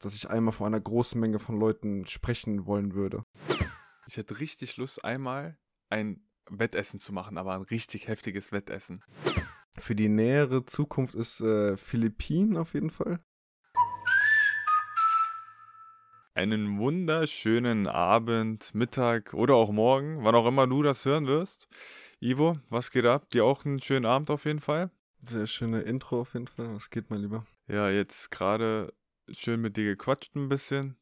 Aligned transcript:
dass 0.00 0.14
ich 0.14 0.30
einmal 0.30 0.52
vor 0.52 0.66
einer 0.66 0.80
großen 0.80 1.20
Menge 1.20 1.38
von 1.38 1.58
Leuten 1.58 2.06
sprechen 2.06 2.66
wollen 2.66 2.94
würde. 2.94 3.24
Ich 4.06 4.16
hätte 4.16 4.40
richtig 4.40 4.76
Lust, 4.76 5.04
einmal 5.04 5.56
ein 5.88 6.26
Wettessen 6.48 6.98
zu 6.98 7.12
machen, 7.12 7.38
aber 7.38 7.54
ein 7.54 7.62
richtig 7.62 8.08
heftiges 8.08 8.50
Wettessen. 8.50 9.04
Für 9.78 9.94
die 9.94 10.08
nähere 10.08 10.66
Zukunft 10.66 11.14
ist 11.14 11.40
äh, 11.40 11.76
Philippinen 11.76 12.56
auf 12.56 12.74
jeden 12.74 12.90
Fall. 12.90 13.20
Einen 16.34 16.78
wunderschönen 16.78 17.86
Abend, 17.86 18.74
Mittag 18.74 19.34
oder 19.34 19.54
auch 19.54 19.70
morgen, 19.70 20.24
wann 20.24 20.34
auch 20.34 20.46
immer 20.46 20.66
du 20.66 20.82
das 20.82 21.04
hören 21.04 21.26
wirst. 21.26 21.68
Ivo, 22.20 22.58
was 22.68 22.90
geht 22.90 23.06
ab? 23.06 23.28
Dir 23.30 23.44
auch 23.44 23.64
einen 23.64 23.80
schönen 23.80 24.06
Abend 24.06 24.30
auf 24.30 24.44
jeden 24.44 24.60
Fall. 24.60 24.90
Sehr 25.26 25.46
schöne 25.46 25.82
Intro 25.82 26.20
auf 26.20 26.34
jeden 26.34 26.46
Fall. 26.46 26.74
Was 26.74 26.88
geht, 26.88 27.10
mein 27.10 27.20
Lieber? 27.20 27.44
Ja, 27.68 27.90
jetzt 27.90 28.30
gerade 28.30 28.92
schön 29.32 29.60
mit 29.60 29.76
dir 29.76 29.84
gequatscht 29.84 30.34
ein 30.36 30.48
bisschen. 30.48 30.96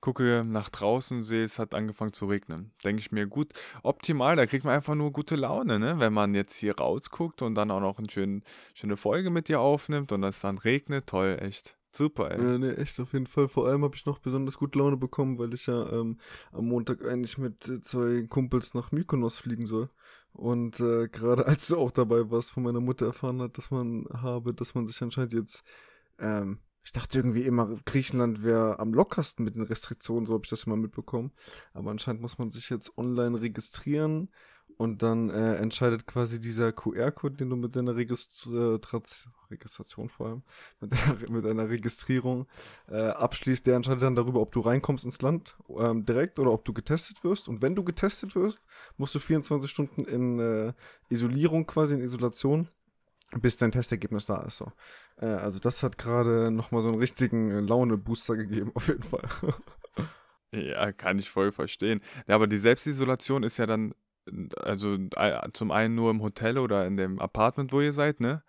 Gucke 0.00 0.44
nach 0.46 0.70
draußen, 0.70 1.22
sehe, 1.22 1.44
es 1.44 1.58
hat 1.58 1.74
angefangen 1.74 2.14
zu 2.14 2.26
regnen. 2.26 2.72
Denke 2.84 3.00
ich 3.00 3.12
mir, 3.12 3.26
gut, 3.26 3.52
optimal, 3.82 4.34
da 4.34 4.46
kriegt 4.46 4.64
man 4.64 4.74
einfach 4.74 4.94
nur 4.94 5.12
gute 5.12 5.36
Laune, 5.36 5.78
ne? 5.78 5.98
Wenn 5.98 6.14
man 6.14 6.34
jetzt 6.34 6.56
hier 6.56 6.76
rausguckt 6.76 7.42
und 7.42 7.54
dann 7.54 7.70
auch 7.70 7.80
noch 7.80 7.98
eine 7.98 8.08
schöne, 8.08 8.40
schöne 8.72 8.96
Folge 8.96 9.28
mit 9.28 9.48
dir 9.48 9.60
aufnimmt 9.60 10.10
und 10.12 10.24
es 10.24 10.40
dann 10.40 10.56
regnet, 10.56 11.06
toll, 11.06 11.38
echt. 11.40 11.76
Super, 11.92 12.30
ey. 12.30 12.42
Ja, 12.42 12.58
nee, 12.58 12.70
echt 12.70 12.98
auf 13.00 13.12
jeden 13.12 13.26
Fall. 13.26 13.48
Vor 13.48 13.66
allem 13.66 13.82
habe 13.82 13.96
ich 13.96 14.06
noch 14.06 14.20
besonders 14.20 14.56
gut 14.56 14.74
Laune 14.76 14.96
bekommen, 14.96 15.38
weil 15.38 15.52
ich 15.52 15.66
ja 15.66 15.90
ähm, 15.92 16.18
am 16.52 16.66
Montag 16.66 17.04
eigentlich 17.04 17.36
mit 17.36 17.68
äh, 17.68 17.80
zwei 17.80 18.22
Kumpels 18.28 18.74
nach 18.74 18.92
Mykonos 18.92 19.38
fliegen 19.38 19.66
soll. 19.66 19.90
Und 20.32 20.78
äh, 20.80 21.08
gerade 21.08 21.46
als 21.46 21.66
du 21.66 21.76
auch 21.76 21.90
dabei 21.90 22.30
warst, 22.30 22.52
von 22.52 22.62
meiner 22.62 22.80
Mutter 22.80 23.06
erfahren 23.06 23.42
hat, 23.42 23.58
dass 23.58 23.70
man 23.70 24.06
habe, 24.12 24.54
dass 24.54 24.74
man 24.74 24.86
sich 24.86 25.02
anscheinend 25.02 25.32
jetzt 25.32 25.64
ähm, 26.18 26.60
ich 26.82 26.92
dachte 26.92 27.18
irgendwie 27.18 27.42
immer, 27.42 27.76
Griechenland 27.84 28.42
wäre 28.42 28.78
am 28.78 28.94
lockersten 28.94 29.44
mit 29.44 29.54
den 29.54 29.62
Restriktionen, 29.62 30.26
so 30.26 30.34
habe 30.34 30.44
ich 30.44 30.50
das 30.50 30.64
immer 30.64 30.76
mitbekommen. 30.76 31.32
Aber 31.74 31.90
anscheinend 31.90 32.22
muss 32.22 32.38
man 32.38 32.50
sich 32.50 32.70
jetzt 32.70 32.96
online 32.96 33.40
registrieren 33.40 34.30
und 34.80 35.02
dann 35.02 35.28
äh, 35.28 35.56
entscheidet 35.56 36.06
quasi 36.06 36.40
dieser 36.40 36.72
QR-Code, 36.72 37.36
den 37.36 37.50
du 37.50 37.56
mit 37.56 37.76
deiner 37.76 37.96
Registration, 37.96 39.32
Registration 39.50 40.08
vor 40.08 40.26
allem, 40.26 40.42
mit, 40.80 40.92
deiner, 40.92 41.30
mit 41.30 41.44
deiner 41.44 41.68
Registrierung 41.68 42.46
äh, 42.88 43.08
abschließt, 43.08 43.66
der 43.66 43.76
entscheidet 43.76 44.02
dann 44.02 44.14
darüber, 44.14 44.40
ob 44.40 44.52
du 44.52 44.60
reinkommst 44.60 45.04
ins 45.04 45.20
Land 45.20 45.58
ähm, 45.76 46.06
direkt 46.06 46.38
oder 46.38 46.50
ob 46.50 46.64
du 46.64 46.72
getestet 46.72 47.22
wirst. 47.24 47.46
Und 47.46 47.60
wenn 47.60 47.74
du 47.74 47.84
getestet 47.84 48.34
wirst, 48.34 48.62
musst 48.96 49.14
du 49.14 49.18
24 49.18 49.70
Stunden 49.70 50.06
in 50.06 50.38
äh, 50.38 50.72
Isolierung 51.10 51.66
quasi, 51.66 51.92
in 51.92 52.00
Isolation 52.00 52.68
bis 53.38 53.56
dein 53.56 53.72
Testergebnis 53.72 54.26
da 54.26 54.42
ist. 54.42 54.58
So. 54.58 54.72
Äh, 55.20 55.26
also 55.26 55.58
das 55.58 55.82
hat 55.82 55.98
gerade 55.98 56.50
nochmal 56.50 56.82
so 56.82 56.88
einen 56.88 56.98
richtigen 56.98 57.50
äh, 57.50 57.60
Laune-Booster 57.60 58.36
gegeben, 58.36 58.72
auf 58.74 58.88
jeden 58.88 59.02
Fall. 59.02 59.28
ja, 60.52 60.92
kann 60.92 61.18
ich 61.18 61.30
voll 61.30 61.52
verstehen. 61.52 62.00
Ja, 62.26 62.34
aber 62.34 62.46
die 62.46 62.58
Selbstisolation 62.58 63.42
ist 63.42 63.58
ja 63.58 63.66
dann, 63.66 63.94
also 64.56 64.96
zum 65.52 65.70
einen 65.70 65.94
nur 65.94 66.10
im 66.10 66.22
Hotel 66.22 66.58
oder 66.58 66.86
in 66.86 66.96
dem 66.96 67.18
Apartment, 67.18 67.72
wo 67.72 67.80
ihr 67.80 67.92
seid, 67.92 68.20
ne? 68.20 68.42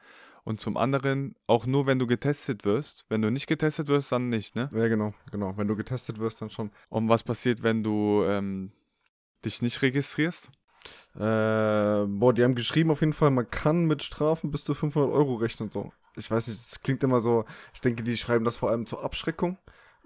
Und 0.44 0.60
zum 0.60 0.76
anderen 0.76 1.36
auch 1.46 1.68
nur, 1.68 1.86
wenn 1.86 2.00
du 2.00 2.08
getestet 2.08 2.66
wirst. 2.66 3.06
Wenn 3.10 3.22
du 3.22 3.30
nicht 3.30 3.46
getestet 3.46 3.88
wirst, 3.90 4.12
dann 4.12 4.30
nicht, 4.30 4.56
ne? 4.56 4.72
Ja, 4.74 4.88
genau, 4.88 5.14
genau. 5.32 5.56
Wenn 5.56 5.68
du 5.68 5.76
getestet 5.76 6.18
wirst, 6.18 6.42
dann 6.42 6.50
schon. 6.50 6.72
Und 6.90 7.10
was 7.10 7.22
passiert, 7.22 7.62
wenn 7.62 7.84
du 7.84 8.24
ähm, 8.26 8.72
dich 9.46 9.62
nicht 9.62 9.84
registrierst? 9.84 10.50
Äh, 11.16 12.06
boah, 12.08 12.34
die 12.34 12.44
haben 12.44 12.56
geschrieben 12.56 12.92
auf 12.92 13.02
jeden 13.02 13.14
Fall, 13.14 13.32
man 13.32 13.50
kann 13.50 13.86
mit 13.86 14.04
Strafen 14.04 14.52
bis 14.52 14.64
zu 14.64 14.74
500 14.74 15.12
Euro 15.12 15.36
rechnen. 15.36 15.70
So. 15.72 15.92
Ich 16.16 16.30
weiß 16.30 16.48
nicht, 16.48 16.60
es 16.60 16.82
klingt 16.82 17.04
immer 17.04 17.20
so, 17.20 17.46
ich 17.74 17.82
denke, 17.82 18.04
die 18.04 18.18
schreiben 18.18 18.46
das 18.46 18.58
vor 18.58 18.70
allem 18.70 18.86
zur 18.86 19.04
Abschreckung. 19.04 19.58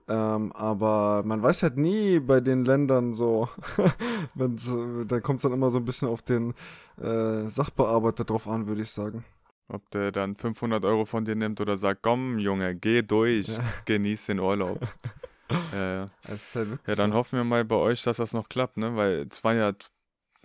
Ähm, 0.07 0.51
aber 0.53 1.23
man 1.25 1.41
weiß 1.41 1.63
halt 1.63 1.77
nie 1.77 2.19
bei 2.19 2.39
den 2.39 2.63
Ländern 2.63 3.13
so, 3.13 3.49
da 4.35 5.19
kommt 5.19 5.37
es 5.37 5.43
dann 5.43 5.53
immer 5.53 5.71
so 5.71 5.79
ein 5.79 5.85
bisschen 5.85 6.07
auf 6.07 6.21
den 6.21 6.53
äh, 7.01 7.47
Sachbearbeiter 7.47 8.23
drauf 8.23 8.47
an, 8.47 8.67
würde 8.67 8.83
ich 8.83 8.91
sagen. 8.91 9.25
Ob 9.67 9.89
der 9.89 10.11
dann 10.11 10.35
500 10.35 10.85
Euro 10.85 11.05
von 11.05 11.25
dir 11.25 11.35
nimmt 11.35 11.59
oder 11.59 11.77
sagt, 11.77 12.03
komm 12.03 12.37
Junge, 12.37 12.75
geh 12.75 13.01
durch, 13.01 13.47
ja. 13.47 13.63
genieß 13.85 14.27
den 14.27 14.39
Urlaub. 14.39 14.79
äh, 15.73 16.01
ja, 16.01 16.07
dann 16.95 17.11
so. 17.11 17.17
hoffen 17.17 17.37
wir 17.37 17.43
mal 17.43 17.65
bei 17.65 17.75
euch, 17.75 18.03
dass 18.03 18.17
das 18.17 18.31
noch 18.33 18.47
klappt, 18.47 18.77
ne? 18.77 18.95
Weil 18.95 19.27
es 19.29 19.43
war 19.43 19.55
ja 19.55 19.73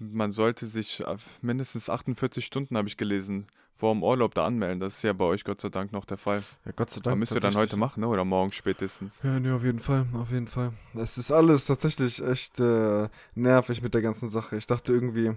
man 0.01 0.33
sollte 0.33 0.67
sich 0.67 1.03
mindestens 1.43 1.89
48 1.89 2.45
Stunden, 2.45 2.77
habe 2.77 2.89
ich 2.89 2.97
gelesen, 2.97 3.47
vor 3.77 3.93
dem 3.95 4.03
Urlaub 4.03 4.35
da 4.35 4.45
anmelden. 4.45 4.81
Das 4.81 4.97
ist 4.97 5.03
ja 5.03 5.13
bei 5.13 5.25
euch 5.25 5.45
Gott 5.45 5.61
sei 5.61 5.71
Dank 5.71 5.93
noch 5.93 6.05
der 6.05 6.19
Fall. 6.19 6.43
Ja, 6.67 6.73
Gott 6.77 6.91
sei 6.91 6.97
Dank. 6.97 7.09
Aber 7.09 7.17
müsst 7.17 7.35
ihr 7.35 7.41
dann 7.41 7.55
heute 7.55 7.77
machen, 7.77 8.01
ne? 8.01 8.09
oder 8.09 8.25
morgen 8.25 8.53
spätestens? 8.53 9.23
Ja, 9.23 9.41
ne, 9.41 9.55
auf 9.55 9.65
jeden 9.65 9.79
Fall, 9.79 10.07
auf 10.13 10.31
jeden 10.31 10.49
Fall. 10.49 10.73
Es 10.95 11.17
ist 11.17 11.31
alles 11.31 11.67
tatsächlich 11.67 12.23
echt 12.23 12.61
äh, 12.61 13.09
nervig 13.35 13.83
mit 13.83 13.95
der 13.95 14.03
ganzen 14.03 14.29
Sache. 14.29 14.57
Ich 14.57 14.67
dachte 14.67 14.93
irgendwie, 14.93 15.33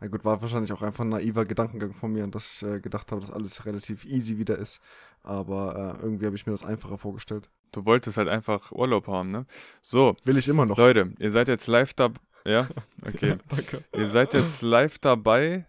na 0.00 0.06
gut, 0.06 0.24
war 0.24 0.40
wahrscheinlich 0.40 0.72
auch 0.72 0.82
einfach 0.82 1.04
ein 1.04 1.10
naiver 1.10 1.44
Gedankengang 1.44 1.92
von 1.92 2.12
mir, 2.12 2.26
dass 2.28 2.62
ich 2.62 2.68
äh, 2.68 2.80
gedacht 2.80 3.10
habe, 3.10 3.20
dass 3.20 3.30
alles 3.30 3.66
relativ 3.66 4.04
easy 4.04 4.38
wieder 4.38 4.56
ist. 4.56 4.80
Aber 5.22 5.96
äh, 5.98 6.02
irgendwie 6.02 6.26
habe 6.26 6.36
ich 6.36 6.46
mir 6.46 6.52
das 6.52 6.64
einfacher 6.64 6.96
vorgestellt. 6.96 7.50
Du 7.72 7.84
wolltest 7.84 8.16
halt 8.16 8.28
einfach 8.28 8.72
Urlaub 8.72 9.06
haben, 9.08 9.30
ne? 9.30 9.46
So. 9.82 10.16
Will 10.24 10.38
ich 10.38 10.48
immer 10.48 10.66
noch. 10.66 10.78
Leute, 10.78 11.12
ihr 11.18 11.30
seid 11.30 11.48
jetzt 11.48 11.66
live 11.66 11.92
da 11.94 12.10
ja, 12.44 12.68
okay. 13.06 13.36
Danke. 13.48 13.84
Ihr 13.92 14.06
seid 14.06 14.34
jetzt 14.34 14.62
live 14.62 14.98
dabei, 14.98 15.66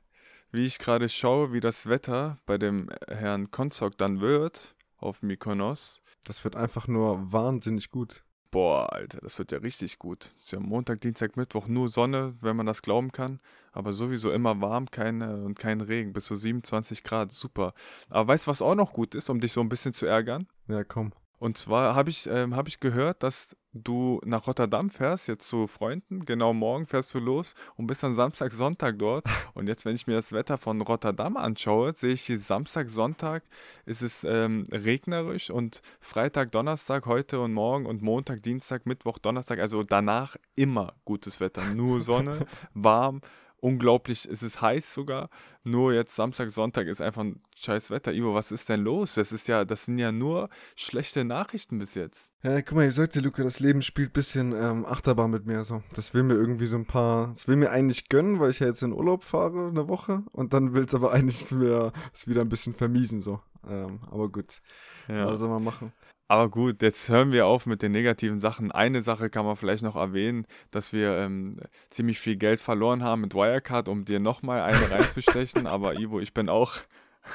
wie 0.52 0.66
ich 0.66 0.80
gerade 0.80 1.09
schaue, 1.09 1.54
wie 1.54 1.59
das 1.59 1.88
Wetter 1.88 2.38
bei 2.46 2.58
dem 2.58 2.90
Herrn 3.08 3.52
Konzok 3.52 3.98
dann 3.98 4.22
wird 4.22 4.76
auf 4.98 5.22
Mykonos. 5.22 6.02
Das 6.24 6.44
wird 6.44 6.56
einfach 6.56 6.88
nur 6.88 7.31
wahnsinnig 7.31 7.90
gut. 7.90 8.24
Boah, 8.52 8.92
Alter, 8.92 9.20
das 9.22 9.40
wird 9.40 9.54
ja 9.54 9.60
richtig 9.60 9.98
gut. 9.98 10.34
Ist 10.36 10.52
ja 10.52 10.60
Montag, 10.60 11.00
Dienstag, 11.00 11.38
Mittwoch 11.38 11.68
nur 11.68 11.88
Sonne, 11.88 12.36
wenn 12.42 12.58
man 12.58 12.66
das 12.66 12.81
glauben 12.81 13.14
kann. 13.14 13.40
Aber 13.72 13.94
sowieso 13.94 14.30
immer 14.30 14.60
warm, 14.60 14.92
keine 14.92 15.44
und 15.46 15.58
kein 15.58 15.80
Regen. 15.80 16.12
Bis 16.12 16.26
zu 16.26 16.36
27 16.36 17.04
Grad, 17.04 17.31
super. 17.31 17.74
Aber 18.10 18.28
weißt 18.28 18.48
du, 18.48 18.52
was 18.52 18.62
auch 18.62 18.76
noch 18.76 18.92
gut 18.92 19.16
ist, 19.16 19.30
um 19.30 19.40
dich 19.40 19.54
so 19.54 19.62
ein 19.62 19.70
bisschen 19.70 19.94
zu 19.94 20.06
ärgern? 20.06 20.48
Ja, 20.68 20.84
komm. 20.84 21.14
Und 21.41 21.57
zwar 21.57 21.96
habe 21.96 22.12
ich, 22.12 22.28
ähm, 22.28 22.56
hab 22.56 22.68
ich 22.68 22.79
gehört, 22.79 23.24
dass 23.24 23.56
du 23.74 24.22
nach 24.24 24.46
Rotterdam 24.46 24.91
fährst, 24.91 25.28
jetzt 25.28 25.50
zu 25.50 25.66
Freunden. 25.66 26.24
Genau 26.24 26.53
morgen 26.53 26.85
fährst 26.85 27.12
du 27.16 27.19
los 27.19 27.56
und 27.78 27.88
bist 27.88 28.03
dann 28.03 28.13
Samstag, 28.13 28.52
Sonntag 28.52 29.00
dort. 29.00 29.25
Und 29.56 29.66
jetzt, 29.68 29.84
wenn 29.84 29.96
ich 29.96 30.06
mir 30.06 30.13
das 30.13 30.34
Wetter 30.34 30.59
von 30.59 30.81
Rotterdam 30.81 31.38
anschaue, 31.38 31.96
sehe 31.97 32.13
ich 32.13 32.31
Samstag, 32.38 32.90
Sonntag 32.90 33.41
ist 33.88 34.03
es 34.03 34.24
ähm, 34.24 34.68
regnerisch 34.72 35.50
und 35.50 35.81
Freitag, 36.00 36.51
Donnerstag, 36.51 37.07
heute 37.07 37.40
und 37.40 37.53
morgen 37.53 37.88
und 37.88 38.03
Montag, 38.03 38.44
Dienstag, 38.44 38.85
Mittwoch, 38.85 39.18
Donnerstag, 39.18 39.57
also 39.57 39.81
danach 39.81 40.35
immer 40.53 40.94
gutes 41.06 41.40
Wetter. 41.40 41.66
Nur 41.74 42.01
Sonne, 42.01 42.46
warm 42.75 43.22
unglaublich, 43.62 44.28
es 44.30 44.44
ist 44.44 44.62
heiß 44.62 44.94
sogar. 44.94 45.30
Nur 45.64 45.94
jetzt 45.94 46.16
Samstag, 46.16 46.50
Sonntag 46.50 46.88
ist 46.88 47.02
einfach 47.02 47.22
ein 47.22 47.42
scheiß 47.56 47.92
Wetter. 47.92 48.14
Ivo, 48.14 48.34
was 48.34 48.52
ist 48.52 48.68
denn 48.68 48.82
los? 48.82 49.14
Das 49.14 49.32
ist 49.32 49.48
ja, 49.48 49.64
das 49.64 49.86
sind 49.86 50.00
ja 50.00 50.12
nur 50.12 50.50
schlechte 50.76 51.24
Nachrichten 51.24 51.80
bis 51.80 51.96
jetzt. 51.96 52.32
Ja, 52.44 52.62
guck 52.62 52.74
mal, 52.74 52.88
ich 52.88 52.96
sag 52.96 53.12
dir, 53.12 53.22
Luca, 53.22 53.44
das 53.44 53.60
Leben 53.60 53.82
spielt 53.82 54.10
ein 54.10 54.14
bisschen 54.14 54.52
ähm, 54.54 54.86
Achterbahn 54.86 55.32
mit 55.32 55.46
mir. 55.46 55.64
So. 55.64 55.84
Das 55.94 56.14
will 56.14 56.24
mir 56.24 56.34
irgendwie 56.34 56.66
so 56.66 56.78
ein 56.78 56.86
paar, 56.86 57.28
das 57.28 57.48
will 57.48 57.56
mir 57.56 57.70
eigentlich 57.70 58.10
gönnen, 58.10 58.40
weil 58.40 58.50
ich 58.50 58.60
ja 58.60 58.68
jetzt 58.68 58.82
in 58.82 58.92
Urlaub 58.92 59.24
fahre, 59.24 59.68
eine 59.68 59.88
Woche. 59.88 60.24
Und 60.32 60.54
dann 60.54 60.74
will 60.74 60.86
es 60.86 60.96
aber 60.96 61.12
eigentlich 61.14 61.50
mir 61.52 61.94
es 62.14 62.28
wieder 62.28 62.42
ein 62.42 62.50
bisschen 62.50 62.74
vermiesen, 62.74 63.22
so. 63.22 63.40
Ähm, 63.68 64.00
aber 64.10 64.30
gut. 64.30 64.62
Ja. 65.08 65.28
Was 65.28 65.40
soll 65.40 65.50
man 65.50 65.64
machen? 65.64 65.94
Aber 66.31 66.47
gut, 66.47 66.81
jetzt 66.81 67.09
hören 67.09 67.34
wir 67.34 67.46
auf 67.46 67.66
mit 67.66 67.81
den 67.81 67.92
negativen 67.92 68.40
Sachen. 68.40 68.72
Eine 68.72 69.02
Sache 69.02 69.30
kann 69.30 69.44
man 69.44 69.58
vielleicht 69.58 69.84
noch 69.84 69.97
erwähnen, 69.97 70.47
dass 70.72 70.94
wir 70.94 71.18
ähm, 71.18 71.58
ziemlich 71.90 72.22
viel 72.22 72.38
Geld 72.38 72.62
verloren 72.62 73.03
haben 73.03 73.19
mit 73.19 73.36
Wirecard, 73.36 73.90
um 73.90 74.06
dir 74.06 74.22
nochmal 74.22 74.62
eine 74.62 74.92
reinzustechen. 74.92 75.68
Aber 75.68 76.00
Ivo, 76.00 76.22
ich 76.22 76.34
bin 76.34 76.47
auch, 76.47 76.78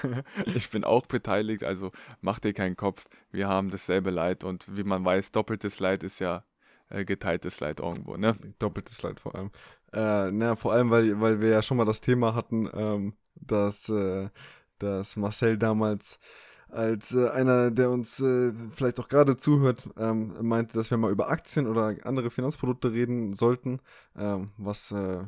ich 0.55 0.71
bin 0.71 0.83
auch 0.83 1.05
beteiligt, 1.05 1.63
also 1.63 1.93
mach 2.23 2.39
dir 2.39 2.55
keinen 2.55 2.75
Kopf. 2.75 3.07
Wir 3.31 3.49
haben 3.49 3.69
dasselbe 3.69 4.09
Leid 4.09 4.45
und 4.45 4.75
wie 4.75 4.85
man 4.85 5.05
weiß, 5.05 5.31
doppeltes 5.31 5.79
Leid 5.79 6.03
ist 6.03 6.19
ja 6.21 6.45
äh, 6.89 7.05
geteiltes 7.05 7.61
Leid 7.61 7.81
irgendwo, 7.81 8.17
ne? 8.17 8.35
Doppeltes 8.59 9.03
Leid 9.03 9.21
vor 9.21 9.35
allem. 9.35 9.51
Äh, 9.93 10.31
na, 10.33 10.57
vor 10.57 10.73
allem, 10.73 10.89
weil, 10.89 11.21
weil 11.21 11.43
wir 11.43 11.51
ja 11.51 11.61
schon 11.61 11.77
mal 11.77 11.85
das 11.85 12.01
Thema 12.01 12.35
hatten, 12.35 12.67
ähm, 12.73 13.13
dass, 13.35 13.91
äh, 13.91 14.31
dass 14.79 15.17
Marcel 15.17 15.59
damals 15.59 16.19
als 16.69 17.15
äh, 17.15 17.29
einer, 17.29 17.71
der 17.71 17.91
uns 17.91 18.21
äh, 18.21 18.53
vielleicht 18.75 18.99
auch 18.99 19.09
gerade 19.09 19.37
zuhört, 19.37 19.89
ähm, 19.97 20.35
meinte, 20.43 20.75
dass 20.75 20.91
wir 20.91 20.99
mal 20.99 21.13
über 21.13 21.31
Aktien 21.31 21.67
oder 21.67 21.95
andere 22.03 22.31
Finanzprodukte 22.31 22.93
reden 22.93 23.35
sollten, 23.35 23.81
ähm, 24.19 24.47
was 24.57 24.91
äh, 24.91 25.25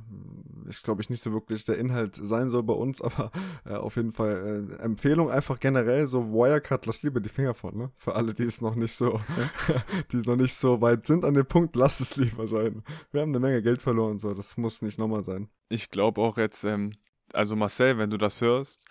ist, 0.69 0.85
glaube 0.85 1.01
ich, 1.03 1.11
nicht 1.11 1.23
so 1.23 1.33
wirklich 1.33 1.65
der 1.65 1.79
Inhalt 1.79 2.19
sein 2.21 2.51
soll 2.51 2.65
bei 2.65 2.75
uns, 2.75 3.01
aber 3.03 3.31
äh, 3.65 3.75
auf 3.75 3.97
jeden 3.97 4.13
Fall 4.13 4.69
äh, 4.81 4.83
Empfehlung 4.83 5.31
einfach 5.31 5.61
generell, 5.61 6.07
so 6.07 6.33
Wirecard, 6.33 6.87
lass 6.87 7.03
lieber 7.03 7.21
die 7.21 7.29
Finger 7.29 7.55
von, 7.55 7.77
ne? 7.77 7.93
Für 7.97 8.15
alle, 8.17 8.35
die 8.35 8.45
es 8.45 8.61
noch 8.61 8.75
nicht 8.75 8.95
so, 8.95 9.21
die 10.13 10.17
noch 10.19 10.37
nicht 10.37 10.55
so 10.55 10.81
weit 10.81 11.07
sind 11.07 11.25
an 11.25 11.35
dem 11.35 11.47
Punkt, 11.47 11.77
lass 11.77 12.01
es 12.01 12.17
lieber 12.17 12.49
sein. 12.49 12.83
Wir 13.13 13.21
haben 13.21 13.31
eine 13.31 13.41
Menge 13.41 13.63
Geld 13.63 13.81
verloren, 13.81 14.19
so, 14.19 14.35
das 14.35 14.57
muss 14.57 14.83
nicht 14.83 14.99
nochmal 14.99 15.25
sein. 15.25 15.49
Ich 15.69 15.91
glaube 15.91 16.21
auch 16.21 16.37
jetzt, 16.37 16.65
ähm, 16.65 16.93
also 17.33 17.55
Marcel, 17.55 17.99
wenn 17.99 18.11
du 18.11 18.17
das 18.17 18.41
hörst, 18.41 18.85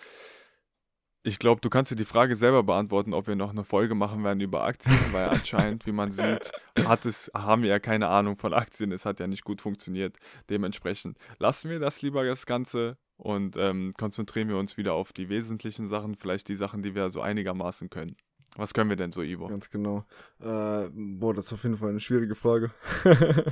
Ich 1.23 1.39
glaube, 1.39 1.59
du 1.61 1.69
kannst 1.69 1.91
dir 1.91 1.95
die 1.95 2.05
Frage 2.05 2.35
selber 2.35 2.63
beantworten, 2.63 3.13
ob 3.13 3.27
wir 3.27 3.35
noch 3.35 3.49
eine 3.51 3.63
Folge 3.63 3.95
machen 3.95 4.23
werden 4.23 4.39
über 4.39 4.63
Aktien, 4.63 4.97
weil 5.11 5.27
anscheinend, 5.29 5.85
wie 5.85 5.91
man 5.91 6.11
sieht, 6.11 6.51
hat 6.77 7.05
es, 7.05 7.29
haben 7.33 7.63
wir 7.63 7.69
ja 7.69 7.79
keine 7.79 8.07
Ahnung 8.07 8.37
von 8.37 8.53
Aktien. 8.53 8.91
Es 8.91 9.05
hat 9.05 9.19
ja 9.19 9.27
nicht 9.27 9.43
gut 9.43 9.61
funktioniert. 9.61 10.17
Dementsprechend 10.49 11.17
lassen 11.39 11.69
wir 11.69 11.79
das 11.79 12.01
lieber 12.01 12.23
das 12.23 12.45
Ganze 12.45 12.97
und 13.17 13.57
ähm, 13.57 13.93
konzentrieren 13.97 14.47
wir 14.47 14.57
uns 14.57 14.77
wieder 14.77 14.93
auf 14.93 15.11
die 15.11 15.27
wesentlichen 15.27 15.89
Sachen, 15.89 16.15
vielleicht 16.15 16.47
die 16.47 16.55
Sachen, 16.55 16.83
die 16.83 16.95
wir 16.95 17.09
so 17.09 17.19
einigermaßen 17.21 17.89
können. 17.89 18.15
Was 18.57 18.73
können 18.73 18.89
wir 18.89 18.97
denn 18.97 19.11
so, 19.11 19.21
Ivo? 19.21 19.47
Ganz 19.47 19.69
genau. 19.69 20.03
Äh, 20.39 20.89
boah, 20.91 21.33
das 21.33 21.45
ist 21.47 21.53
auf 21.53 21.63
jeden 21.63 21.77
Fall 21.77 21.89
eine 21.89 21.99
schwierige 21.99 22.33
Frage. 22.33 22.71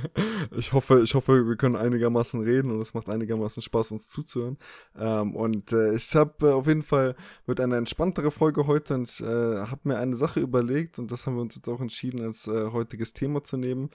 ich 0.56 0.72
hoffe, 0.72 1.00
ich 1.00 1.14
hoffe, 1.14 1.46
wir 1.46 1.56
können 1.56 1.76
einigermaßen 1.76 2.40
reden 2.42 2.72
und 2.72 2.80
es 2.80 2.92
macht 2.92 3.08
einigermaßen 3.08 3.62
Spaß, 3.62 3.92
uns 3.92 4.08
zuzuhören. 4.08 4.58
Ähm, 4.98 5.36
und 5.36 5.72
äh, 5.72 5.94
ich 5.94 6.14
habe 6.16 6.48
äh, 6.48 6.52
auf 6.52 6.66
jeden 6.66 6.82
Fall 6.82 7.14
wird 7.46 7.60
eine 7.60 7.76
entspanntere 7.76 8.32
Folge 8.32 8.66
heute 8.66 8.94
und 8.94 9.08
ich 9.08 9.20
äh, 9.20 9.24
habe 9.24 9.80
mir 9.84 9.98
eine 9.98 10.16
Sache 10.16 10.40
überlegt 10.40 10.98
und 10.98 11.12
das 11.12 11.24
haben 11.24 11.36
wir 11.36 11.42
uns 11.42 11.54
jetzt 11.54 11.68
auch 11.68 11.80
entschieden, 11.80 12.20
als 12.22 12.48
äh, 12.48 12.70
heutiges 12.72 13.12
Thema 13.12 13.44
zu 13.44 13.56
nehmen 13.56 13.90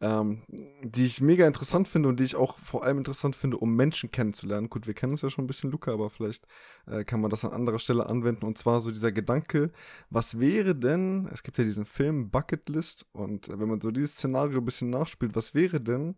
ähm, 0.00 0.42
die 0.82 1.06
ich 1.06 1.20
mega 1.20 1.46
interessant 1.46 1.88
finde 1.88 2.08
und 2.08 2.20
die 2.20 2.24
ich 2.24 2.36
auch 2.36 2.58
vor 2.58 2.84
allem 2.84 2.98
interessant 2.98 3.34
finde, 3.34 3.56
um 3.56 3.74
Menschen 3.74 4.10
kennenzulernen. 4.10 4.68
Gut, 4.68 4.86
wir 4.86 4.94
kennen 4.94 5.12
uns 5.12 5.22
ja 5.22 5.30
schon 5.30 5.44
ein 5.44 5.46
bisschen, 5.46 5.70
Luca, 5.70 5.92
aber 5.92 6.10
vielleicht 6.10 6.46
äh, 6.86 7.04
kann 7.04 7.20
man 7.20 7.30
das 7.30 7.44
an 7.44 7.52
anderer 7.52 7.78
Stelle 7.78 8.06
anwenden. 8.06 8.44
Und 8.44 8.58
zwar 8.58 8.80
so 8.80 8.90
dieser 8.90 9.12
Gedanke, 9.12 9.70
was 10.10 10.38
wäre 10.38 10.74
denn, 10.74 11.28
es 11.32 11.42
gibt 11.42 11.58
ja 11.58 11.64
diesen 11.64 11.86
Film 11.86 12.30
Bucket 12.30 12.68
List 12.68 13.06
und 13.12 13.48
äh, 13.48 13.58
wenn 13.58 13.68
man 13.68 13.80
so 13.80 13.90
dieses 13.90 14.12
Szenario 14.12 14.58
ein 14.58 14.64
bisschen 14.64 14.90
nachspielt, 14.90 15.34
was 15.34 15.54
wäre 15.54 15.80
denn, 15.80 16.16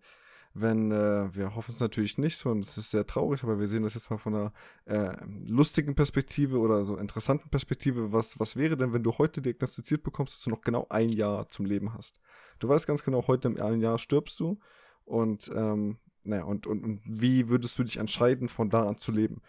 wenn, 0.55 0.91
äh, 0.91 1.35
wir 1.35 1.55
hoffen 1.55 1.73
es 1.73 1.81
natürlich 1.81 2.19
nicht 2.19 2.37
so, 2.37 2.51
und 2.51 2.65
es 2.65 2.79
ist 2.79 2.91
sehr 2.91 3.07
traurig, 3.07 3.43
aber 3.45 3.61
wir 3.61 3.69
sehen 3.69 3.83
das 3.83 3.95
jetzt 3.95 4.11
mal 4.11 4.19
von 4.19 4.35
einer 4.35 4.53
äh, 4.87 5.17
lustigen 5.47 5.95
Perspektive 5.95 6.59
oder 6.59 6.85
so 6.85 6.97
interessanten 6.97 7.49
Perspektive. 7.51 8.13
Was, 8.13 8.41
was 8.41 8.57
wäre 8.57 8.77
denn, 8.77 8.93
wenn 8.93 9.03
du 9.03 9.13
heute 9.19 9.41
diagnostiziert 9.41 10.03
bekommst, 10.03 10.35
dass 10.35 10.45
du 10.45 10.51
noch 10.51 10.63
genau 10.63 10.87
ein 10.91 11.11
Jahr 11.11 11.49
zum 11.51 11.67
Leben 11.67 11.95
hast? 11.95 12.19
Du 12.59 12.69
weißt 12.69 12.87
ganz 12.87 13.05
genau, 13.05 13.27
heute 13.27 13.49
im 13.49 13.81
Jahr 13.81 13.99
stirbst 13.99 14.41
du 14.41 14.59
und, 15.05 15.51
ähm, 15.55 15.99
naja, 16.25 16.45
und, 16.45 16.67
und, 16.67 16.85
und 16.85 17.01
wie 17.05 17.49
würdest 17.49 17.79
du 17.79 17.85
dich 17.85 17.99
entscheiden, 17.99 18.49
von 18.49 18.71
da 18.71 18.87
an 18.89 18.99
zu 18.99 19.13
leben? 19.13 19.41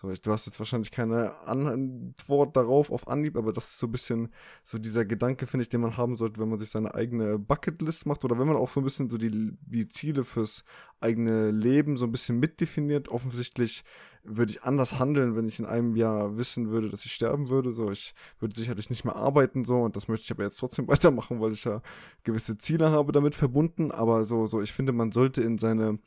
So, 0.00 0.12
du 0.12 0.30
hast 0.30 0.46
jetzt 0.46 0.60
wahrscheinlich 0.60 0.92
keine 0.92 1.36
Antwort 1.40 2.56
darauf 2.56 2.92
auf 2.92 3.08
Anhieb, 3.08 3.36
aber 3.36 3.52
das 3.52 3.72
ist 3.72 3.78
so 3.80 3.88
ein 3.88 3.90
bisschen 3.90 4.28
so 4.62 4.78
dieser 4.78 5.04
Gedanke, 5.04 5.48
finde 5.48 5.62
ich, 5.62 5.70
den 5.70 5.80
man 5.80 5.96
haben 5.96 6.14
sollte, 6.14 6.40
wenn 6.40 6.48
man 6.48 6.60
sich 6.60 6.70
seine 6.70 6.94
eigene 6.94 7.36
Bucketlist 7.36 8.06
macht 8.06 8.24
oder 8.24 8.38
wenn 8.38 8.46
man 8.46 8.56
auch 8.56 8.70
so 8.70 8.78
ein 8.80 8.84
bisschen 8.84 9.10
so 9.10 9.18
die, 9.18 9.58
die 9.60 9.88
Ziele 9.88 10.22
fürs 10.22 10.62
eigene 11.00 11.50
Leben 11.50 11.96
so 11.96 12.04
ein 12.04 12.12
bisschen 12.12 12.38
mitdefiniert. 12.38 13.08
Offensichtlich 13.08 13.82
würde 14.22 14.52
ich 14.52 14.62
anders 14.62 15.00
handeln, 15.00 15.34
wenn 15.34 15.48
ich 15.48 15.58
in 15.58 15.66
einem 15.66 15.96
Jahr 15.96 16.38
wissen 16.38 16.70
würde, 16.70 16.90
dass 16.90 17.04
ich 17.04 17.12
sterben 17.12 17.48
würde. 17.48 17.72
So, 17.72 17.90
ich 17.90 18.14
würde 18.38 18.54
sicherlich 18.54 18.90
nicht 18.90 19.04
mehr 19.04 19.16
arbeiten, 19.16 19.64
so, 19.64 19.82
und 19.82 19.96
das 19.96 20.06
möchte 20.06 20.26
ich 20.26 20.30
aber 20.30 20.44
jetzt 20.44 20.60
trotzdem 20.60 20.86
weitermachen, 20.88 21.40
weil 21.40 21.50
ich 21.50 21.64
ja 21.64 21.82
gewisse 22.22 22.56
Ziele 22.56 22.92
habe 22.92 23.10
damit 23.10 23.34
verbunden. 23.34 23.90
Aber 23.90 24.24
so, 24.24 24.46
so, 24.46 24.62
ich 24.62 24.72
finde, 24.72 24.92
man 24.92 25.10
sollte 25.10 25.42
in 25.42 25.58
seine, 25.58 25.98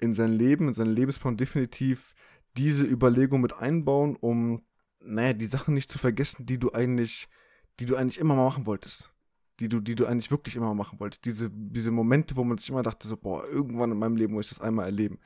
in 0.00 0.14
sein 0.14 0.32
Leben, 0.32 0.66
in 0.66 0.74
seinen 0.74 0.96
Lebensplan 0.96 1.36
definitiv 1.36 2.16
diese 2.56 2.84
Überlegung 2.84 3.40
mit 3.40 3.54
einbauen, 3.54 4.16
um, 4.16 4.62
naja, 5.00 5.32
die 5.32 5.46
Sachen 5.46 5.74
nicht 5.74 5.90
zu 5.90 5.98
vergessen, 5.98 6.46
die 6.46 6.58
du 6.58 6.72
eigentlich, 6.72 7.28
die 7.80 7.86
du 7.86 7.96
eigentlich 7.96 8.18
immer 8.18 8.34
mal 8.34 8.44
machen 8.44 8.66
wolltest. 8.66 9.12
Die 9.60 9.68
du, 9.68 9.80
die 9.80 9.94
du 9.94 10.04
eigentlich 10.04 10.30
wirklich 10.30 10.56
immer 10.56 10.74
machen 10.74 11.00
wolltest. 11.00 11.24
Diese, 11.24 11.50
diese 11.50 11.90
Momente, 11.90 12.36
wo 12.36 12.44
man 12.44 12.58
sich 12.58 12.68
immer 12.68 12.82
dachte, 12.82 13.08
so, 13.08 13.16
boah, 13.16 13.46
irgendwann 13.46 13.90
in 13.90 13.98
meinem 13.98 14.16
Leben 14.16 14.34
muss 14.34 14.46
ich 14.46 14.50
das 14.50 14.60
einmal 14.60 14.84
erleben. 14.84 15.18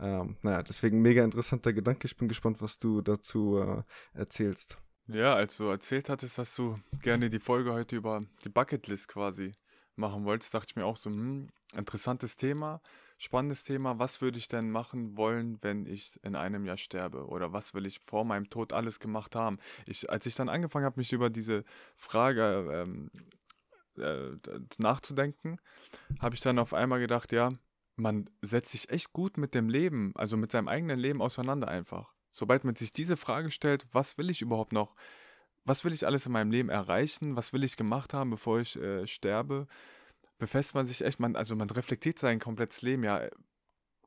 Ähm, 0.00 0.34
naja, 0.42 0.62
deswegen 0.62 1.00
mega 1.02 1.22
interessanter 1.22 1.72
Gedanke. 1.72 2.06
Ich 2.06 2.16
bin 2.16 2.26
gespannt, 2.26 2.60
was 2.60 2.78
du 2.78 3.00
dazu 3.00 3.58
äh, 3.58 3.82
erzählst. 4.18 4.78
Ja, 5.06 5.34
als 5.34 5.56
du 5.56 5.64
erzählt 5.64 6.08
hattest, 6.08 6.38
dass 6.38 6.56
du 6.56 6.80
gerne 7.00 7.30
die 7.30 7.38
Folge 7.38 7.72
heute 7.72 7.94
über 7.94 8.24
die 8.44 8.48
Bucketlist 8.48 9.06
quasi 9.06 9.52
machen 9.94 10.24
wolltest, 10.24 10.52
dachte 10.52 10.66
ich 10.70 10.76
mir 10.76 10.84
auch 10.84 10.96
so, 10.96 11.10
hm, 11.10 11.48
interessantes 11.74 12.36
Thema 12.36 12.80
spannendes 13.18 13.64
Thema. 13.64 13.98
Was 13.98 14.20
würde 14.20 14.38
ich 14.38 14.48
denn 14.48 14.70
machen 14.70 15.16
wollen, 15.16 15.58
wenn 15.62 15.86
ich 15.86 16.20
in 16.22 16.36
einem 16.36 16.64
Jahr 16.64 16.76
sterbe? 16.76 17.26
Oder 17.26 17.52
was 17.52 17.74
will 17.74 17.86
ich 17.86 18.00
vor 18.00 18.24
meinem 18.24 18.50
Tod 18.50 18.72
alles 18.72 19.00
gemacht 19.00 19.34
haben? 19.34 19.58
Ich, 19.86 20.10
als 20.10 20.26
ich 20.26 20.34
dann 20.34 20.48
angefangen 20.48 20.84
habe, 20.84 21.00
mich 21.00 21.12
über 21.12 21.30
diese 21.30 21.64
Frage 21.94 22.68
ähm, 22.72 23.10
äh, 23.98 24.36
nachzudenken, 24.78 25.58
habe 26.20 26.34
ich 26.34 26.40
dann 26.40 26.58
auf 26.58 26.74
einmal 26.74 27.00
gedacht, 27.00 27.32
ja, 27.32 27.52
man 27.96 28.28
setzt 28.42 28.72
sich 28.72 28.90
echt 28.90 29.12
gut 29.12 29.38
mit 29.38 29.54
dem 29.54 29.68
Leben, 29.68 30.12
also 30.16 30.36
mit 30.36 30.52
seinem 30.52 30.68
eigenen 30.68 30.98
Leben 30.98 31.22
auseinander 31.22 31.68
einfach. 31.68 32.12
Sobald 32.32 32.64
man 32.64 32.76
sich 32.76 32.92
diese 32.92 33.16
Frage 33.16 33.50
stellt, 33.50 33.86
was 33.92 34.18
will 34.18 34.28
ich 34.28 34.42
überhaupt 34.42 34.72
noch? 34.72 34.94
Was 35.64 35.84
will 35.84 35.94
ich 35.94 36.06
alles 36.06 36.26
in 36.26 36.32
meinem 36.32 36.50
Leben 36.50 36.68
erreichen? 36.68 37.34
Was 37.34 37.54
will 37.54 37.64
ich 37.64 37.78
gemacht 37.78 38.12
haben, 38.12 38.30
bevor 38.30 38.60
ich 38.60 38.76
äh, 38.76 39.06
sterbe? 39.06 39.66
Befasst 40.38 40.74
man 40.74 40.86
sich 40.86 41.02
echt, 41.04 41.20
man, 41.20 41.36
also 41.36 41.56
man 41.56 41.70
reflektiert 41.70 42.18
sein 42.18 42.38
komplettes 42.38 42.82
Leben, 42.82 43.04
ja, 43.04 43.28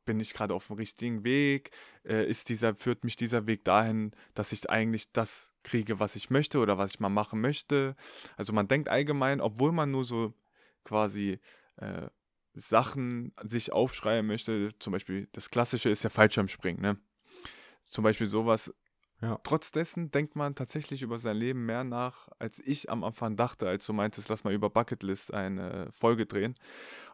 bin 0.05 0.19
ich 0.19 0.33
gerade 0.33 0.55
auf 0.55 0.67
dem 0.67 0.77
richtigen 0.77 1.23
Weg? 1.23 1.71
Äh, 2.03 2.27
ist 2.27 2.49
dieser, 2.49 2.75
führt 2.75 3.03
mich 3.03 3.15
dieser 3.15 3.45
Weg 3.45 3.63
dahin, 3.63 4.11
dass 4.33 4.51
ich 4.51 4.69
eigentlich 4.69 5.11
das 5.11 5.51
kriege, 5.63 5.99
was 5.99 6.15
ich 6.15 6.31
möchte 6.31 6.59
oder 6.59 6.77
was 6.77 6.91
ich 6.91 6.99
mal 6.99 7.09
machen 7.09 7.41
möchte? 7.41 7.95
Also 8.35 8.51
man 8.51 8.67
denkt 8.67 8.89
allgemein, 8.89 9.39
obwohl 9.39 9.71
man 9.71 9.91
nur 9.91 10.05
so 10.05 10.33
quasi 10.83 11.39
äh, 11.77 12.07
Sachen 12.55 13.33
sich 13.43 13.71
aufschreiben 13.71 14.25
möchte, 14.25 14.69
zum 14.79 14.93
Beispiel 14.93 15.27
das 15.33 15.51
Klassische 15.51 15.89
ist 15.89 16.03
ja 16.03 16.09
Fallschirmspringen, 16.09 16.81
ne? 16.81 16.97
Zum 17.83 18.03
Beispiel 18.03 18.27
sowas 18.27 18.73
ja. 19.21 19.39
Trotz 19.43 19.71
dessen 19.71 20.11
denkt 20.11 20.35
man 20.35 20.55
tatsächlich 20.55 21.01
über 21.01 21.17
sein 21.17 21.35
Leben 21.35 21.65
mehr 21.65 21.83
nach, 21.83 22.29
als 22.39 22.59
ich 22.59 22.89
am 22.89 23.03
Anfang 23.03 23.35
dachte, 23.35 23.67
als 23.67 23.85
du 23.85 23.93
meintest, 23.93 24.29
lass 24.29 24.43
mal 24.43 24.53
über 24.53 24.69
Bucketlist 24.69 25.33
eine 25.33 25.89
Folge 25.91 26.25
drehen. 26.25 26.55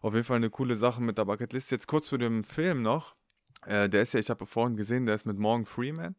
Auf 0.01 0.13
jeden 0.13 0.25
Fall 0.25 0.37
eine 0.37 0.51
coole 0.51 0.75
Sache 0.75 1.01
mit 1.01 1.17
der 1.17 1.25
Bucketlist. 1.25 1.71
Jetzt 1.71 1.87
kurz 1.87 2.07
zu 2.07 2.17
dem 2.17 2.43
Film 2.43 2.83
noch. 2.83 3.15
Äh, 3.65 3.89
der 3.89 4.03
ist 4.03 4.13
ja, 4.13 4.19
ich 4.19 4.29
habe 4.29 4.45
vorhin 4.45 4.77
gesehen, 4.77 5.05
der 5.07 5.15
ist 5.15 5.25
mit 5.25 5.39
Morgan 5.39 5.65
Freeman. 5.65 6.15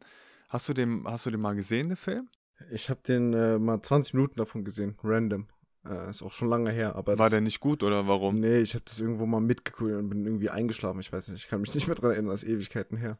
Hast 0.48 0.68
du 0.68 0.74
den, 0.74 1.04
hast 1.06 1.26
du 1.26 1.30
den 1.30 1.40
mal 1.40 1.54
gesehen, 1.54 1.88
den 1.88 1.96
Film? 1.96 2.28
Ich 2.70 2.90
habe 2.90 3.00
den 3.06 3.32
äh, 3.34 3.58
mal 3.58 3.80
20 3.80 4.14
Minuten 4.14 4.36
davon 4.36 4.64
gesehen, 4.64 4.96
random. 5.04 5.46
Äh, 5.88 6.10
ist 6.10 6.22
auch 6.22 6.32
schon 6.32 6.48
lange 6.48 6.70
her, 6.70 6.96
aber. 6.96 7.18
War 7.18 7.30
der 7.30 7.40
nicht 7.40 7.60
gut 7.60 7.82
oder 7.82 8.08
warum? 8.08 8.40
Nee, 8.40 8.58
ich 8.58 8.74
habe 8.74 8.84
das 8.84 8.98
irgendwo 8.98 9.26
mal 9.26 9.40
mitgeguckt 9.40 9.92
und 9.92 10.08
bin 10.08 10.24
irgendwie 10.24 10.50
eingeschlafen. 10.50 11.00
Ich 11.00 11.12
weiß 11.12 11.28
nicht, 11.28 11.44
ich 11.44 11.48
kann 11.48 11.60
mich 11.60 11.74
nicht 11.74 11.86
mehr 11.86 11.94
dran 11.94 12.12
erinnern, 12.12 12.30
das 12.30 12.42
ist 12.42 12.48
Ewigkeiten 12.48 12.96
her. 12.96 13.18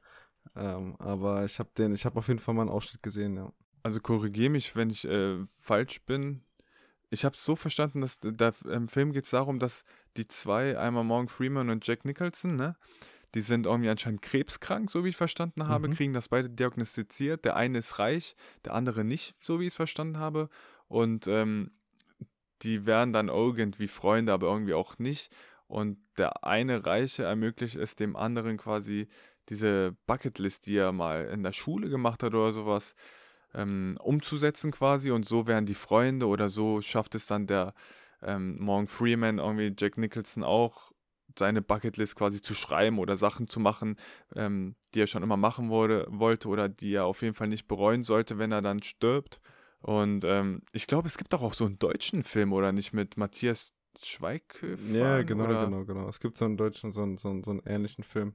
Ähm, 0.55 0.97
aber 0.99 1.45
ich 1.45 1.59
habe 1.59 1.71
den, 1.77 1.95
ich 1.95 2.05
habe 2.05 2.19
auf 2.19 2.29
jeden 2.29 2.41
Fall 2.41 2.55
mal 2.55 2.63
einen 2.63 2.71
Ausschnitt 2.71 3.03
gesehen, 3.03 3.37
ja. 3.37 3.53
Also 3.83 4.01
korrigiere 4.01 4.51
mich, 4.51 4.75
wenn 4.75 4.91
ich 4.91 5.05
äh, 5.07 5.39
falsch 5.57 6.03
bin. 6.03 6.43
Ich 7.11 7.25
habe 7.25 7.37
es 7.37 7.45
so 7.45 7.55
verstanden, 7.55 8.01
dass 8.01 8.19
da, 8.21 8.53
im 8.69 8.89
Film 8.89 9.13
geht 9.13 9.25
es 9.25 9.31
darum, 9.31 9.61
dass 9.61 9.85
die 10.17 10.27
zwei, 10.27 10.77
einmal 10.77 11.05
Morgan 11.05 11.29
Freeman 11.29 11.71
und 11.71 11.87
Jack 11.87 12.05
Nicholson, 12.05 12.57
ne, 12.57 12.77
die 13.35 13.41
sind 13.43 13.67
irgendwie 13.67 13.91
anscheinend 13.91 14.23
krebskrank, 14.23 14.91
so 14.91 15.05
wie 15.05 15.11
ich 15.11 15.17
verstanden 15.17 15.69
habe, 15.69 15.89
mhm. 15.89 15.95
kriegen 15.95 16.13
das 16.13 16.29
beide 16.29 16.49
diagnostiziert. 16.49 17.45
Der 17.45 17.55
eine 17.55 17.79
ist 17.79 17.99
reich, 17.99 18.35
der 18.65 18.75
andere 18.75 19.05
nicht, 19.05 19.35
so 19.41 19.61
wie 19.61 19.65
ich 19.65 19.73
es 19.73 19.77
verstanden 19.77 20.19
habe. 20.19 20.49
Und 20.89 21.27
ähm, 21.27 21.73
die 22.63 22.87
wären 22.87 23.13
dann 23.13 23.29
irgendwie 23.29 23.89
Freunde, 23.89 24.33
aber 24.33 24.47
irgendwie 24.49 24.75
auch 24.75 24.99
nicht. 24.99 25.35
Und 25.67 25.99
der 26.17 26.45
eine 26.45 26.87
Reiche 26.87 27.25
ermöglicht 27.25 27.77
es 27.77 27.97
dem 27.97 28.17
anderen 28.17 28.57
quasi 28.57 29.09
diese 29.49 29.97
Bucketlist, 30.07 30.67
die 30.67 30.77
er 30.77 30.93
mal 30.93 31.27
in 31.27 31.43
der 31.43 31.53
Schule 31.53 31.89
gemacht 31.89 32.23
hat 32.23 32.35
oder 32.35 32.53
sowas, 32.53 32.95
ähm, 33.55 33.99
umzusetzen 34.03 34.73
quasi 34.73 35.11
und 35.11 35.25
so 35.25 35.47
wären 35.47 35.67
die 35.67 35.75
Freunde 35.75 36.27
oder 36.27 36.49
so 36.49 36.83
schafft 36.83 37.15
es 37.15 37.27
dann 37.27 37.47
der 37.47 37.75
ähm, 38.23 38.59
Morgan 38.59 38.89
Freeman, 38.89 39.39
irgendwie 39.39 39.75
Jack 39.77 39.99
Nicholson 39.99 40.43
auch, 40.43 40.93
seine 41.39 41.63
Bucketlist 41.63 42.17
quasi 42.17 42.41
zu 42.41 42.55
schreiben 42.55 42.99
oder 42.99 43.17
Sachen 43.17 43.49
zu 43.49 43.61
machen, 43.61 43.97
ähm, 44.35 44.75
die 44.95 45.01
er 45.01 45.07
schon 45.07 45.23
immer 45.23 45.37
machen 45.37 45.69
wurde, 45.69 46.07
wollte 46.09 46.49
oder 46.49 46.69
die 46.69 46.95
er 46.95 47.05
auf 47.05 47.23
jeden 47.23 47.35
Fall 47.35 47.49
nicht 47.49 47.69
bereuen 47.69 48.05
sollte, 48.05 48.39
wenn 48.39 48.53
er 48.53 48.63
dann 48.63 48.83
stirbt. 48.83 49.41
Und 49.81 50.25
ähm, 50.25 50.63
ich 50.73 50.87
glaube, 50.87 51.09
es 51.09 51.19
gibt 51.19 51.33
doch 51.33 51.43
auch 51.43 51.55
so 51.55 51.67
einen 51.67 51.79
deutschen 51.79 52.23
Film, 52.23 52.53
oder 52.53 52.73
nicht, 52.73 52.93
mit 52.93 53.17
Matthias 53.17 53.75
Schweighöfer? 54.03 54.95
Ja, 54.95 55.23
genau, 55.23 55.45
oder? 55.45 55.65
genau, 55.67 55.85
genau. 55.85 56.09
Es 56.09 56.21
gibt 56.21 56.39
so 56.39 56.45
einen 56.45 56.57
deutschen, 56.57 56.93
so 56.93 57.03
einen, 57.03 57.17
so 57.19 57.29
einen, 57.29 57.45
so 57.45 57.51
einen 57.51 57.63
ähnlichen 57.67 58.05
Film. 58.05 58.35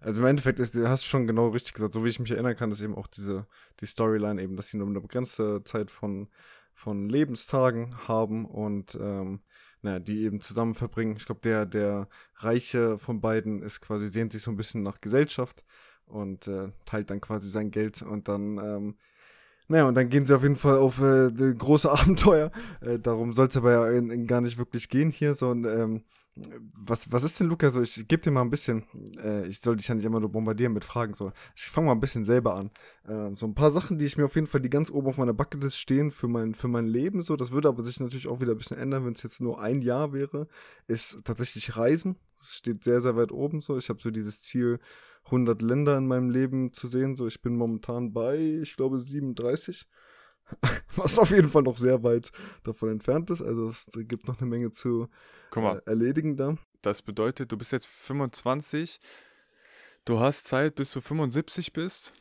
Also 0.00 0.20
im 0.20 0.26
Endeffekt 0.26 0.58
ist, 0.58 0.76
hast 0.76 1.04
du 1.04 1.08
schon 1.08 1.26
genau 1.26 1.48
richtig 1.48 1.74
gesagt, 1.74 1.94
so 1.94 2.04
wie 2.04 2.08
ich 2.08 2.18
mich 2.18 2.30
erinnern 2.30 2.56
kann, 2.56 2.70
ist 2.72 2.80
eben 2.80 2.96
auch 2.96 3.06
diese, 3.06 3.46
die 3.80 3.86
Storyline 3.86 4.42
eben, 4.42 4.56
dass 4.56 4.68
sie 4.68 4.76
nur 4.76 4.88
eine 4.88 5.00
begrenzte 5.00 5.62
Zeit 5.64 5.90
von, 5.90 6.28
von 6.74 7.08
Lebenstagen 7.08 7.90
haben 8.08 8.44
und 8.46 8.96
ähm, 9.00 9.40
naja, 9.82 9.98
die 9.98 10.22
eben 10.22 10.40
zusammen 10.40 10.74
verbringen. 10.74 11.16
Ich 11.16 11.26
glaube, 11.26 11.40
der, 11.42 11.66
der 11.66 12.08
Reiche 12.36 12.98
von 12.98 13.20
beiden 13.20 13.62
ist 13.62 13.80
quasi, 13.80 14.08
sehnt 14.08 14.32
sich 14.32 14.42
so 14.42 14.50
ein 14.50 14.56
bisschen 14.56 14.82
nach 14.82 15.00
Gesellschaft 15.00 15.64
und 16.06 16.46
äh, 16.48 16.70
teilt 16.86 17.10
dann 17.10 17.20
quasi 17.20 17.48
sein 17.50 17.70
Geld 17.70 18.02
und 18.02 18.28
dann 18.28 18.58
ähm, 18.58 18.96
Naja, 19.68 19.86
und 19.86 19.94
dann 19.94 20.08
gehen 20.08 20.26
sie 20.26 20.34
auf 20.34 20.42
jeden 20.42 20.56
Fall 20.56 20.78
auf 20.78 21.00
äh, 21.00 21.30
große 21.30 21.90
Abenteuer. 21.92 22.50
Äh, 22.80 22.98
darum 22.98 23.32
soll 23.32 23.48
es 23.48 23.56
aber 23.56 23.72
ja 23.72 23.90
in, 23.90 24.10
in 24.10 24.26
gar 24.26 24.40
nicht 24.40 24.58
wirklich 24.58 24.88
gehen 24.88 25.10
hier, 25.10 25.34
sondern 25.34 25.80
ähm, 25.80 26.04
was, 26.34 27.12
was 27.12 27.24
ist 27.24 27.38
denn, 27.38 27.48
Luca, 27.48 27.70
so, 27.70 27.82
ich 27.82 28.08
gebe 28.08 28.22
dir 28.22 28.30
mal 28.30 28.40
ein 28.40 28.50
bisschen, 28.50 28.84
äh, 29.22 29.46
ich 29.46 29.60
soll 29.60 29.76
dich 29.76 29.88
ja 29.88 29.94
nicht 29.94 30.04
immer 30.04 30.20
nur 30.20 30.32
bombardieren 30.32 30.72
mit 30.72 30.84
Fragen, 30.84 31.12
so, 31.12 31.32
ich 31.54 31.64
fange 31.68 31.88
mal 31.88 31.92
ein 31.92 32.00
bisschen 32.00 32.24
selber 32.24 32.54
an. 32.54 32.70
Äh, 33.06 33.34
so 33.34 33.46
ein 33.46 33.54
paar 33.54 33.70
Sachen, 33.70 33.98
die 33.98 34.06
ich 34.06 34.16
mir 34.16 34.24
auf 34.24 34.34
jeden 34.34 34.46
Fall, 34.46 34.62
die 34.62 34.70
ganz 34.70 34.90
oben 34.90 35.08
auf 35.08 35.18
meiner 35.18 35.34
Bucketlist 35.34 35.76
stehen 35.76 36.10
für 36.10 36.28
mein, 36.28 36.54
für 36.54 36.68
mein 36.68 36.86
Leben, 36.86 37.20
so, 37.20 37.36
das 37.36 37.52
würde 37.52 37.68
aber 37.68 37.82
sich 37.82 38.00
natürlich 38.00 38.28
auch 38.28 38.40
wieder 38.40 38.52
ein 38.52 38.58
bisschen 38.58 38.78
ändern, 38.78 39.04
wenn 39.04 39.12
es 39.12 39.22
jetzt 39.22 39.42
nur 39.42 39.60
ein 39.60 39.82
Jahr 39.82 40.14
wäre, 40.14 40.48
ist 40.86 41.22
tatsächlich 41.24 41.76
Reisen. 41.76 42.16
Das 42.38 42.56
steht 42.56 42.82
sehr, 42.82 43.00
sehr 43.02 43.14
weit 43.16 43.30
oben, 43.30 43.60
so, 43.60 43.76
ich 43.76 43.90
habe 43.90 44.00
so 44.02 44.10
dieses 44.10 44.42
Ziel, 44.42 44.78
100 45.26 45.62
Länder 45.62 45.96
in 45.98 46.08
meinem 46.08 46.30
Leben 46.30 46.72
zu 46.72 46.88
sehen, 46.88 47.14
so, 47.14 47.26
ich 47.26 47.42
bin 47.42 47.56
momentan 47.56 48.12
bei, 48.12 48.38
ich 48.62 48.74
glaube, 48.76 48.98
37 48.98 49.86
was 50.96 51.18
auf 51.18 51.30
jeden 51.30 51.48
Fall 51.48 51.62
noch 51.62 51.76
sehr 51.76 52.02
weit 52.02 52.30
davon 52.64 52.90
entfernt 52.90 53.30
ist. 53.30 53.42
Also 53.42 53.68
es 53.68 53.88
gibt 53.92 54.28
noch 54.28 54.40
eine 54.40 54.48
Menge 54.48 54.70
zu 54.72 55.08
äh, 55.54 55.80
erledigen 55.86 56.36
da. 56.36 56.56
Das 56.82 57.02
bedeutet, 57.02 57.52
du 57.52 57.56
bist 57.56 57.72
jetzt 57.72 57.86
25, 57.86 58.98
du 60.04 60.20
hast 60.20 60.46
Zeit, 60.46 60.74
bis 60.74 60.92
du 60.92 61.00
75 61.00 61.72
bist. 61.72 62.12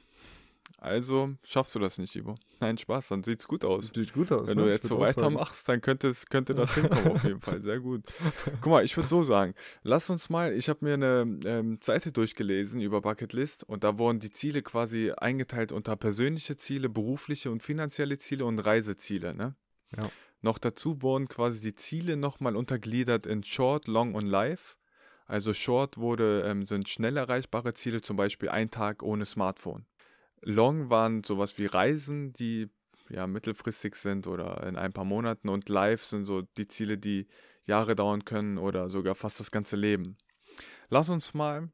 Also 0.78 1.36
schaffst 1.44 1.76
du 1.76 1.80
das 1.80 1.98
nicht, 1.98 2.16
Ivo. 2.16 2.36
Nein, 2.60 2.78
Spaß, 2.78 3.10
dann 3.10 3.24
sieht's 3.24 3.48
gut 3.48 3.66
aus. 3.66 3.92
Sieht 3.94 4.14
gut 4.14 4.32
aus. 4.32 4.50
Wenn 4.50 4.58
ne? 4.58 4.64
du 4.64 4.70
jetzt 4.70 4.88
so 4.88 5.00
weitermachst, 5.00 5.68
dann 5.68 5.82
könnte, 5.82 6.10
es, 6.10 6.26
könnte 6.28 6.54
das 6.54 6.76
hinkommen 6.76 7.12
auf 7.12 7.24
jeden 7.24 7.42
Fall. 7.42 7.62
Sehr 7.62 7.80
gut. 7.80 8.04
Guck 8.62 8.72
mal, 8.72 8.86
ich 8.86 8.96
würde 8.96 9.10
so 9.10 9.24
sagen, 9.24 9.54
lass 9.84 10.10
uns 10.10 10.30
mal, 10.30 10.54
ich 10.54 10.70
habe 10.70 10.86
mir 10.86 10.94
eine 10.94 11.40
ähm, 11.46 11.80
Seite 11.82 12.12
durchgelesen 12.12 12.82
über 12.82 13.02
Bucketlist 13.02 13.64
und 13.64 13.84
da 13.84 13.98
wurden 13.98 14.20
die 14.20 14.32
Ziele 14.32 14.62
quasi 14.62 15.12
eingeteilt 15.12 15.72
unter 15.72 15.96
persönliche 15.96 16.56
Ziele, 16.58 16.90
berufliche 16.90 17.52
und 17.52 17.64
finanzielle 17.64 18.18
Ziele 18.18 18.46
und 18.46 18.60
Reiseziele. 18.60 19.34
Ne? 19.34 19.56
Ja. 19.98 20.10
Noch 20.42 20.58
dazu 20.58 21.02
wurden 21.02 21.28
quasi 21.28 21.62
die 21.62 21.76
Ziele 21.76 22.18
nochmal 22.18 22.56
untergliedert 22.56 23.26
in 23.26 23.44
Short, 23.44 23.88
Long 23.88 24.16
und 24.16 24.26
Live. 24.26 24.78
Also 25.26 25.54
Short 25.54 25.98
wurde, 25.98 26.44
ähm, 26.46 26.66
sind 26.66 26.90
schnell 26.90 27.16
erreichbare 27.16 27.74
Ziele, 27.74 28.02
zum 28.02 28.18
Beispiel 28.18 28.50
ein 28.50 28.70
Tag 28.70 29.02
ohne 29.02 29.26
Smartphone. 29.26 29.86
Long 30.42 30.90
waren 30.90 31.24
sowas 31.24 31.58
wie 31.58 31.66
Reisen, 31.66 32.34
die 32.34 32.70
ja 33.10 33.28
mittelfristig 33.28 33.96
sind 33.96 34.28
oder 34.28 34.64
in 34.64 34.76
ein 34.76 34.94
paar 34.94 35.06
Monaten 35.06 35.50
und 35.50 35.70
Live 35.70 36.06
sind 36.06 36.26
so 36.26 36.42
die 36.58 36.68
Ziele, 36.68 36.98
die 36.98 37.28
Jahre 37.64 37.96
dauern 37.96 38.26
können 38.26 38.58
oder 38.58 38.90
sogar 38.90 39.16
fast 39.16 39.40
das 39.40 39.52
ganze 39.52 39.76
Leben. 39.76 40.18
Lass 40.90 41.10
uns 41.10 41.34
mal 41.34 41.70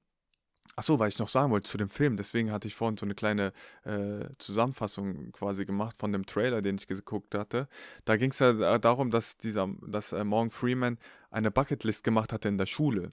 Achso, 0.75 0.99
weil 0.99 1.07
ich 1.09 1.17
noch 1.17 1.29
sagen 1.29 1.51
wollte 1.51 1.69
zu 1.69 1.77
dem 1.77 1.89
Film, 1.89 2.17
deswegen 2.17 2.51
hatte 2.51 2.67
ich 2.67 2.75
vorhin 2.75 2.97
so 2.97 3.05
eine 3.05 3.15
kleine 3.15 3.53
äh, 3.83 4.25
Zusammenfassung 4.37 5.31
quasi 5.31 5.65
gemacht 5.65 5.97
von 5.97 6.11
dem 6.11 6.25
Trailer, 6.25 6.61
den 6.61 6.75
ich 6.75 6.87
geguckt 6.87 7.35
hatte. 7.35 7.67
Da 8.05 8.17
ging 8.17 8.31
es 8.31 8.39
ja 8.39 8.77
darum, 8.77 9.09
dass 9.09 9.37
dieser, 9.37 9.69
dass 9.87 10.11
äh, 10.11 10.23
Morgan 10.23 10.51
Freeman 10.51 10.97
eine 11.31 11.51
Bucketlist 11.51 12.03
gemacht 12.03 12.33
hatte 12.33 12.49
in 12.49 12.57
der 12.57 12.65
Schule 12.65 13.11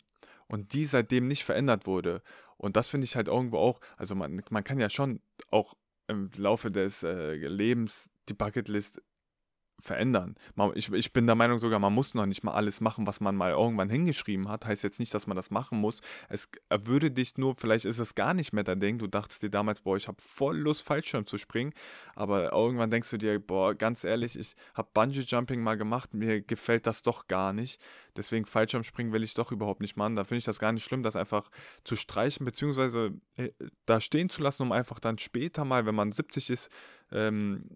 und 0.49 0.73
die 0.75 0.85
seitdem 0.85 1.27
nicht 1.27 1.45
verändert 1.45 1.87
wurde. 1.87 2.23
Und 2.57 2.77
das 2.77 2.89
finde 2.89 3.05
ich 3.05 3.17
halt 3.17 3.29
irgendwo 3.29 3.59
auch, 3.59 3.81
also 3.97 4.15
man, 4.15 4.43
man 4.51 4.65
kann 4.65 4.79
ja 4.79 4.91
schon 4.91 5.21
auch 5.51 5.75
im 6.07 6.31
Laufe 6.37 6.71
des 6.71 7.03
äh, 7.03 7.35
Lebens 7.35 8.09
die 8.29 8.35
Bucketlist 8.35 9.03
verändern. 9.81 10.37
Ich, 10.75 10.91
ich 10.93 11.13
bin 11.13 11.27
der 11.27 11.35
Meinung 11.35 11.59
sogar, 11.59 11.79
man 11.79 11.93
muss 11.93 12.15
noch 12.15 12.27
nicht 12.27 12.43
mal 12.43 12.53
alles 12.53 12.81
machen, 12.81 13.07
was 13.07 13.21
man 13.21 13.37
mal 13.37 13.53
irgendwann 13.53 13.91
hingeschrieben 13.91 14.49
hat. 14.49 14.65
Heißt 14.65 14.83
jetzt 14.83 14.99
nicht, 14.99 15.13
dass 15.13 15.27
man 15.27 15.37
das 15.37 15.51
machen 15.51 15.79
muss. 15.79 16.01
Es 16.29 16.49
würde 16.71 17.11
dich 17.11 17.37
nur, 17.37 17.55
vielleicht 17.57 17.85
ist 17.85 17.99
es 17.99 18.15
gar 18.15 18.35
nicht 18.35 18.53
mehr 18.53 18.65
dein 18.65 18.81
Ding. 18.81 18.99
Du 18.99 19.07
dachtest 19.07 19.43
dir 19.43 19.51
damals, 19.51 19.83
boah, 19.83 19.97
ich 19.97 20.09
habe 20.09 20.21
voll 20.23 20.59
Lust, 20.59 20.87
Fallschirm 20.87 21.27
zu 21.27 21.39
springen. 21.39 21.73
Aber 22.15 22.53
irgendwann 22.53 22.91
denkst 22.91 23.11
du 23.11 23.19
dir, 23.19 23.39
boah, 23.39 23.75
ganz 23.75 24.05
ehrlich, 24.05 24.39
ich 24.39 24.55
habe 24.75 24.89
Bungee-Jumping 24.95 25.61
mal 25.61 25.77
gemacht, 25.77 26.15
mir 26.15 26.41
gefällt 26.41 26.87
das 26.87 27.03
doch 27.03 27.29
gar 27.29 27.53
nicht. 27.53 27.83
Deswegen 28.17 28.47
Fallschirmspringen 28.47 29.13
will 29.13 29.23
ich 29.23 29.35
doch 29.35 29.53
überhaupt 29.53 29.81
nicht 29.81 29.97
machen. 29.97 30.17
Da 30.17 30.25
finde 30.25 30.39
ich 30.39 30.45
das 30.45 30.59
gar 30.59 30.73
nicht 30.73 30.85
schlimm, 30.85 31.03
das 31.03 31.17
einfach 31.17 31.51
zu 31.85 31.97
streichen, 31.97 32.47
beziehungsweise 32.47 33.13
äh, 33.37 33.51
da 33.87 34.01
stehen 34.01 34.31
zu 34.31 34.43
lassen, 34.43 34.63
um 34.63 34.73
einfach 34.73 35.01
dann 35.01 35.19
später 35.19 35.65
mal, 35.65 35.85
wenn 35.87 35.95
man 35.95 36.13
70 36.13 36.51
ist, 36.51 36.71
ähm, 37.13 37.69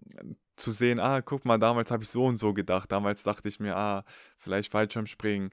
zu 0.59 0.71
sehen, 0.71 0.99
ah, 0.99 1.21
guck 1.21 1.45
mal, 1.45 1.57
damals 1.57 1.91
habe 1.91 2.03
ich 2.03 2.09
so 2.09 2.25
und 2.25 2.37
so 2.37 2.53
gedacht. 2.53 2.91
Damals 2.91 3.23
dachte 3.23 3.47
ich 3.47 3.59
mir, 3.59 3.75
ah, 3.75 4.03
vielleicht 4.37 4.71
Fallschirmspringen. 4.71 5.51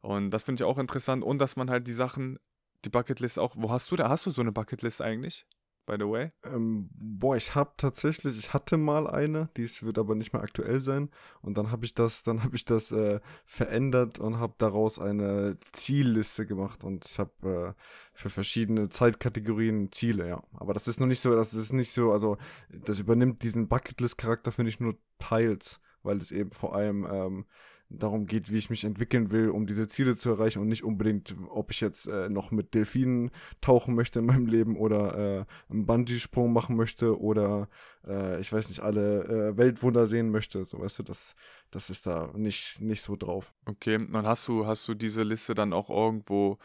Und 0.00 0.30
das 0.30 0.42
finde 0.42 0.62
ich 0.62 0.68
auch 0.68 0.78
interessant. 0.78 1.24
Und 1.24 1.38
dass 1.38 1.56
man 1.56 1.70
halt 1.70 1.86
die 1.86 1.92
Sachen, 1.92 2.38
die 2.84 2.90
Bucketlist 2.90 3.38
auch, 3.38 3.54
wo 3.56 3.70
hast 3.70 3.90
du 3.90 3.96
da, 3.96 4.08
hast 4.08 4.26
du 4.26 4.30
so 4.30 4.42
eine 4.42 4.52
Bucketlist 4.52 5.02
eigentlich? 5.02 5.46
By 5.88 5.96
the 5.98 6.08
way? 6.08 6.30
Ähm, 6.44 6.90
boah, 6.92 7.34
ich 7.34 7.54
habe 7.54 7.72
tatsächlich, 7.78 8.38
ich 8.38 8.52
hatte 8.52 8.76
mal 8.76 9.06
eine, 9.06 9.48
die 9.56 9.66
wird 9.80 9.98
aber 9.98 10.14
nicht 10.14 10.34
mehr 10.34 10.42
aktuell 10.42 10.80
sein. 10.80 11.10
Und 11.40 11.56
dann 11.56 11.70
habe 11.70 11.86
ich 11.86 11.94
das, 11.94 12.22
dann 12.24 12.44
habe 12.44 12.54
ich 12.54 12.66
das 12.66 12.92
äh, 12.92 13.20
verändert 13.46 14.18
und 14.18 14.38
habe 14.38 14.54
daraus 14.58 14.98
eine 14.98 15.56
Zielliste 15.72 16.44
gemacht. 16.44 16.84
Und 16.84 17.06
ich 17.06 17.18
habe 17.18 17.74
äh, 17.74 17.82
für 18.12 18.28
verschiedene 18.28 18.90
Zeitkategorien 18.90 19.90
Ziele, 19.90 20.28
ja. 20.28 20.42
Aber 20.52 20.74
das 20.74 20.86
ist 20.88 21.00
noch 21.00 21.06
nicht 21.06 21.20
so, 21.20 21.34
das 21.34 21.54
ist 21.54 21.72
nicht 21.72 21.92
so, 21.92 22.12
also 22.12 22.36
das 22.68 23.00
übernimmt 23.00 23.42
diesen 23.42 23.68
Bucketlist-Charakter, 23.68 24.52
finde 24.52 24.68
ich, 24.68 24.80
nur 24.80 24.94
teils, 25.18 25.80
weil 26.02 26.18
es 26.18 26.30
eben 26.30 26.52
vor 26.52 26.76
allem 26.76 27.08
ähm, 27.10 27.46
darum 27.90 28.26
geht, 28.26 28.50
wie 28.50 28.58
ich 28.58 28.70
mich 28.70 28.84
entwickeln 28.84 29.30
will, 29.30 29.48
um 29.48 29.66
diese 29.66 29.88
Ziele 29.88 30.16
zu 30.16 30.30
erreichen 30.30 30.60
und 30.60 30.68
nicht 30.68 30.84
unbedingt, 30.84 31.34
ob 31.48 31.70
ich 31.70 31.80
jetzt 31.80 32.06
äh, 32.06 32.28
noch 32.28 32.50
mit 32.50 32.74
Delfinen 32.74 33.30
tauchen 33.60 33.94
möchte 33.94 34.18
in 34.18 34.26
meinem 34.26 34.46
Leben 34.46 34.76
oder 34.76 35.16
äh, 35.38 35.44
einen 35.72 35.86
Bungee-Sprung 35.86 36.52
machen 36.52 36.76
möchte 36.76 37.18
oder 37.18 37.68
äh, 38.06 38.40
ich 38.40 38.52
weiß 38.52 38.68
nicht, 38.68 38.80
alle 38.80 39.24
äh, 39.24 39.56
Weltwunder 39.56 40.06
sehen 40.06 40.30
möchte. 40.30 40.64
So 40.64 40.80
weißt 40.80 41.00
du, 41.00 41.02
das, 41.02 41.34
das 41.70 41.88
ist 41.88 42.06
da 42.06 42.30
nicht, 42.34 42.80
nicht 42.80 43.02
so 43.02 43.16
drauf. 43.16 43.52
Okay, 43.64 43.98
dann 44.12 44.26
hast 44.26 44.46
du, 44.48 44.66
hast 44.66 44.86
du 44.88 44.94
diese 44.94 45.22
Liste 45.22 45.54
dann 45.54 45.72
auch 45.72 45.88
irgendwo 45.88 46.58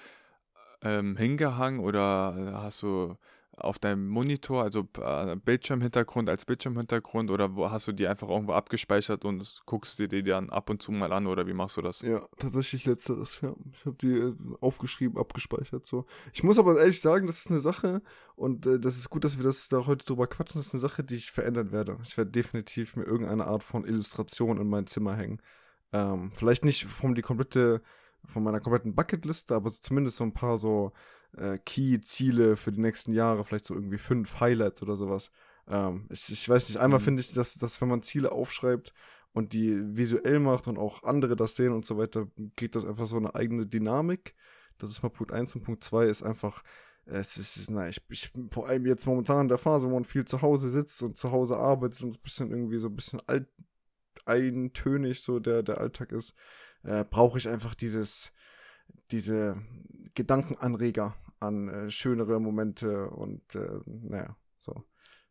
ähm, 0.81 1.15
hingehangen 1.15 1.79
oder 1.79 2.61
hast 2.61 2.83
du 2.83 3.15
auf 3.55 3.77
deinem 3.77 4.07
Monitor, 4.07 4.63
also 4.63 4.87
äh, 4.99 5.35
Bildschirmhintergrund 5.35 6.29
als 6.29 6.45
Bildschirmhintergrund 6.45 7.29
oder 7.29 7.55
wo 7.55 7.69
hast 7.69 7.87
du 7.87 7.91
die 7.91 8.07
einfach 8.07 8.29
irgendwo 8.29 8.53
abgespeichert 8.53 9.25
und 9.25 9.61
guckst 9.65 9.99
dir 9.99 10.07
die 10.07 10.23
dann 10.23 10.49
ab 10.49 10.69
und 10.69 10.81
zu 10.81 10.91
mal 10.91 11.13
an 11.13 11.27
oder 11.27 11.45
wie 11.45 11.53
machst 11.53 11.77
du 11.77 11.81
das? 11.81 12.01
Ja, 12.01 12.27
tatsächlich 12.37 12.85
letzteres, 12.85 13.41
ja. 13.41 13.53
Ich 13.73 13.85
habe 13.85 13.95
die 13.97 14.13
äh, 14.13 14.35
aufgeschrieben, 14.59 15.17
abgespeichert 15.17 15.85
so. 15.85 16.05
Ich 16.33 16.43
muss 16.43 16.57
aber 16.57 16.79
ehrlich 16.79 16.99
sagen, 16.99 17.27
das 17.27 17.39
ist 17.39 17.51
eine 17.51 17.59
Sache 17.59 18.01
und 18.35 18.65
äh, 18.65 18.79
das 18.79 18.97
ist 18.97 19.09
gut, 19.09 19.23
dass 19.23 19.37
wir 19.37 19.43
das 19.43 19.69
da 19.69 19.85
heute 19.85 20.05
drüber 20.05 20.25
quatschen, 20.27 20.59
das 20.59 20.67
ist 20.67 20.73
eine 20.73 20.81
Sache, 20.81 21.03
die 21.03 21.15
ich 21.15 21.31
verändern 21.31 21.71
werde. 21.71 21.97
Ich 22.03 22.17
werde 22.17 22.31
definitiv 22.31 22.95
mir 22.95 23.03
irgendeine 23.03 23.45
Art 23.45 23.63
von 23.63 23.85
Illustration 23.85 24.59
in 24.59 24.67
mein 24.67 24.87
Zimmer 24.87 25.15
hängen. 25.15 25.39
Ähm, 25.91 26.31
vielleicht 26.33 26.65
nicht 26.65 26.85
von 26.85 27.13
die 27.13 27.21
komplette 27.21 27.81
von 28.25 28.43
meiner 28.43 28.61
kompletten 28.61 28.95
Bucketliste, 28.95 29.53
aber 29.53 29.69
zumindest 29.71 30.17
so 30.17 30.23
ein 30.23 30.33
paar 30.33 30.57
so 30.57 30.93
äh, 31.37 31.57
Key-Ziele 31.57 32.55
für 32.55 32.71
die 32.71 32.81
nächsten 32.81 33.13
Jahre, 33.13 33.43
vielleicht 33.43 33.65
so 33.65 33.73
irgendwie 33.73 33.97
fünf 33.97 34.39
Highlights 34.39 34.81
oder 34.81 34.95
sowas. 34.95 35.31
Ähm, 35.67 36.07
ich, 36.09 36.31
ich 36.31 36.47
weiß 36.47 36.69
nicht, 36.69 36.79
einmal 36.79 36.99
mhm. 36.99 37.03
finde 37.03 37.21
ich, 37.21 37.33
dass, 37.33 37.55
dass 37.55 37.79
wenn 37.81 37.89
man 37.89 38.03
Ziele 38.03 38.31
aufschreibt 38.31 38.93
und 39.33 39.53
die 39.53 39.75
visuell 39.97 40.39
macht 40.39 40.67
und 40.67 40.77
auch 40.77 41.03
andere 41.03 41.35
das 41.35 41.55
sehen 41.55 41.73
und 41.73 41.85
so 41.85 41.97
weiter, 41.97 42.27
kriegt 42.55 42.75
das 42.75 42.85
einfach 42.85 43.07
so 43.07 43.17
eine 43.17 43.35
eigene 43.35 43.65
Dynamik. 43.65 44.35
Das 44.77 44.91
ist 44.91 45.03
mal 45.03 45.09
Punkt 45.09 45.31
1 45.31 45.55
und 45.55 45.63
Punkt 45.63 45.83
2 45.83 46.05
ist 46.05 46.23
einfach, 46.23 46.63
es 47.05 47.37
ist, 47.37 47.69
na, 47.69 47.89
ich, 47.89 48.01
ich 48.09 48.31
vor 48.51 48.67
allem 48.67 48.85
jetzt 48.85 49.05
momentan 49.05 49.41
in 49.41 49.47
der 49.47 49.57
Phase, 49.57 49.87
wo 49.87 49.93
man 49.93 50.05
viel 50.05 50.25
zu 50.25 50.41
Hause 50.41 50.69
sitzt 50.69 51.01
und 51.03 51.17
zu 51.17 51.31
Hause 51.31 51.57
arbeitet 51.57 52.03
und 52.03 52.15
ein 52.15 52.21
bisschen 52.21 52.51
irgendwie 52.51 52.77
so 52.77 52.87
ein 52.87 52.95
bisschen 52.95 53.21
alt, 53.27 53.47
eintönig 54.25 55.21
so 55.21 55.39
der, 55.39 55.63
der 55.63 55.79
Alltag 55.79 56.11
ist, 56.11 56.33
äh, 56.83 57.03
brauche 57.03 57.37
ich 57.37 57.47
einfach 57.49 57.75
dieses, 57.75 58.31
diese 59.11 59.57
Gedankenanreger 60.15 61.15
an 61.39 61.67
äh, 61.69 61.89
schönere 61.89 62.39
Momente 62.39 63.09
und 63.09 63.55
äh, 63.55 63.79
naja, 63.85 64.35
so. 64.57 64.83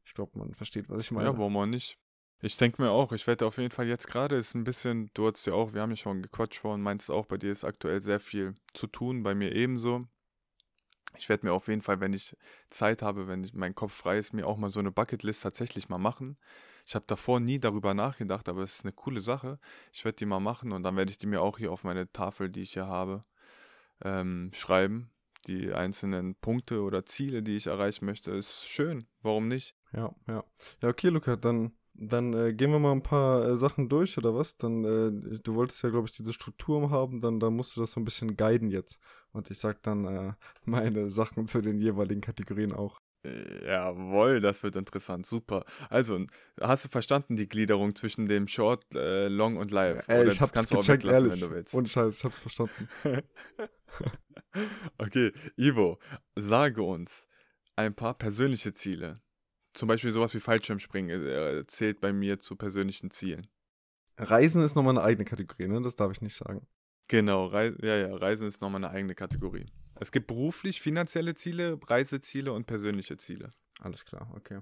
Ich 0.05 0.15
glaube, 0.15 0.39
man 0.39 0.55
versteht, 0.55 0.89
was 0.89 1.05
ich 1.05 1.11
meine. 1.13 1.29
Ja, 1.29 1.39
warum 1.39 1.57
auch 1.57 1.67
nicht? 1.67 1.99
Ich 2.41 2.57
denke 2.57 2.83
mir 2.83 2.91
auch, 2.91 3.13
ich 3.13 3.27
werde 3.29 3.47
auf 3.47 3.57
jeden 3.59 3.71
Fall 3.71 3.87
jetzt 3.87 4.09
gerade 4.09 4.35
ist 4.35 4.55
ein 4.55 4.65
bisschen, 4.65 5.11
du 5.15 5.29
hast 5.29 5.47
ja 5.47 5.53
auch, 5.53 5.75
wir 5.75 5.81
haben 5.81 5.91
ja 5.91 5.97
schon 5.97 6.23
gequatscht 6.23 6.59
vorhin, 6.59 6.83
meintest 6.83 7.13
auch, 7.13 7.27
bei 7.27 7.37
dir 7.37 7.53
ist 7.53 7.65
aktuell 7.65 8.01
sehr 8.01 8.19
viel 8.19 8.57
zu 8.75 8.89
tun, 8.89 9.23
bei 9.23 9.33
mir 9.33 9.55
ebenso. 9.55 10.09
Ich 11.17 11.29
werde 11.29 11.47
mir 11.47 11.53
auf 11.53 11.69
jeden 11.69 11.83
Fall, 11.83 12.01
wenn 12.01 12.13
ich 12.15 12.37
Zeit 12.69 13.01
habe, 13.01 13.29
wenn 13.29 13.45
ich, 13.45 13.53
mein 13.55 13.77
Kopf 13.77 13.95
frei 13.95 14.19
ist, 14.19 14.33
mir 14.33 14.47
auch 14.47 14.57
mal 14.57 14.71
so 14.71 14.81
eine 14.81 14.91
Bucketlist 14.91 15.43
tatsächlich 15.43 15.89
mal 15.89 15.99
machen. 15.99 16.37
Ich 16.85 16.97
habe 16.97 17.05
davor 17.07 17.39
nie 17.39 17.61
darüber 17.61 17.95
nachgedacht, 17.95 18.49
aber 18.49 18.63
es 18.63 18.77
ist 18.79 18.85
eine 18.85 18.93
coole 18.93 19.21
Sache. 19.21 19.61
Ich 19.93 20.05
werde 20.05 20.17
die 20.17 20.27
mal 20.27 20.41
machen 20.41 20.73
und 20.73 20.83
dann 20.83 20.97
werde 20.97 21.13
ich 21.13 21.19
die 21.19 21.27
mir 21.27 21.43
auch 21.43 21.59
hier 21.59 21.71
auf 21.71 21.85
meine 21.85 22.11
Tafel, 22.11 22.51
die 22.51 22.63
ich 22.63 22.73
hier 22.73 22.89
habe, 22.89 23.25
ähm, 24.05 24.51
schreiben 24.53 25.13
die 25.47 25.73
einzelnen 25.73 26.35
Punkte 26.37 26.83
oder 26.83 27.05
Ziele, 27.05 27.43
die 27.43 27.57
ich 27.57 27.67
erreichen 27.67 28.07
möchte, 28.07 28.31
ist 28.31 28.69
schön. 28.69 29.07
Warum 29.23 29.49
nicht? 29.49 29.75
Ja, 29.93 30.15
ja. 30.29 30.45
Ja, 30.81 30.89
okay, 30.89 31.09
Luca, 31.09 31.37
dann, 31.37 31.73
dann 31.95 32.33
äh, 32.33 32.53
gehen 32.55 32.71
wir 32.71 32.79
mal 32.79 32.93
ein 32.93 33.03
paar 33.03 33.45
äh, 33.47 33.57
Sachen 33.57 33.89
durch, 33.89 34.17
oder 34.19 34.35
was? 34.35 34.57
Dann, 34.57 34.85
äh, 34.85 35.39
du 35.43 35.55
wolltest 35.55 35.83
ja, 35.83 35.91
glaube 35.91 36.09
ich, 36.09 36.17
diese 36.17 36.33
Struktur 36.33 36.91
haben, 36.91 37.21
dann, 37.21 37.41
dann 37.41 37.55
musst 37.55 37.77
du 37.77 37.81
das 37.81 37.93
so 37.93 38.01
ein 38.01 38.05
bisschen 38.05 38.37
guiden 38.37 38.71
jetzt. 38.71 39.01
Und 39.33 39.51
ich 39.51 39.59
sag 39.59 39.83
dann 39.83 40.05
äh, 40.05 40.33
meine 40.65 41.11
Sachen 41.11 41.47
zu 41.47 41.61
den 41.61 41.79
jeweiligen 41.81 42.21
Kategorien 42.21 42.73
auch. 42.73 43.02
Jawohl, 43.25 44.41
das 44.41 44.63
wird 44.63 44.75
interessant. 44.75 45.27
Super. 45.27 45.65
Also, 45.89 46.27
hast 46.61 46.85
du 46.85 46.89
verstanden 46.89 47.37
die 47.37 47.49
Gliederung 47.49 47.95
zwischen 47.95 48.27
dem 48.27 48.49
Short, 48.49 48.85
äh, 48.95 49.29
Long 49.29 49.57
und 49.57 49.71
Live? 49.71 50.09
Ey, 50.09 50.23
Oder 50.23 50.33
ich 50.33 50.41
hab's 50.41 50.53
kannst 50.53 50.71
gecheckt, 50.71 51.05
ehrlich. 51.05 51.33
wenn 51.33 51.41
du 51.41 51.51
willst. 51.55 51.73
Und 51.75 51.89
Scheiß, 51.89 52.19
ich 52.19 52.25
hab's 52.25 52.39
verstanden. 52.39 52.89
okay, 54.99 55.33
Ivo, 55.57 56.01
sage 56.35 56.83
uns 56.83 57.29
ein 57.77 57.95
paar 57.95 58.15
persönliche 58.15 58.75
Ziele. 58.75 59.21
Zum 59.73 59.89
Beispiel 59.89 60.11
sowas 60.11 60.35
wie 60.35 60.41
Fallschirmspringen 60.41 61.27
äh, 61.27 61.67
zählt 61.67 62.01
bei 62.01 62.13
mir 62.13 62.39
zu 62.39 62.57
persönlichen 62.57 63.11
Zielen. 63.11 63.47
Reisen 64.19 64.63
ist 64.63 64.75
nochmal 64.75 64.99
eine 64.99 65.07
eigene 65.07 65.25
Kategorie, 65.25 65.69
ne? 65.69 65.81
Das 65.81 65.97
darf 65.97 66.13
ich 66.13 66.21
nicht 66.21 66.37
sagen. 66.37 66.67
Genau, 67.09 67.47
Rei 67.47 67.73
ja, 67.83 67.97
ja, 67.97 68.15
Reisen 68.15 68.47
ist 68.47 68.61
nochmal 68.61 68.85
eine 68.85 68.93
eigene 68.93 69.15
Kategorie. 69.15 69.67
Es 70.03 70.11
gibt 70.11 70.27
beruflich 70.27 70.81
finanzielle 70.81 71.35
Ziele, 71.35 71.79
Reiseziele 71.87 72.53
und 72.53 72.67
persönliche 72.67 73.17
Ziele. 73.17 73.51
Alles 73.81 74.05
klar, 74.05 74.29
okay. 74.35 74.61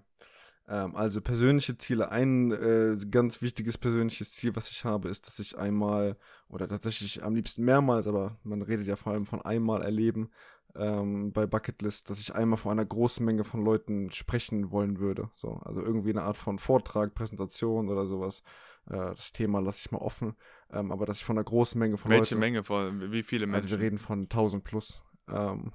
Ähm, 0.69 0.95
also 0.95 1.23
persönliche 1.23 1.79
Ziele. 1.79 2.11
Ein 2.11 2.53
äh, 2.53 2.95
ganz 3.11 3.41
wichtiges 3.41 3.79
persönliches 3.79 4.33
Ziel, 4.33 4.55
was 4.55 4.71
ich 4.71 4.85
habe, 4.85 5.09
ist, 5.09 5.27
dass 5.27 5.39
ich 5.39 5.57
einmal 5.57 6.17
oder 6.49 6.69
tatsächlich 6.69 7.23
am 7.23 7.35
liebsten 7.35 7.65
mehrmals, 7.65 8.07
aber 8.07 8.39
man 8.45 8.61
redet 8.61 8.87
ja 8.87 8.97
vor 8.97 9.13
allem 9.13 9.25
von 9.25 9.41
einmal 9.41 9.83
erleben 9.83 10.31
ähm, 10.77 11.33
bei 11.33 11.47
Bucketlist, 11.47 12.11
dass 12.11 12.21
ich 12.21 12.35
einmal 12.35 12.59
vor 12.59 12.71
einer 12.71 12.85
großen 12.85 13.25
Menge 13.25 13.45
von 13.45 13.65
Leuten 13.65 14.13
sprechen 14.13 14.71
wollen 14.71 14.99
würde. 15.01 15.31
So, 15.35 15.55
also 15.65 15.81
irgendwie 15.81 16.11
eine 16.11 16.23
Art 16.23 16.37
von 16.37 16.59
Vortrag, 16.59 17.15
Präsentation 17.15 17.89
oder 17.89 18.07
sowas. 18.07 18.43
Äh, 18.91 18.97
das 18.97 19.33
Thema 19.33 19.61
lasse 19.61 19.81
ich 19.85 19.91
mal 19.91 19.99
offen. 19.99 20.37
Ähm, 20.71 20.93
aber 20.93 21.07
dass 21.07 21.19
ich 21.19 21.25
von 21.25 21.37
einer 21.37 21.45
großen 21.45 21.79
Menge 21.79 21.97
von 21.97 22.11
Welche 22.11 22.35
Leuten. 22.35 22.43
Welche 22.43 22.53
Menge 22.53 22.65
von, 22.65 23.11
wie 23.11 23.23
viele 23.23 23.47
Menschen? 23.47 23.65
Also 23.65 23.77
wir 23.77 23.85
reden 23.85 23.99
von 23.99 24.21
1000 24.23 24.63
plus 24.63 25.03
ähm, 25.31 25.73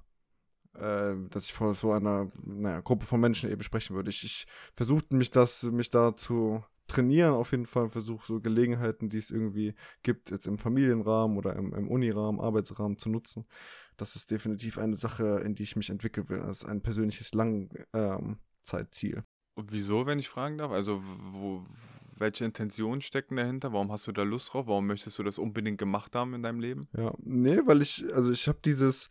äh, 0.76 1.16
dass 1.30 1.46
ich 1.46 1.54
vor 1.54 1.74
so 1.74 1.92
einer 1.92 2.32
naja, 2.44 2.82
Gruppe 2.82 3.06
von 3.06 3.20
Menschen 3.20 3.50
eben 3.50 3.64
sprechen 3.64 3.96
würde. 3.96 4.10
Ich, 4.10 4.24
ich 4.24 4.46
versuchte 4.74 5.16
mich 5.16 5.32
das, 5.32 5.64
mich 5.64 5.90
da 5.90 6.16
zu 6.16 6.64
trainieren, 6.88 7.34
auf 7.34 7.52
jeden 7.52 7.66
Fall 7.66 7.90
versuche 7.90 8.26
so 8.28 8.40
Gelegenheiten, 8.40 9.10
die 9.10 9.18
es 9.18 9.32
irgendwie 9.32 9.74
gibt, 10.04 10.30
jetzt 10.30 10.46
im 10.46 10.58
Familienrahmen 10.58 11.38
oder 11.38 11.56
im, 11.56 11.74
im 11.74 11.90
Unirahmen, 11.90 12.40
Arbeitsrahmen 12.40 12.98
zu 12.98 13.10
nutzen. 13.10 13.46
Das 13.98 14.16
ist 14.16 14.30
definitiv 14.30 14.78
eine 14.78 14.96
Sache, 14.96 15.42
in 15.46 15.56
die 15.56 15.64
ich 15.64 15.76
mich 15.76 15.90
entwickeln 15.90 16.30
will. 16.30 16.40
Das 16.40 16.62
ist 16.62 16.66
ein 16.66 16.82
persönliches 16.82 17.34
Langzeitziel. 17.34 19.16
Ähm, 19.16 19.24
Und 19.56 19.72
wieso, 19.72 20.06
wenn 20.06 20.20
ich 20.20 20.30
fragen 20.30 20.58
darf? 20.58 20.72
Also, 20.72 21.02
wo, 21.32 21.66
welche 22.18 22.46
Intentionen 22.46 23.02
stecken 23.02 23.38
dahinter? 23.38 23.74
Warum 23.74 23.92
hast 23.92 24.06
du 24.08 24.12
da 24.12 24.24
Lust 24.24 24.54
drauf? 24.54 24.68
Warum 24.68 24.86
möchtest 24.86 25.18
du 25.18 25.24
das 25.24 25.40
unbedingt 25.40 25.78
gemacht 25.78 26.14
haben 26.16 26.34
in 26.34 26.44
deinem 26.44 26.60
Leben? 26.60 26.88
Ja, 26.96 27.14
nee, 27.20 27.60
weil 27.66 27.82
ich, 27.82 28.06
also 28.14 28.32
ich 28.32 28.48
habe 28.48 28.60
dieses, 28.64 29.10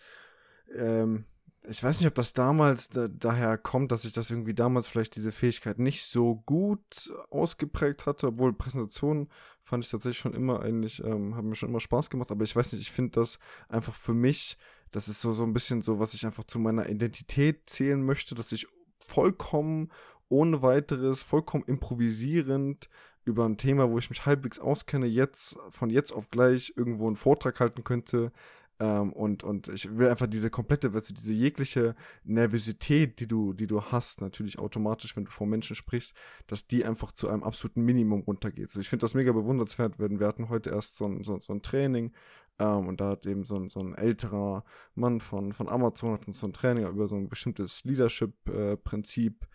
ähm, 0.76 1.24
ich 1.66 1.82
weiß 1.82 1.98
nicht, 1.98 2.08
ob 2.08 2.14
das 2.14 2.34
damals 2.34 2.90
da, 2.90 3.08
daher 3.08 3.56
kommt, 3.56 3.90
dass 3.90 4.04
ich 4.04 4.12
das 4.12 4.30
irgendwie 4.30 4.54
damals 4.54 4.86
vielleicht 4.86 5.16
diese 5.16 5.32
Fähigkeit 5.32 5.78
nicht 5.78 6.04
so 6.04 6.36
gut 6.46 7.12
ausgeprägt 7.30 8.06
hatte, 8.06 8.28
obwohl 8.28 8.52
Präsentationen 8.52 9.28
fand 9.62 9.84
ich 9.84 9.90
tatsächlich 9.90 10.18
schon 10.18 10.34
immer 10.34 10.60
eigentlich, 10.60 11.02
ähm, 11.02 11.34
haben 11.34 11.48
mir 11.48 11.54
schon 11.54 11.70
immer 11.70 11.80
Spaß 11.80 12.10
gemacht, 12.10 12.30
aber 12.30 12.44
ich 12.44 12.54
weiß 12.54 12.72
nicht, 12.72 12.82
ich 12.82 12.92
finde 12.92 13.12
das 13.12 13.38
einfach 13.68 13.94
für 13.94 14.12
mich, 14.12 14.58
das 14.90 15.08
ist 15.08 15.22
so, 15.22 15.32
so 15.32 15.42
ein 15.42 15.54
bisschen 15.54 15.80
so, 15.80 15.98
was 15.98 16.12
ich 16.12 16.26
einfach 16.26 16.44
zu 16.44 16.58
meiner 16.58 16.88
Identität 16.88 17.62
zählen 17.66 18.04
möchte, 18.04 18.34
dass 18.34 18.52
ich 18.52 18.66
vollkommen 19.00 19.90
ohne 20.28 20.62
weiteres, 20.62 21.22
vollkommen 21.22 21.64
improvisierend 21.66 22.90
über 23.24 23.46
ein 23.46 23.56
Thema, 23.56 23.90
wo 23.90 23.98
ich 23.98 24.10
mich 24.10 24.26
halbwegs 24.26 24.58
auskenne, 24.58 25.06
jetzt 25.06 25.56
von 25.70 25.88
jetzt 25.88 26.12
auf 26.12 26.30
gleich 26.30 26.74
irgendwo 26.76 27.06
einen 27.06 27.16
Vortrag 27.16 27.58
halten 27.58 27.84
könnte, 27.84 28.32
ähm, 28.80 29.12
und, 29.12 29.44
und 29.44 29.68
ich 29.68 29.96
will 29.96 30.08
einfach 30.08 30.26
diese 30.26 30.50
komplette, 30.50 30.94
weißt 30.94 31.10
du, 31.10 31.14
diese 31.14 31.32
jegliche 31.32 31.94
Nervosität, 32.24 33.20
die 33.20 33.28
du, 33.28 33.52
die 33.52 33.66
du 33.66 33.82
hast, 33.82 34.20
natürlich 34.20 34.58
automatisch, 34.58 35.16
wenn 35.16 35.26
du 35.26 35.30
vor 35.30 35.46
Menschen 35.46 35.76
sprichst, 35.76 36.14
dass 36.48 36.66
die 36.66 36.84
einfach 36.84 37.12
zu 37.12 37.28
einem 37.28 37.44
absoluten 37.44 37.82
Minimum 37.82 38.22
runtergeht. 38.22 38.70
So, 38.70 38.80
ich 38.80 38.88
finde 38.88 39.02
das 39.02 39.14
mega 39.14 39.32
bewundernswert, 39.32 39.98
wenn 39.98 40.18
wir 40.18 40.26
hatten 40.26 40.48
heute 40.48 40.70
erst 40.70 40.96
so 40.96 41.06
ein, 41.06 41.22
so, 41.22 41.38
so 41.38 41.52
ein 41.52 41.62
Training 41.62 42.12
ähm, 42.58 42.88
und 42.88 43.00
da 43.00 43.10
hat 43.10 43.26
eben 43.26 43.44
so 43.44 43.56
ein, 43.56 43.68
so 43.68 43.80
ein 43.80 43.94
älterer 43.94 44.64
Mann 44.94 45.20
von, 45.20 45.52
von 45.52 45.68
Amazon 45.68 46.12
hat 46.12 46.26
uns 46.26 46.40
so 46.40 46.46
ein 46.46 46.52
Training 46.52 46.86
über 46.86 47.06
so 47.06 47.16
ein 47.16 47.28
bestimmtes 47.28 47.84
Leadership-Prinzip 47.84 49.42
äh, 49.42 49.46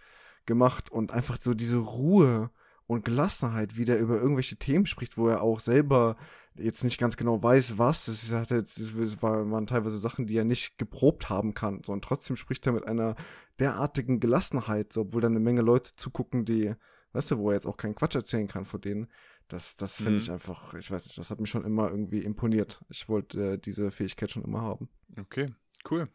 gemacht 0.46 0.92
und 0.92 1.12
einfach 1.12 1.38
so 1.40 1.54
diese 1.54 1.78
Ruhe 1.78 2.52
und 2.88 3.06
Gelassenheit, 3.06 3.78
wie 3.78 3.86
der 3.86 4.00
über 4.00 4.20
irgendwelche 4.20 4.56
Themen 4.56 4.86
spricht, 4.86 5.18
wo 5.18 5.28
er 5.28 5.44
auch 5.44 5.60
selber 5.60 6.18
jetzt 6.62 6.84
nicht 6.84 6.98
ganz 6.98 7.18
genau 7.18 7.42
weiß, 7.42 7.78
was. 7.78 8.08
Es, 8.08 8.32
es 8.32 9.22
waren 9.22 9.68
teilweise 9.68 9.98
Sachen, 9.98 10.28
die 10.28 10.38
er 10.38 10.46
nicht 10.46 10.78
geprobt 10.78 11.30
haben 11.30 11.54
kann. 11.54 11.82
So, 11.86 11.94
und 11.94 12.04
trotzdem 12.04 12.36
spricht 12.36 12.66
er 12.66 12.74
mit 12.74 12.88
einer 12.88 13.16
derartigen 13.60 14.20
Gelassenheit, 14.20 14.94
so, 14.94 15.02
obwohl 15.02 15.22
da 15.22 15.28
eine 15.28 15.40
Menge 15.40 15.62
Leute 15.62 15.92
zugucken, 15.96 16.46
die, 16.46 16.74
weißt 17.14 17.32
du, 17.32 17.38
wo 17.38 17.50
er 17.50 17.56
jetzt 17.56 17.68
auch 17.68 17.78
keinen 17.78 17.96
Quatsch 17.96 18.16
erzählen 18.16 18.48
kann 18.48 18.66
vor 18.66 18.80
denen. 18.80 19.08
Das, 19.48 19.76
das 19.76 19.98
finde 19.98 20.12
mhm. 20.12 20.18
ich 20.18 20.32
einfach, 20.32 20.76
ich 20.76 20.92
weiß 20.92 21.06
nicht, 21.06 21.18
das 21.18 21.32
hat 21.32 21.40
mich 21.40 21.50
schon 21.50 21.66
immer 21.66 21.90
irgendwie 21.90 22.24
imponiert. 22.24 22.84
Ich 22.90 23.10
wollte 23.10 23.54
äh, 23.54 23.58
diese 23.58 23.90
Fähigkeit 23.90 24.30
schon 24.30 24.44
immer 24.44 24.62
haben. 24.62 24.90
Okay, 25.20 25.54
cool. 25.90 26.08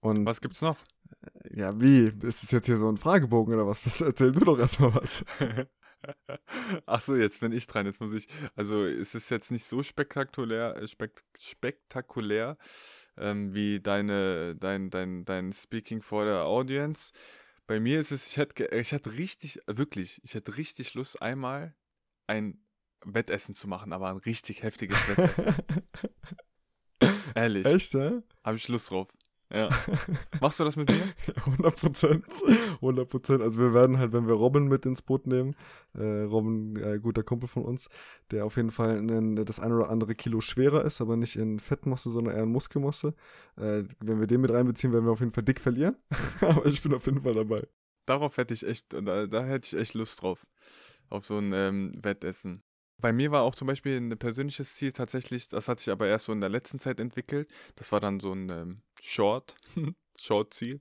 Und 0.00 0.24
was 0.24 0.40
gibt's 0.40 0.62
noch? 0.62 0.78
Ja, 1.50 1.78
wie? 1.80 2.12
Ist 2.22 2.42
es 2.42 2.50
jetzt 2.50 2.66
hier 2.66 2.76
so 2.76 2.88
ein 2.88 2.96
Fragebogen 2.96 3.54
oder 3.54 3.66
was? 3.66 4.00
Erzähl 4.00 4.32
du 4.32 4.40
doch 4.40 4.58
erstmal 4.58 4.94
was. 4.94 5.24
Ach 6.86 7.00
so, 7.00 7.16
jetzt 7.16 7.40
bin 7.40 7.52
ich 7.52 7.66
dran. 7.66 7.86
Jetzt 7.86 8.00
muss 8.00 8.12
ich. 8.12 8.28
Also, 8.56 8.84
es 8.84 9.14
ist 9.14 9.30
jetzt 9.30 9.50
nicht 9.50 9.64
so 9.64 9.82
spektakulär, 9.82 10.76
äh, 10.76 10.88
spek 10.88 11.24
spektakulär 11.38 12.56
ähm, 13.16 13.54
wie 13.54 13.80
deine, 13.80 14.54
dein, 14.56 14.90
dein, 14.90 15.24
dein 15.24 15.52
Speaking 15.52 16.02
vor 16.02 16.24
der 16.24 16.44
Audience. 16.44 17.12
Bei 17.66 17.80
mir 17.80 18.00
ist 18.00 18.12
es, 18.12 18.26
ich 18.28 18.36
hätte, 18.36 18.64
ich 18.74 18.92
hätte 18.92 19.14
richtig, 19.14 19.60
wirklich, 19.66 20.20
ich 20.24 20.34
hätte 20.34 20.56
richtig 20.56 20.94
Lust, 20.94 21.20
einmal 21.20 21.74
ein 22.26 22.62
Wettessen 23.04 23.54
zu 23.54 23.68
machen, 23.68 23.92
aber 23.92 24.08
ein 24.08 24.16
richtig 24.16 24.62
heftiges 24.62 24.96
Wettessen. 25.08 25.54
Ehrlich. 27.34 27.66
Echt, 27.66 27.94
ja? 27.94 28.22
Habe 28.42 28.56
ich 28.56 28.68
Lust 28.68 28.90
drauf. 28.90 29.08
Ja. 29.50 29.70
Machst 30.40 30.60
du 30.60 30.64
das 30.64 30.76
mit 30.76 30.90
mir? 30.90 31.14
100 31.46 31.76
Prozent. 31.76 32.24
100 32.74 33.08
Prozent. 33.08 33.42
Also 33.42 33.60
wir 33.60 33.72
werden 33.72 33.98
halt, 33.98 34.12
wenn 34.12 34.26
wir 34.26 34.34
Robin 34.34 34.68
mit 34.68 34.84
ins 34.84 35.00
Boot 35.00 35.26
nehmen, 35.26 35.56
äh, 35.94 36.22
Robin, 36.22 36.76
äh, 36.76 36.98
guter 36.98 37.22
Kumpel 37.22 37.48
von 37.48 37.64
uns, 37.64 37.88
der 38.30 38.44
auf 38.44 38.56
jeden 38.56 38.70
Fall 38.70 38.98
einen, 38.98 39.44
das 39.46 39.58
ein 39.58 39.72
oder 39.72 39.88
andere 39.88 40.14
Kilo 40.14 40.40
schwerer 40.40 40.84
ist, 40.84 41.00
aber 41.00 41.16
nicht 41.16 41.36
in 41.36 41.60
Fettmasse, 41.60 42.10
sondern 42.10 42.34
eher 42.34 42.42
in 42.42 42.52
Muskelmasse. 42.52 43.14
Äh, 43.56 43.84
wenn 44.00 44.20
wir 44.20 44.26
den 44.26 44.42
mit 44.42 44.50
reinbeziehen, 44.50 44.92
werden 44.92 45.06
wir 45.06 45.12
auf 45.12 45.20
jeden 45.20 45.32
Fall 45.32 45.44
dick 45.44 45.60
verlieren. 45.60 45.96
aber 46.40 46.66
ich 46.66 46.82
bin 46.82 46.92
auf 46.92 47.06
jeden 47.06 47.22
Fall 47.22 47.34
dabei. 47.34 47.66
Darauf 48.04 48.36
hätte 48.36 48.54
ich 48.54 48.66
echt, 48.66 48.92
da, 48.92 49.26
da 49.26 49.44
hätte 49.44 49.66
ich 49.66 49.80
echt 49.80 49.94
Lust 49.94 50.22
drauf. 50.22 50.46
Auf 51.08 51.24
so 51.24 51.38
ein 51.38 51.52
ähm, 51.54 51.92
Wettessen. 52.02 52.62
Bei 53.00 53.12
mir 53.12 53.30
war 53.30 53.42
auch 53.42 53.54
zum 53.54 53.66
Beispiel 53.66 53.96
ein 53.96 54.16
persönliches 54.18 54.74
Ziel 54.74 54.92
tatsächlich, 54.92 55.48
das 55.48 55.68
hat 55.68 55.78
sich 55.78 55.90
aber 55.90 56.06
erst 56.08 56.26
so 56.26 56.32
in 56.32 56.40
der 56.40 56.50
letzten 56.50 56.78
Zeit 56.78 56.98
entwickelt. 57.00 57.50
Das 57.76 57.92
war 57.92 58.00
dann 58.00 58.18
so 58.20 58.32
ein 58.32 58.48
ähm, 58.50 58.82
Short, 59.00 59.54
Short-Ziel. 60.20 60.80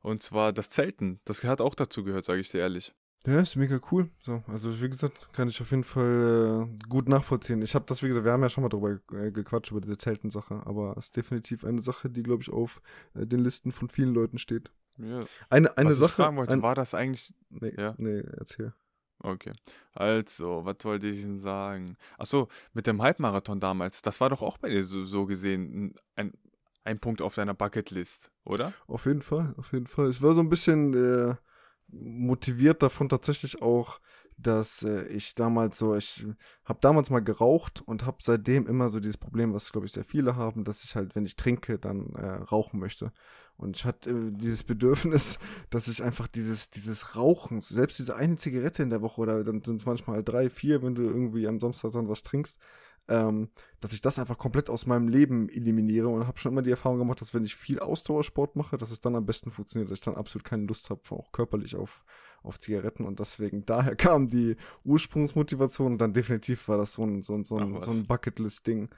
Und 0.00 0.22
zwar 0.22 0.52
das 0.52 0.70
Zelten. 0.70 1.20
Das 1.24 1.42
hat 1.42 1.60
auch 1.60 1.74
dazu 1.74 2.04
gehört, 2.04 2.24
sage 2.24 2.40
ich 2.40 2.50
dir 2.50 2.60
ehrlich. 2.60 2.94
Ja, 3.26 3.40
ist 3.40 3.56
mega 3.56 3.80
cool. 3.90 4.08
So, 4.20 4.44
also 4.46 4.80
wie 4.80 4.88
gesagt, 4.88 5.32
kann 5.32 5.48
ich 5.48 5.60
auf 5.60 5.70
jeden 5.70 5.84
Fall 5.84 6.68
äh, 6.70 6.86
gut 6.88 7.08
nachvollziehen. 7.08 7.60
Ich 7.62 7.74
habe 7.74 7.84
das, 7.86 8.02
wie 8.02 8.08
gesagt, 8.08 8.24
wir 8.24 8.32
haben 8.32 8.42
ja 8.42 8.48
schon 8.48 8.62
mal 8.62 8.68
drüber 8.68 9.00
äh, 9.12 9.32
gequatscht 9.32 9.72
über 9.72 9.80
diese 9.80 9.98
Zeltensache, 9.98 10.62
aber 10.64 10.94
es 10.96 11.06
ist 11.06 11.16
definitiv 11.16 11.64
eine 11.64 11.80
Sache, 11.80 12.08
die, 12.08 12.22
glaube 12.22 12.42
ich, 12.42 12.50
auf 12.50 12.80
äh, 13.14 13.26
den 13.26 13.40
Listen 13.40 13.72
von 13.72 13.88
vielen 13.88 14.14
Leuten 14.14 14.38
steht. 14.38 14.70
Ja. 14.98 15.20
Eine, 15.50 15.76
eine 15.76 15.90
Was 15.90 15.98
Sache. 15.98 16.10
Ich 16.10 16.16
fragen 16.16 16.36
wollte, 16.36 16.52
ein, 16.52 16.62
war 16.62 16.76
das 16.76 16.94
eigentlich. 16.94 17.34
Nee, 17.50 17.74
ja? 17.76 17.94
nee, 17.98 18.20
erzähl. 18.20 18.72
Okay. 19.20 19.52
Also, 19.94 20.64
was 20.64 20.76
wollte 20.82 21.08
ich 21.08 21.22
denn 21.22 21.40
sagen? 21.40 21.96
Achso, 22.18 22.48
mit 22.72 22.86
dem 22.86 23.02
Halbmarathon 23.02 23.60
damals, 23.60 24.00
das 24.02 24.20
war 24.20 24.30
doch 24.30 24.42
auch 24.42 24.58
bei 24.58 24.68
dir 24.68 24.84
so, 24.84 25.04
so 25.06 25.26
gesehen 25.26 25.94
ein, 26.14 26.32
ein 26.84 26.98
Punkt 27.00 27.20
auf 27.20 27.34
deiner 27.34 27.54
Bucketlist, 27.54 28.30
oder? 28.44 28.72
Auf 28.86 29.06
jeden 29.06 29.22
Fall, 29.22 29.54
auf 29.56 29.72
jeden 29.72 29.86
Fall. 29.86 30.06
Es 30.06 30.22
war 30.22 30.34
so 30.34 30.40
ein 30.40 30.48
bisschen 30.48 30.94
äh, 30.94 31.34
motiviert 31.88 32.82
davon 32.82 33.08
tatsächlich 33.08 33.60
auch, 33.60 34.00
dass 34.38 34.84
äh, 34.84 35.04
ich 35.08 35.34
damals 35.34 35.78
so, 35.78 35.94
ich 35.96 36.24
habe 36.64 36.78
damals 36.80 37.10
mal 37.10 37.20
geraucht 37.20 37.82
und 37.84 38.06
habe 38.06 38.18
seitdem 38.20 38.66
immer 38.66 38.88
so 38.88 39.00
dieses 39.00 39.16
Problem, 39.16 39.52
was 39.52 39.72
glaube 39.72 39.86
ich 39.86 39.92
sehr 39.92 40.04
viele 40.04 40.36
haben, 40.36 40.64
dass 40.64 40.84
ich 40.84 40.94
halt, 40.94 41.16
wenn 41.16 41.26
ich 41.26 41.36
trinke, 41.36 41.78
dann 41.78 42.14
äh, 42.14 42.26
rauchen 42.26 42.78
möchte. 42.78 43.12
Und 43.56 43.76
ich 43.76 43.84
hatte 43.84 44.10
äh, 44.10 44.30
dieses 44.30 44.62
Bedürfnis, 44.62 45.40
dass 45.70 45.88
ich 45.88 46.02
einfach 46.02 46.28
dieses, 46.28 46.70
dieses 46.70 47.16
Rauchen, 47.16 47.60
selbst 47.60 47.98
diese 47.98 48.14
eine 48.14 48.36
Zigarette 48.36 48.82
in 48.82 48.90
der 48.90 49.02
Woche 49.02 49.20
oder 49.20 49.42
dann 49.42 49.62
sind 49.62 49.80
es 49.80 49.86
manchmal 49.86 50.22
drei, 50.22 50.48
vier, 50.48 50.82
wenn 50.82 50.94
du 50.94 51.02
irgendwie 51.02 51.48
am 51.48 51.58
Samstag 51.58 51.92
dann 51.92 52.08
was 52.08 52.22
trinkst, 52.22 52.60
ähm, 53.08 53.50
dass 53.80 53.92
ich 53.92 54.00
das 54.00 54.18
einfach 54.18 54.38
komplett 54.38 54.70
aus 54.70 54.86
meinem 54.86 55.08
Leben 55.08 55.48
eliminiere 55.48 56.08
und 56.08 56.26
habe 56.26 56.38
schon 56.38 56.52
immer 56.52 56.62
die 56.62 56.70
Erfahrung 56.70 56.98
gemacht, 56.98 57.20
dass 57.20 57.34
wenn 57.34 57.44
ich 57.44 57.56
viel 57.56 57.80
Ausdauersport 57.80 58.54
mache, 58.54 58.78
dass 58.78 58.92
es 58.92 59.00
dann 59.00 59.16
am 59.16 59.26
besten 59.26 59.50
funktioniert, 59.50 59.90
dass 59.90 59.98
ich 59.98 60.04
dann 60.04 60.16
absolut 60.16 60.44
keine 60.44 60.66
Lust 60.66 60.90
habe, 60.90 61.00
auch 61.10 61.32
körperlich 61.32 61.74
auf, 61.74 62.04
auf 62.42 62.58
Zigaretten 62.58 63.04
und 63.04 63.20
deswegen 63.20 63.64
daher 63.66 63.96
kam 63.96 64.28
die 64.28 64.56
Ursprungsmotivation 64.84 65.92
und 65.92 65.98
dann 65.98 66.12
definitiv 66.12 66.68
war 66.68 66.78
das 66.78 66.92
so 66.92 67.04
ein, 67.04 67.22
so 67.22 67.34
ein, 67.34 67.44
so 67.44 67.56
ein, 67.56 67.80
so 67.80 67.90
ein 67.90 68.06
Bucketlist-Ding 68.06 68.90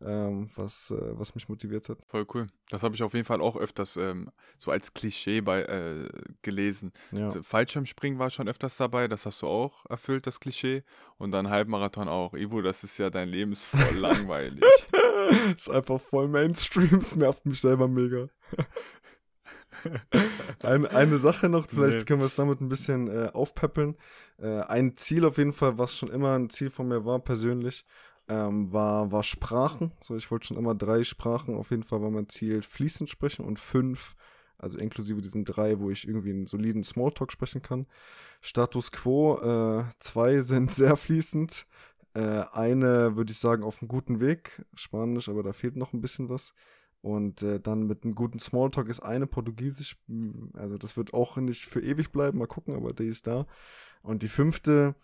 ähm, 0.00 0.48
was, 0.56 0.90
äh, 0.90 1.18
was 1.18 1.34
mich 1.34 1.48
motiviert 1.48 1.88
hat. 1.88 1.98
Voll 2.06 2.26
cool. 2.34 2.46
Das 2.70 2.82
habe 2.82 2.94
ich 2.94 3.02
auf 3.02 3.14
jeden 3.14 3.26
Fall 3.26 3.40
auch 3.40 3.56
öfters 3.56 3.96
ähm, 3.96 4.30
so 4.58 4.70
als 4.70 4.92
Klischee 4.94 5.40
bei, 5.40 5.62
äh, 5.62 6.08
gelesen. 6.42 6.92
Ja. 7.12 7.24
Also 7.24 7.42
Fallschirmspringen 7.42 8.18
war 8.18 8.30
schon 8.30 8.48
öfters 8.48 8.76
dabei, 8.76 9.08
das 9.08 9.26
hast 9.26 9.42
du 9.42 9.46
auch 9.46 9.86
erfüllt, 9.88 10.26
das 10.26 10.40
Klischee. 10.40 10.82
Und 11.16 11.30
dann 11.30 11.48
Halbmarathon 11.48 12.08
auch. 12.08 12.34
Ivo, 12.34 12.60
das 12.60 12.84
ist 12.84 12.98
ja 12.98 13.10
dein 13.10 13.28
Leben 13.28 13.52
ist 13.52 13.66
voll 13.66 13.96
langweilig. 13.98 14.64
ist 15.54 15.70
einfach 15.70 16.00
voll 16.00 16.28
Mainstream, 16.28 16.96
es 16.96 17.16
nervt 17.16 17.46
mich 17.46 17.60
selber 17.60 17.88
mega. 17.88 18.28
Eine, 20.62 20.90
eine 20.90 21.18
Sache 21.18 21.48
noch, 21.48 21.66
vielleicht 21.68 22.00
Nee. 22.00 22.04
können 22.04 22.20
wir 22.20 22.26
es 22.26 22.36
damit 22.36 22.60
ein 22.60 22.68
bisschen 22.68 23.08
äh, 23.08 23.30
aufpeppeln. 23.32 23.96
Äh, 24.38 24.60
ein 24.62 24.96
Ziel 24.96 25.24
auf 25.24 25.38
jeden 25.38 25.52
Fall, 25.52 25.78
was 25.78 25.96
schon 25.96 26.10
immer 26.10 26.36
ein 26.38 26.50
Ziel 26.50 26.70
von 26.70 26.88
mir 26.88 27.04
war, 27.04 27.18
persönlich, 27.20 27.84
ähm, 28.28 28.72
war, 28.72 29.12
war 29.12 29.22
Sprachen. 29.22 29.92
So, 30.00 30.16
ich 30.16 30.30
wollte 30.30 30.46
schon 30.48 30.56
immer 30.56 30.74
drei 30.74 31.04
Sprachen, 31.04 31.54
auf 31.56 31.70
jeden 31.70 31.82
Fall 31.84 32.00
war 32.02 32.10
mein 32.10 32.28
Ziel 32.28 32.62
fließend 32.62 33.10
sprechen 33.10 33.44
und 33.44 33.58
fünf, 33.58 34.14
also 34.58 34.78
inklusive 34.78 35.20
diesen 35.20 35.44
drei, 35.44 35.78
wo 35.78 35.90
ich 35.90 36.06
irgendwie 36.08 36.30
einen 36.30 36.46
soliden 36.46 36.84
Smalltalk 36.84 37.32
sprechen 37.32 37.62
kann. 37.62 37.86
Status 38.40 38.92
quo, 38.92 39.38
äh, 39.80 39.84
zwei 40.00 40.40
sind 40.42 40.72
sehr 40.72 40.96
fließend. 40.96 41.66
Äh, 42.14 42.44
eine 42.52 43.16
würde 43.16 43.32
ich 43.32 43.38
sagen 43.38 43.62
auf 43.64 43.80
einem 43.82 43.88
guten 43.88 44.20
Weg, 44.20 44.64
Spanisch, 44.74 45.28
aber 45.28 45.42
da 45.42 45.52
fehlt 45.52 45.76
noch 45.76 45.92
ein 45.92 46.00
bisschen 46.00 46.28
was. 46.28 46.54
Und 47.04 47.42
äh, 47.42 47.60
dann 47.60 47.86
mit 47.86 48.02
einem 48.02 48.14
guten 48.14 48.38
Smalltalk 48.38 48.88
ist 48.88 49.00
eine 49.00 49.26
Portugiesisch, 49.26 49.98
mh, 50.06 50.58
also 50.58 50.78
das 50.78 50.96
wird 50.96 51.12
auch 51.12 51.36
nicht 51.36 51.66
für 51.66 51.82
ewig 51.82 52.12
bleiben, 52.12 52.38
mal 52.38 52.46
gucken, 52.46 52.74
aber 52.74 52.94
die 52.94 53.08
ist 53.08 53.26
da. 53.26 53.46
Und 54.02 54.22
die 54.22 54.28
fünfte, 54.28 54.94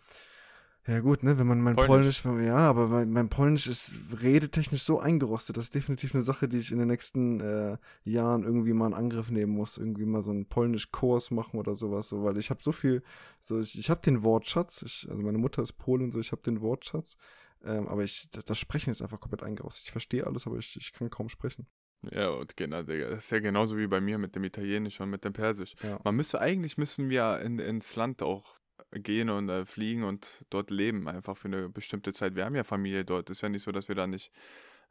ja 0.87 0.99
gut, 1.01 1.21
ne, 1.21 1.37
wenn 1.37 1.45
man 1.45 1.61
mein 1.61 1.75
Polnisch. 1.75 2.23
Polnisch, 2.23 2.47
ja, 2.47 2.57
aber 2.57 2.87
mein, 2.87 3.11
mein 3.11 3.29
Polnisch 3.29 3.67
ist 3.67 3.93
redetechnisch 4.19 4.81
so 4.81 4.99
eingerostet, 4.99 5.57
das 5.57 5.65
ist 5.65 5.75
definitiv 5.75 6.15
eine 6.15 6.23
Sache, 6.23 6.47
die 6.47 6.57
ich 6.57 6.71
in 6.71 6.79
den 6.79 6.87
nächsten 6.87 7.39
äh, 7.39 7.77
Jahren 8.03 8.45
irgendwie 8.45 8.73
mal 8.73 8.87
in 8.87 8.95
Angriff 8.95 9.29
nehmen 9.29 9.53
muss, 9.53 9.77
irgendwie 9.77 10.05
mal 10.05 10.23
so 10.23 10.31
einen 10.31 10.47
Polnisch-Kurs 10.47 11.29
machen 11.29 11.59
oder 11.59 11.75
sowas, 11.75 12.09
so, 12.09 12.23
weil 12.23 12.35
ich 12.37 12.49
habe 12.49 12.63
so 12.63 12.71
viel, 12.71 13.03
so 13.43 13.59
ich, 13.59 13.77
ich 13.77 13.91
habe 13.91 14.01
den 14.01 14.23
Wortschatz, 14.23 14.81
ich, 14.81 15.07
also 15.07 15.21
meine 15.21 15.37
Mutter 15.37 15.61
ist 15.61 15.73
Polin, 15.73 16.11
so 16.11 16.19
ich 16.19 16.31
habe 16.31 16.41
den 16.41 16.61
Wortschatz, 16.61 17.15
ähm, 17.63 17.87
aber 17.87 18.03
ich, 18.03 18.27
das, 18.31 18.43
das 18.45 18.57
Sprechen 18.57 18.89
ist 18.89 19.03
einfach 19.03 19.19
komplett 19.19 19.43
eingerostet. 19.43 19.85
Ich 19.85 19.91
verstehe 19.91 20.25
alles, 20.25 20.47
aber 20.47 20.57
ich, 20.57 20.75
ich 20.77 20.93
kann 20.93 21.11
kaum 21.11 21.29
sprechen. 21.29 21.67
Ja, 22.09 22.29
und 22.29 22.57
genau, 22.57 22.81
Digga, 22.81 23.09
das 23.09 23.25
ist 23.25 23.31
ja 23.31 23.39
genauso 23.39 23.77
wie 23.77 23.87
bei 23.87 24.01
mir 24.01 24.17
mit 24.17 24.35
dem 24.35 24.43
Italienisch 24.43 24.99
und 25.01 25.09
mit 25.11 25.23
dem 25.23 25.33
Persisch. 25.33 25.75
Ja. 25.83 25.99
Man 26.03 26.15
müsste, 26.15 26.41
eigentlich 26.41 26.77
müssen 26.77 27.09
wir 27.09 27.39
in, 27.41 27.59
ins 27.59 27.95
Land 27.95 28.23
auch 28.23 28.57
gehen 28.91 29.29
und 29.29 29.49
äh, 29.49 29.65
fliegen 29.65 30.03
und 30.03 30.45
dort 30.49 30.71
leben, 30.71 31.07
einfach 31.07 31.37
für 31.37 31.47
eine 31.47 31.69
bestimmte 31.69 32.11
Zeit. 32.13 32.35
Wir 32.35 32.45
haben 32.45 32.55
ja 32.55 32.63
Familie 32.63 33.05
dort. 33.05 33.29
Ist 33.29 33.41
ja 33.41 33.49
nicht 33.49 33.63
so, 33.63 33.71
dass 33.71 33.87
wir 33.87 33.95
da 33.95 34.07
nicht 34.07 34.31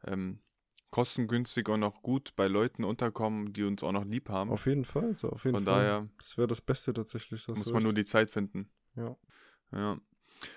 ähm, 0.05 0.39
kostengünstig 0.89 1.69
und 1.69 1.83
auch 1.83 2.01
gut 2.01 2.33
bei 2.35 2.47
Leuten 2.47 2.83
unterkommen, 2.83 3.53
die 3.53 3.63
uns 3.63 3.83
auch 3.83 3.91
noch 3.91 4.05
lieb 4.05 4.29
haben. 4.29 4.49
Auf 4.49 4.65
jeden 4.65 4.85
Fall, 4.85 5.15
so 5.15 5.29
auf 5.29 5.43
jeden 5.45 5.55
Von 5.57 5.65
Fall. 5.65 5.83
daher 5.85 6.09
das 6.17 6.37
wäre 6.37 6.47
das 6.47 6.61
Beste 6.61 6.93
tatsächlich. 6.93 7.47
muss 7.47 7.71
man 7.71 7.83
nur 7.83 7.93
die 7.93 8.05
Zeit 8.05 8.29
finden. 8.29 8.69
Ja. 8.95 9.15
Ja. 9.71 9.99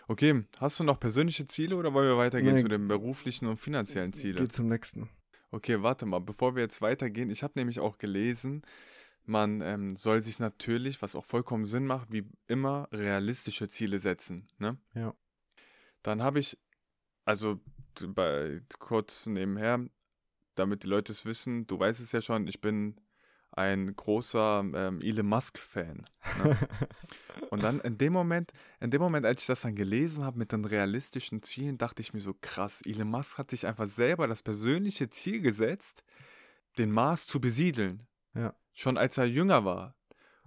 Okay, 0.09 0.45
hast 0.59 0.81
du 0.81 0.85
noch 0.85 0.99
persönliche 0.99 1.47
Ziele 1.47 1.77
oder 1.77 1.93
wollen 1.93 2.09
wir 2.09 2.17
weitergehen 2.17 2.55
Nee. 2.55 2.62
zu 2.62 2.69
den 2.69 2.88
beruflichen 2.88 3.47
und 3.47 3.59
finanziellen 3.59 4.12
Zielen? 4.12 4.37
Geht 4.37 4.53
zum 4.53 4.69
nächsten. 4.69 5.09
Okay, 5.55 5.85
warte 5.85 6.05
mal, 6.05 6.19
bevor 6.19 6.57
wir 6.57 6.64
jetzt 6.64 6.83
weitergehen, 6.83 7.31
ich 7.31 7.45
habe 7.45 7.53
nämlich 7.55 7.79
auch 7.79 7.99
gelesen, 7.99 8.62
man 9.25 9.61
ähm, 9.61 9.95
soll 9.95 10.21
sich 10.21 10.40
natürlich, 10.40 11.01
was 11.01 11.14
auch 11.14 11.25
vollkommen 11.25 11.67
Sinn 11.67 11.87
macht, 11.87 12.11
wie 12.11 12.29
immer 12.49 12.88
realistische 12.90 13.69
Ziele 13.69 14.01
setzen. 14.01 14.49
Ne? 14.59 14.79
Ja. 14.95 15.14
Dann 16.03 16.25
habe 16.25 16.40
ich, 16.40 16.59
also 17.25 17.61
bei 18.05 18.62
kurz 18.81 19.27
nebenher, 19.27 19.79
damit 20.57 20.83
die 20.83 20.88
Leute 20.88 21.12
es 21.12 21.25
wissen, 21.25 21.69
du 21.69 21.79
weißt 21.79 22.01
es 22.01 22.11
ja 22.11 22.21
schon, 22.21 22.49
ich 22.49 22.61
bin 22.61 22.97
ein 23.57 23.95
großer 23.95 24.64
ähm, 24.75 25.01
Elon 25.01 25.27
Musk-Fan. 25.27 26.05
Ne? 26.43 26.59
Und 27.51 27.62
dann 27.62 27.81
in 27.81 27.99
dem 27.99 28.12
Moment, 28.12 28.53
in 28.81 28.90
dem 28.90 29.01
Moment, 29.01 29.25
als 29.27 29.43
ich 29.43 29.47
das 29.47 29.62
dann 29.62 29.77
gelesen 29.77 30.25
habe 30.25 30.38
mit 30.38 30.53
den 30.53 30.64
realistischen 30.64 31.43
Zielen, 31.43 31.79
dachte 31.79 32.03
ich 32.03 32.12
mir 32.12 32.21
so 32.21 32.35
krass, 32.40 32.83
Elon 32.85 33.09
Musk 33.09 33.38
hat 33.38 33.51
sich 33.51 33.67
einfach 33.67 33.87
selber 33.87 34.27
das 34.27 34.43
persönliche 34.43 35.09
Ziel 35.11 35.40
gesetzt, 35.40 36.03
den 36.79 36.90
Mars 36.90 37.27
zu 37.27 37.40
besiedeln. 37.40 38.07
Ja. 38.35 38.55
Schon 38.73 38.99
als 38.99 39.17
er 39.19 39.27
jünger 39.27 39.64
war. 39.64 39.95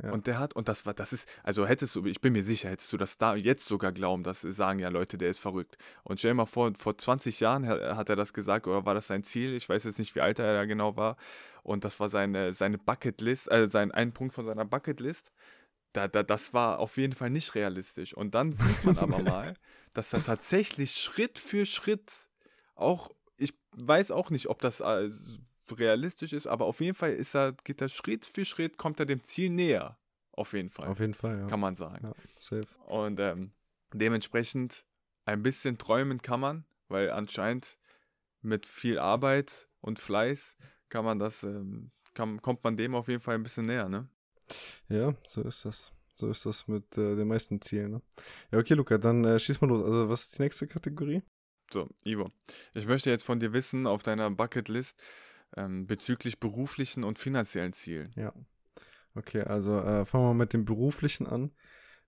Ja. 0.01 0.11
Und 0.11 0.27
der 0.27 0.37
hat, 0.37 0.55
und 0.55 0.67
das 0.67 0.85
war, 0.85 0.93
das 0.93 1.11
ist, 1.11 1.27
also 1.41 1.65
hättest 1.65 1.95
du, 1.95 2.05
ich 2.05 2.21
bin 2.21 2.33
mir 2.33 2.43
sicher, 2.43 2.69
hättest 2.69 2.93
du 2.93 2.97
das 2.97 3.17
da 3.17 3.35
jetzt 3.35 3.65
sogar 3.65 3.91
glauben, 3.91 4.21
dass 4.23 4.41
sagen 4.41 4.77
ja 4.77 4.89
Leute, 4.89 5.17
der 5.17 5.29
ist 5.29 5.39
verrückt. 5.39 5.77
Und 6.03 6.19
stell 6.19 6.31
dir 6.31 6.35
mal 6.35 6.45
vor, 6.45 6.71
vor 6.75 6.97
20 6.97 7.39
Jahren 7.39 7.67
ha- 7.67 7.95
hat 7.95 8.09
er 8.09 8.15
das 8.15 8.31
gesagt, 8.33 8.67
oder 8.67 8.85
war 8.85 8.93
das 8.93 9.07
sein 9.07 9.23
Ziel? 9.23 9.55
Ich 9.55 9.67
weiß 9.67 9.85
jetzt 9.85 9.97
nicht, 9.97 10.13
wie 10.13 10.21
alt 10.21 10.37
er 10.37 10.53
da 10.53 10.65
genau 10.65 10.95
war. 10.97 11.17
Und 11.63 11.83
das 11.83 11.99
war 11.99 12.09
seine, 12.09 12.53
seine 12.53 12.77
Bucketlist, 12.77 13.51
also 13.51 13.65
sein, 13.65 13.91
ein 13.91 14.13
Punkt 14.13 14.35
von 14.35 14.45
seiner 14.45 14.65
Bucketlist. 14.65 15.31
Da, 15.93 16.07
da, 16.07 16.21
das 16.21 16.53
war 16.53 16.77
auf 16.77 16.97
jeden 16.97 17.13
Fall 17.13 17.31
nicht 17.31 17.55
realistisch. 17.55 18.13
Und 18.13 18.35
dann 18.35 18.53
sieht 18.53 18.83
man 18.83 18.99
aber 18.99 19.19
mal, 19.23 19.55
dass 19.93 20.13
er 20.13 20.23
tatsächlich 20.23 20.91
Schritt 20.97 21.39
für 21.39 21.65
Schritt 21.65 22.29
auch, 22.75 23.09
ich 23.37 23.55
weiß 23.71 24.11
auch 24.11 24.29
nicht, 24.29 24.47
ob 24.47 24.59
das 24.61 24.79
realistisch 25.71 26.33
ist, 26.33 26.47
aber 26.47 26.65
auf 26.65 26.79
jeden 26.79 26.95
Fall 26.95 27.13
ist 27.13 27.35
er, 27.35 27.53
geht 27.63 27.81
er 27.81 27.89
Schritt 27.89 28.25
für 28.25 28.45
Schritt, 28.45 28.77
kommt 28.77 28.99
er 28.99 29.05
dem 29.05 29.23
Ziel 29.23 29.49
näher. 29.49 29.97
Auf 30.31 30.53
jeden 30.53 30.69
Fall, 30.69 30.87
Auf 30.87 30.99
jeden 30.99 31.15
Fall, 31.15 31.39
ja. 31.39 31.47
kann 31.47 31.59
man 31.59 31.75
sagen. 31.75 32.05
ja 32.05 32.13
safe. 32.39 32.67
Und 32.85 33.19
ähm, 33.19 33.51
dementsprechend 33.93 34.85
ein 35.25 35.41
bisschen 35.41 35.77
träumen 35.77 36.21
kann 36.21 36.39
man, 36.39 36.65
weil 36.89 37.09
anscheinend 37.09 37.79
mit 38.41 38.65
viel 38.65 38.99
Arbeit 38.99 39.67
und 39.81 39.99
Fleiß 39.99 40.55
kann 40.89 41.03
man 41.03 41.17
das, 41.19 41.43
ähm, 41.43 41.91
kann, 42.13 42.41
kommt 42.41 42.63
man 42.63 42.77
dem 42.77 42.93
auf 42.95 43.07
jeden 43.07 43.21
Fall 43.21 43.35
ein 43.35 43.43
bisschen 43.43 43.65
näher, 43.65 43.89
ne? 43.89 44.07
Ja, 44.89 45.15
so 45.23 45.41
ist 45.41 45.65
das. 45.65 45.91
So 46.13 46.29
ist 46.29 46.45
das 46.45 46.67
mit 46.67 46.97
äh, 46.97 47.15
den 47.15 47.27
meisten 47.27 47.61
Zielen. 47.61 47.91
Ne? 47.91 48.01
Ja, 48.51 48.57
okay, 48.59 48.73
Luca, 48.73 48.97
dann 48.97 49.23
äh, 49.23 49.39
schieß 49.39 49.61
mal 49.61 49.67
los. 49.67 49.83
Also, 49.83 50.09
was 50.09 50.23
ist 50.23 50.37
die 50.37 50.41
nächste 50.43 50.67
Kategorie? 50.67 51.21
So, 51.71 51.89
Ivo, 52.05 52.31
ich 52.73 52.87
möchte 52.87 53.09
jetzt 53.09 53.23
von 53.23 53.39
dir 53.39 53.53
wissen, 53.53 53.85
auf 53.85 54.01
deiner 54.01 54.31
Bucketlist 54.31 54.99
ähm, 55.57 55.87
bezüglich 55.87 56.39
beruflichen 56.39 57.03
und 57.03 57.19
finanziellen 57.19 57.73
Zielen. 57.73 58.11
Ja. 58.15 58.33
Okay, 59.15 59.41
also 59.41 59.79
äh, 59.79 60.05
fangen 60.05 60.23
wir 60.23 60.33
mal 60.33 60.43
mit 60.43 60.53
dem 60.53 60.65
Beruflichen 60.65 61.27
an. 61.27 61.51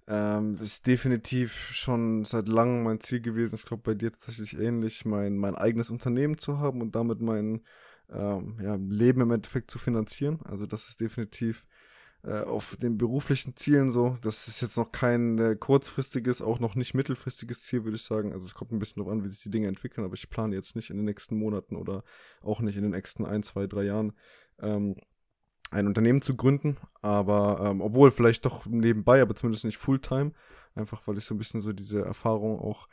Ähm, 0.08 0.56
ist 0.62 0.88
definitiv 0.88 1.54
schon 1.72 2.26
seit 2.26 2.48
langem 2.48 2.84
mein 2.84 3.00
Ziel 3.00 3.22
gewesen. 3.22 3.56
Ich 3.56 3.66
glaube, 3.66 3.84
bei 3.84 3.94
dir 3.94 4.12
tatsächlich 4.12 4.58
ähnlich, 4.58 5.06
mein, 5.06 5.38
mein 5.38 5.56
eigenes 5.56 5.90
Unternehmen 5.90 6.38
zu 6.38 6.60
haben 6.60 6.82
und 6.82 6.96
damit 6.96 7.22
mein 7.22 7.62
ähm, 8.10 8.60
ja, 8.62 8.76
Leben 8.76 9.22
im 9.22 9.32
Endeffekt 9.32 9.70
zu 9.70 9.78
finanzieren. 9.78 10.40
Also, 10.46 10.66
das 10.66 10.90
ist 10.90 11.00
definitiv 11.00 11.66
äh, 12.24 12.42
auf 12.42 12.76
den 12.78 12.98
beruflichen 12.98 13.56
Zielen 13.56 13.92
so. 13.92 14.18
Das 14.22 14.48
ist 14.48 14.62
jetzt 14.62 14.78
noch 14.78 14.92
kein 14.92 15.38
äh, 15.40 15.56
kurzfristiges, 15.56 16.42
auch 16.42 16.60
noch 16.60 16.76
nicht 16.76 16.94
mittelfristiges 16.94 17.64
Ziel, 17.64 17.86
würde 17.86 17.96
ich 17.96 18.04
sagen. 18.04 18.34
Also, 18.34 18.46
es 18.46 18.54
kommt 18.54 18.72
ein 18.72 18.80
bisschen 18.80 19.02
darauf 19.02 19.14
an, 19.14 19.24
wie 19.24 19.30
sich 19.30 19.44
die 19.44 19.52
Dinge 19.52 19.68
entwickeln, 19.68 20.04
aber 20.04 20.16
ich 20.16 20.30
plane 20.30 20.56
jetzt 20.56 20.76
nicht 20.76 20.90
in 20.90 20.98
den 20.98 21.06
nächsten 21.06 21.38
Monaten 21.38 21.76
oder 21.76 22.04
auch 22.42 22.62
nicht 22.62 22.76
in 22.76 22.84
den 22.84 22.92
nächsten 22.92 23.26
ein, 23.26 23.44
zwei, 23.44 23.68
drei 23.68 23.84
Jahren. 23.84 24.14
Ähm, 24.60 24.96
ein 25.72 25.88
Unternehmen 25.88 26.22
zu 26.22 26.36
gründen, 26.36 26.78
aber 27.02 27.70
ähm, 27.70 27.82
obwohl 27.82 28.12
vielleicht 28.12 28.46
doch 28.46 28.66
nebenbei, 28.66 29.22
aber 29.22 29.36
zumindest 29.36 29.66
nicht 29.66 29.78
Fulltime, 29.78 30.32
einfach 30.76 31.02
weil 31.06 31.18
ich 31.18 31.26
so 31.26 31.36
ein 31.36 31.38
bisschen 31.38 31.62
so 31.62 31.74
diese 31.74 32.02
Erfahrung 32.04 32.60
auch 32.60 32.88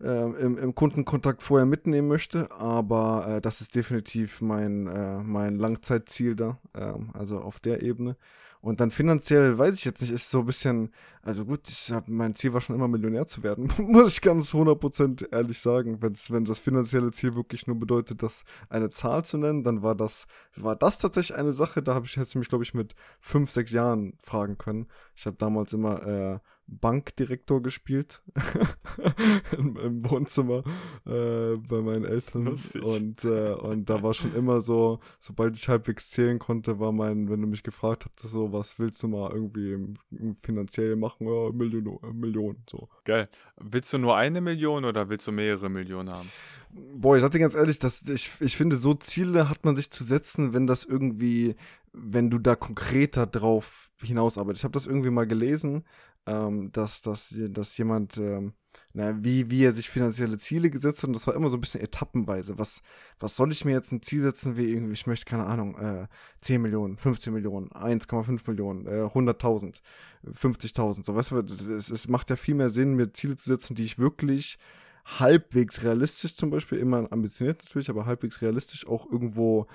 ähm, 0.00 0.36
im, 0.36 0.58
im 0.58 0.74
Kundenkontakt 0.74 1.42
vorher 1.42 1.66
mitnehmen 1.66 2.08
möchte, 2.08 2.50
aber 2.52 3.26
äh, 3.28 3.40
das 3.40 3.60
ist 3.60 3.74
definitiv 3.74 4.40
mein, 4.40 4.86
äh, 4.86 5.18
mein 5.18 5.56
Langzeitziel 5.56 6.36
da, 6.36 6.58
ähm, 6.74 7.10
also 7.14 7.40
auf 7.40 7.60
der 7.60 7.82
Ebene. 7.82 8.16
Und 8.60 8.80
dann 8.80 8.90
finanziell, 8.90 9.56
weiß 9.56 9.76
ich 9.76 9.84
jetzt 9.84 10.00
nicht, 10.00 10.10
ist 10.10 10.30
so 10.30 10.40
ein 10.40 10.46
bisschen, 10.46 10.92
also 11.22 11.44
gut, 11.44 11.68
ich 11.68 11.92
hab, 11.92 12.08
mein 12.08 12.34
Ziel 12.34 12.52
war 12.52 12.60
schon 12.60 12.74
immer 12.74 12.88
Millionär 12.88 13.26
zu 13.26 13.42
werden, 13.42 13.72
muss 13.78 14.14
ich 14.14 14.20
ganz 14.20 14.52
100% 14.52 15.32
ehrlich 15.32 15.60
sagen. 15.60 16.02
Wenn's, 16.02 16.30
wenn 16.30 16.44
das 16.44 16.58
finanzielle 16.58 17.12
Ziel 17.12 17.36
wirklich 17.36 17.66
nur 17.66 17.78
bedeutet, 17.78 18.22
das 18.22 18.44
eine 18.68 18.90
Zahl 18.90 19.24
zu 19.24 19.38
nennen, 19.38 19.62
dann 19.62 19.82
war 19.82 19.94
das, 19.94 20.26
war 20.56 20.74
das 20.76 20.98
tatsächlich 20.98 21.38
eine 21.38 21.52
Sache, 21.52 21.82
da 21.82 21.94
habe 21.94 22.06
ich, 22.06 22.16
hättest 22.16 22.34
du 22.34 22.40
mich, 22.40 22.48
glaube 22.48 22.64
ich, 22.64 22.74
mit 22.74 22.94
fünf, 23.20 23.50
sechs 23.50 23.70
Jahren 23.70 24.14
fragen 24.20 24.58
können. 24.58 24.88
Ich 25.14 25.26
habe 25.26 25.36
damals 25.36 25.72
immer 25.72 26.02
äh, 26.06 26.38
Bankdirektor 26.68 27.62
gespielt 27.62 28.22
Im, 29.56 29.76
im 29.76 30.10
Wohnzimmer 30.10 30.62
äh, 31.06 31.56
bei 31.56 31.80
meinen 31.80 32.04
Eltern. 32.04 32.44
Lustig. 32.44 32.82
Und, 32.82 33.24
äh, 33.24 33.54
und 33.54 33.88
da 33.88 34.02
war 34.02 34.12
schon 34.12 34.34
immer 34.34 34.60
so, 34.60 35.00
sobald 35.18 35.56
ich 35.56 35.68
halbwegs 35.68 36.10
zählen 36.10 36.38
konnte, 36.38 36.78
war 36.78 36.92
mein, 36.92 37.30
wenn 37.30 37.40
du 37.40 37.46
mich 37.46 37.62
gefragt 37.62 38.04
hattest, 38.04 38.32
so, 38.32 38.52
was 38.52 38.78
willst 38.78 39.02
du 39.02 39.08
mal 39.08 39.32
irgendwie 39.32 39.94
finanziell 40.42 40.96
machen? 40.96 41.26
Ja, 41.26 41.50
Million, 41.52 41.98
äh, 42.02 42.12
Million, 42.12 42.56
so. 42.70 42.88
Geil. 43.04 43.28
Willst 43.56 43.92
du 43.92 43.98
nur 43.98 44.16
eine 44.16 44.40
Million 44.40 44.84
oder 44.84 45.08
willst 45.08 45.26
du 45.26 45.32
mehrere 45.32 45.70
Millionen 45.70 46.10
haben? 46.10 46.28
Boah, 46.70 47.16
ich 47.16 47.22
sag 47.22 47.30
dir 47.30 47.38
ganz 47.38 47.54
ehrlich, 47.54 47.78
dass 47.78 48.02
ich, 48.02 48.30
ich 48.40 48.56
finde, 48.56 48.76
so 48.76 48.92
Ziele 48.92 49.48
hat 49.48 49.64
man 49.64 49.74
sich 49.74 49.90
zu 49.90 50.04
setzen, 50.04 50.52
wenn 50.52 50.66
das 50.66 50.84
irgendwie, 50.84 51.56
wenn 52.00 52.30
du 52.30 52.38
da 52.38 52.54
konkreter 52.54 53.26
drauf 53.26 53.90
hinausarbeitest. 54.00 54.60
Ich 54.60 54.64
habe 54.64 54.72
das 54.72 54.86
irgendwie 54.86 55.10
mal 55.10 55.26
gelesen, 55.26 55.84
ähm, 56.26 56.70
dass, 56.72 57.02
dass, 57.02 57.34
dass 57.36 57.76
jemand 57.78 58.16
ähm, 58.18 58.54
na, 58.92 59.22
wie, 59.22 59.50
wie 59.50 59.64
er 59.64 59.72
sich 59.72 59.88
finanzielle 59.90 60.38
Ziele 60.38 60.70
gesetzt 60.70 61.02
hat. 61.02 61.08
Und 61.08 61.14
das 61.14 61.26
war 61.26 61.34
immer 61.34 61.50
so 61.50 61.56
ein 61.56 61.60
bisschen 61.60 61.80
etappenweise. 61.80 62.58
Was, 62.58 62.82
was 63.18 63.36
soll 63.36 63.52
ich 63.52 63.64
mir 63.64 63.72
jetzt 63.72 63.92
ein 63.92 64.02
Ziel 64.02 64.20
setzen, 64.20 64.56
wie 64.56 64.70
irgendwie, 64.70 64.92
ich 64.92 65.06
möchte, 65.06 65.24
keine 65.24 65.46
Ahnung, 65.46 65.76
äh, 65.78 66.06
10 66.40 66.62
Millionen, 66.62 66.96
15 66.96 67.32
Millionen, 67.32 67.70
1,5 67.70 68.48
Millionen, 68.48 68.86
äh, 68.86 69.04
100.000, 69.04 69.80
50.000. 70.26 71.04
So, 71.04 71.14
weißt 71.14 71.30
du, 71.32 71.38
es, 71.74 71.90
es 71.90 72.08
macht 72.08 72.30
ja 72.30 72.36
viel 72.36 72.54
mehr 72.54 72.70
Sinn, 72.70 72.94
mir 72.94 73.12
Ziele 73.12 73.36
zu 73.36 73.48
setzen, 73.48 73.74
die 73.74 73.84
ich 73.84 73.98
wirklich 73.98 74.58
halbwegs 75.04 75.82
realistisch 75.82 76.34
zum 76.34 76.50
Beispiel, 76.50 76.78
immer 76.78 77.10
ambitioniert 77.10 77.62
natürlich, 77.64 77.88
aber 77.88 78.04
halbwegs 78.04 78.42
realistisch 78.42 78.86
auch 78.86 79.10
irgendwo 79.10 79.66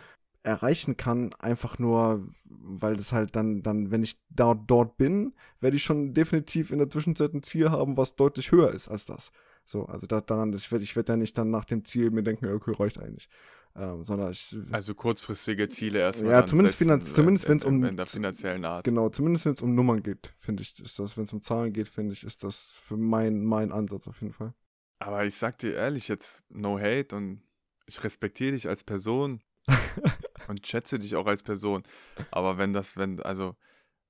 erreichen 0.44 0.98
kann, 0.98 1.34
einfach 1.40 1.80
nur, 1.80 2.28
weil 2.46 2.96
das 2.98 3.14
halt 3.14 3.36
dann, 3.36 3.64
dann, 3.64 3.92
wenn 3.92 4.04
ich 4.04 4.20
da, 4.30 4.54
dort 4.54 4.98
bin, 4.98 5.34
werde 5.62 5.78
ich 5.78 5.84
schon 5.84 6.14
definitiv 6.14 6.72
in 6.72 6.80
der 6.80 6.90
Zwischenzeit 6.90 7.34
ein 7.34 7.44
Ziel 7.44 7.72
haben, 7.72 7.98
was 7.98 8.16
deutlich 8.16 8.52
höher 8.52 8.72
ist 8.72 8.90
als 8.90 9.06
das. 9.06 9.32
So, 9.66 9.86
also 9.86 10.06
da, 10.06 10.20
daran, 10.20 10.52
ich 10.54 10.72
werde 10.72 10.84
ich 10.84 10.96
werd 10.96 11.08
ja 11.08 11.16
nicht 11.16 11.38
dann 11.38 11.50
nach 11.50 11.66
dem 11.66 11.86
Ziel 11.86 12.12
mir 12.12 12.24
denken, 12.24 12.48
okay, 12.48 12.74
reicht 12.78 13.00
eigentlich. 13.00 13.30
Ähm, 13.76 14.04
sondern 14.04 14.32
ich, 14.32 14.56
also 14.72 14.94
kurzfristige 14.94 15.68
Ziele 15.68 16.00
erstmal. 16.00 16.32
Ja, 16.32 16.46
zumindest, 16.46 16.78
finanz, 16.78 17.14
zumindest 17.14 17.50
wenn 17.50 17.58
es 17.58 17.66
um. 17.66 17.84
In 17.84 17.98
der 17.98 18.06
finanziellen 18.06 18.66
Art. 18.66 18.84
Genau, 18.84 19.10
zumindest 19.10 19.46
wenn 19.46 19.54
es 19.54 19.62
um 19.64 19.74
Nummern 19.74 20.04
geht, 20.04 20.34
finde 20.38 20.62
ich, 20.62 20.80
ist 20.80 21.00
das, 21.00 21.18
wenn 21.18 21.24
es 21.24 21.34
um 21.34 21.42
Zahlen 21.42 21.74
geht, 21.74 21.88
finde 21.88 22.14
ich, 22.14 22.24
ist 22.24 22.44
das 22.44 22.78
für 22.84 22.98
mein, 22.98 23.44
mein 23.44 23.72
Ansatz 23.72 24.08
auf 24.08 24.22
jeden 24.22 24.34
Fall. 24.34 24.54
Aber 25.00 25.26
ich 25.26 25.36
sag 25.36 25.58
dir 25.58 25.74
ehrlich, 25.74 26.08
jetzt 26.08 26.44
no 26.50 26.78
hate 26.78 27.16
und 27.16 27.42
ich 27.88 28.04
respektiere 28.04 28.52
dich 28.52 28.68
als 28.68 28.84
Person. 28.84 29.42
und 30.48 30.66
schätze 30.66 31.00
dich 31.00 31.16
auch 31.16 31.28
als 31.28 31.44
Person. 31.44 31.84
Aber 32.32 32.58
wenn 32.58 32.74
das, 32.74 32.98
wenn, 32.98 33.22
also, 33.22 33.56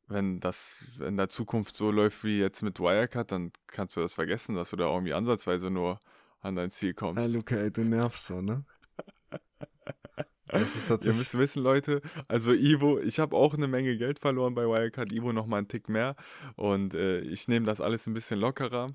wenn 0.08 0.40
das 0.40 0.84
in 1.00 1.18
der 1.18 1.30
Zukunft 1.30 1.76
so 1.76 1.92
läuft 1.92 2.24
wie 2.24 2.40
jetzt 2.40 2.62
mit 2.62 2.80
Wirecard, 2.80 3.32
dann 3.32 3.52
kannst 3.68 3.96
du 3.96 4.02
das 4.02 4.14
vergessen, 4.14 4.56
dass 4.56 4.70
du 4.70 4.76
da 4.76 4.86
irgendwie 4.86 5.14
ansatzweise 5.14 5.70
nur 5.70 6.00
an 6.42 6.56
dein 6.56 6.72
Ziel 6.72 6.94
kommst. 6.94 7.28
Ja, 7.28 7.34
Luca, 7.34 7.56
ey, 7.56 7.72
du 7.72 7.84
nervst 7.84 8.26
so, 8.26 8.42
ne? 8.42 8.66
Das 10.48 10.76
ist 10.76 10.88
tatsächlich. 10.88 11.16
Ihr 11.16 11.18
müsst 11.18 11.38
wissen, 11.38 11.64
Leute, 11.64 12.02
also 12.28 12.54
Ivo, 12.54 13.00
ich 13.00 13.20
habe 13.20 13.36
auch 13.36 13.56
eine 13.56 13.68
Menge 13.68 13.98
Geld 13.98 14.20
verloren 14.20 14.54
bei 14.54 14.68
Wirecard, 14.68 15.12
Ivo 15.12 15.34
noch 15.34 15.48
mal 15.48 15.58
einen 15.58 15.68
Tick 15.68 15.90
mehr 15.90 16.16
und 16.56 16.94
äh, 16.94 17.22
ich 17.22 17.48
nehme 17.48 17.66
das 17.66 17.82
alles 17.82 18.06
ein 18.06 18.14
bisschen 18.14 18.40
lockerer. 18.40 18.94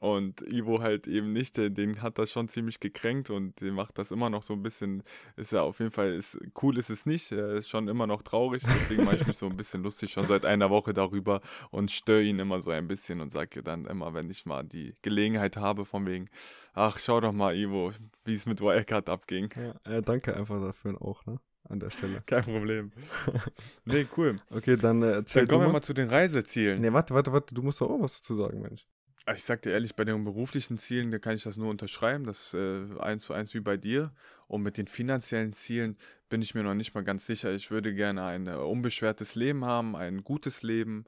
Und 0.00 0.40
Ivo 0.42 0.80
halt 0.80 1.06
eben 1.06 1.32
nicht, 1.32 1.56
den, 1.56 1.74
den 1.74 2.02
hat 2.02 2.18
das 2.18 2.30
schon 2.30 2.48
ziemlich 2.48 2.80
gekränkt 2.80 3.30
und 3.30 3.60
den 3.60 3.74
macht 3.74 3.98
das 3.98 4.10
immer 4.10 4.30
noch 4.30 4.42
so 4.42 4.54
ein 4.54 4.62
bisschen, 4.62 5.02
ist 5.36 5.52
ja 5.52 5.62
auf 5.62 5.78
jeden 5.80 5.90
Fall, 5.90 6.12
ist, 6.14 6.38
cool 6.62 6.78
ist 6.78 6.90
es 6.90 7.06
nicht, 7.06 7.32
er 7.32 7.54
ist 7.54 7.68
schon 7.68 7.88
immer 7.88 8.06
noch 8.06 8.22
traurig, 8.22 8.62
deswegen 8.64 9.04
mache 9.04 9.16
ich 9.16 9.26
mich 9.26 9.36
so 9.38 9.46
ein 9.46 9.56
bisschen 9.56 9.82
lustig 9.82 10.12
schon 10.12 10.26
seit 10.28 10.44
einer 10.44 10.70
Woche 10.70 10.92
darüber 10.92 11.40
und 11.70 11.90
störe 11.90 12.22
ihn 12.22 12.38
immer 12.38 12.60
so 12.60 12.70
ein 12.70 12.86
bisschen 12.86 13.20
und 13.20 13.32
sage 13.32 13.62
dann 13.62 13.86
immer, 13.86 14.14
wenn 14.14 14.30
ich 14.30 14.46
mal 14.46 14.62
die 14.62 14.94
Gelegenheit 15.02 15.56
habe, 15.56 15.84
von 15.84 16.06
wegen, 16.06 16.28
ach, 16.74 16.98
schau 16.98 17.20
doch 17.20 17.32
mal, 17.32 17.56
Ivo, 17.56 17.92
wie 18.24 18.34
es 18.34 18.46
mit 18.46 18.60
Wirecard 18.60 19.08
abging. 19.08 19.52
Ja, 19.56 19.92
ja, 19.92 20.00
danke 20.00 20.36
einfach 20.36 20.60
dafür 20.60 21.00
auch, 21.02 21.26
ne? 21.26 21.40
an 21.68 21.80
der 21.80 21.90
Stelle. 21.90 22.22
Kein 22.26 22.44
Problem. 22.44 22.92
nee, 23.84 24.06
cool. 24.16 24.40
Okay, 24.50 24.76
dann 24.76 25.02
äh, 25.02 25.12
erzähl 25.12 25.42
Dann 25.42 25.48
kommen 25.48 25.66
wir 25.66 25.72
mal 25.72 25.82
zu 25.82 25.94
den 25.94 26.08
Reisezielen. 26.08 26.80
Nee, 26.80 26.92
warte, 26.92 27.14
warte, 27.14 27.32
warte, 27.32 27.54
du 27.54 27.62
musst 27.62 27.80
doch 27.80 27.90
auch 27.90 28.00
was 28.00 28.18
dazu 28.18 28.36
sagen, 28.36 28.60
Mensch. 28.60 28.86
Ah, 29.28 29.34
ich 29.34 29.44
sag 29.44 29.60
dir 29.60 29.72
ehrlich, 29.72 29.94
bei 29.94 30.06
den 30.06 30.24
beruflichen 30.24 30.78
Zielen, 30.78 31.10
da 31.10 31.18
kann 31.18 31.34
ich 31.34 31.42
das 31.42 31.58
nur 31.58 31.68
unterschreiben, 31.68 32.24
das 32.24 32.54
äh, 32.54 32.86
eins 32.98 33.24
zu 33.24 33.34
eins 33.34 33.52
wie 33.52 33.60
bei 33.60 33.76
dir. 33.76 34.10
Und 34.46 34.62
mit 34.62 34.78
den 34.78 34.86
finanziellen 34.88 35.52
Zielen 35.52 35.98
bin 36.30 36.40
ich 36.40 36.54
mir 36.54 36.62
noch 36.62 36.72
nicht 36.72 36.94
mal 36.94 37.04
ganz 37.04 37.26
sicher. 37.26 37.52
Ich 37.52 37.70
würde 37.70 37.92
gerne 37.92 38.24
ein 38.24 38.46
äh, 38.46 38.54
unbeschwertes 38.54 39.34
Leben 39.34 39.66
haben, 39.66 39.96
ein 39.96 40.24
gutes 40.24 40.62
Leben. 40.62 41.04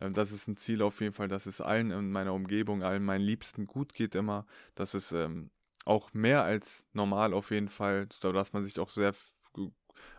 Äh, 0.00 0.12
das 0.12 0.30
ist 0.30 0.46
ein 0.46 0.56
Ziel 0.56 0.80
auf 0.80 1.00
jeden 1.00 1.12
Fall, 1.12 1.26
dass 1.26 1.46
es 1.46 1.60
allen 1.60 1.90
in 1.90 2.12
meiner 2.12 2.34
Umgebung, 2.34 2.84
allen 2.84 3.04
meinen 3.04 3.24
Liebsten 3.24 3.66
gut 3.66 3.94
geht 3.94 4.14
immer. 4.14 4.46
Das 4.76 4.94
ist 4.94 5.10
ähm, 5.10 5.50
auch 5.84 6.14
mehr 6.14 6.44
als 6.44 6.86
normal 6.92 7.34
auf 7.34 7.50
jeden 7.50 7.68
Fall, 7.68 8.06
sodass 8.12 8.52
man 8.52 8.64
sich 8.64 8.78
auch 8.78 8.90
sehr 8.90 9.12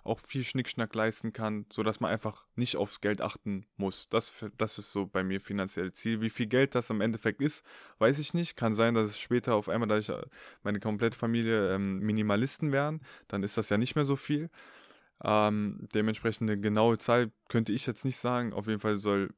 auch 0.03 0.19
viel 0.19 0.43
Schnickschnack 0.43 0.93
leisten 0.95 1.33
kann, 1.33 1.65
sodass 1.71 1.99
man 1.99 2.11
einfach 2.11 2.45
nicht 2.55 2.75
aufs 2.75 3.01
Geld 3.01 3.21
achten 3.21 3.65
muss. 3.77 4.09
Das, 4.09 4.31
das 4.57 4.77
ist 4.79 4.91
so 4.91 5.05
bei 5.05 5.23
mir 5.23 5.41
finanziell 5.41 5.91
Ziel. 5.93 6.21
Wie 6.21 6.29
viel 6.29 6.47
Geld 6.47 6.75
das 6.75 6.89
im 6.89 7.01
Endeffekt 7.01 7.41
ist, 7.41 7.65
weiß 7.99 8.19
ich 8.19 8.33
nicht. 8.33 8.55
Kann 8.55 8.73
sein, 8.73 8.93
dass 8.93 9.09
es 9.09 9.19
später 9.19 9.55
auf 9.55 9.69
einmal, 9.69 9.87
da 9.87 9.97
ich 9.97 10.09
äh, 10.09 10.21
meine 10.63 10.79
komplette 10.79 11.17
Familie 11.17 11.73
ähm, 11.73 11.99
Minimalisten 11.99 12.71
wären, 12.71 13.01
dann 13.27 13.43
ist 13.43 13.57
das 13.57 13.69
ja 13.69 13.77
nicht 13.77 13.95
mehr 13.95 14.05
so 14.05 14.15
viel. 14.15 14.49
Ähm, 15.23 15.87
dementsprechend 15.93 16.49
eine 16.49 16.59
genaue 16.59 16.97
Zahl 16.97 17.31
könnte 17.49 17.73
ich 17.73 17.85
jetzt 17.85 18.05
nicht 18.05 18.17
sagen. 18.17 18.53
Auf 18.53 18.67
jeden 18.67 18.79
Fall 18.79 18.97
soll 18.97 19.33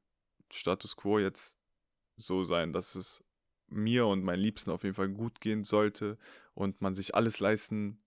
Status 0.52 0.95
quo 0.97 1.19
jetzt 1.19 1.58
so 2.17 2.43
sein, 2.43 2.73
dass 2.73 2.95
es 2.95 3.23
mir 3.69 4.08
und 4.08 4.23
meinen 4.23 4.41
Liebsten 4.41 4.71
auf 4.71 4.84
jeden 4.84 4.95
Fall 4.95 5.10
gut 5.10 5.41
gehen 5.41 5.63
sollte 5.63 6.17
und 6.54 6.82
man 6.82 6.93
sich 6.93 7.15
alles 7.15 7.39
leisten 7.39 8.02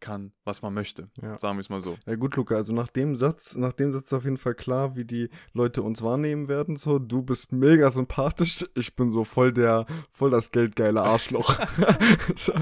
kann, 0.00 0.32
was 0.44 0.62
man 0.62 0.74
möchte. 0.74 1.10
Ja. 1.20 1.38
Sagen 1.38 1.56
wir 1.56 1.60
es 1.60 1.68
mal 1.68 1.80
so. 1.80 1.96
Ja 2.06 2.16
gut, 2.16 2.36
Luca, 2.36 2.56
also 2.56 2.72
nach 2.72 2.88
dem 2.88 3.16
Satz, 3.16 3.56
nach 3.56 3.72
dem 3.72 3.92
Satz 3.92 4.04
ist 4.04 4.12
auf 4.12 4.24
jeden 4.24 4.36
Fall 4.36 4.54
klar, 4.54 4.96
wie 4.96 5.04
die 5.04 5.28
Leute 5.52 5.82
uns 5.82 6.02
wahrnehmen 6.02 6.48
werden. 6.48 6.76
So, 6.76 6.98
du 6.98 7.22
bist 7.22 7.52
mega 7.52 7.90
sympathisch, 7.90 8.64
ich 8.74 8.94
bin 8.94 9.10
so 9.10 9.24
voll 9.24 9.52
der, 9.52 9.86
voll 10.10 10.30
das 10.30 10.50
geldgeile 10.50 11.02
Arschloch. 11.02 11.58
so, 12.36 12.52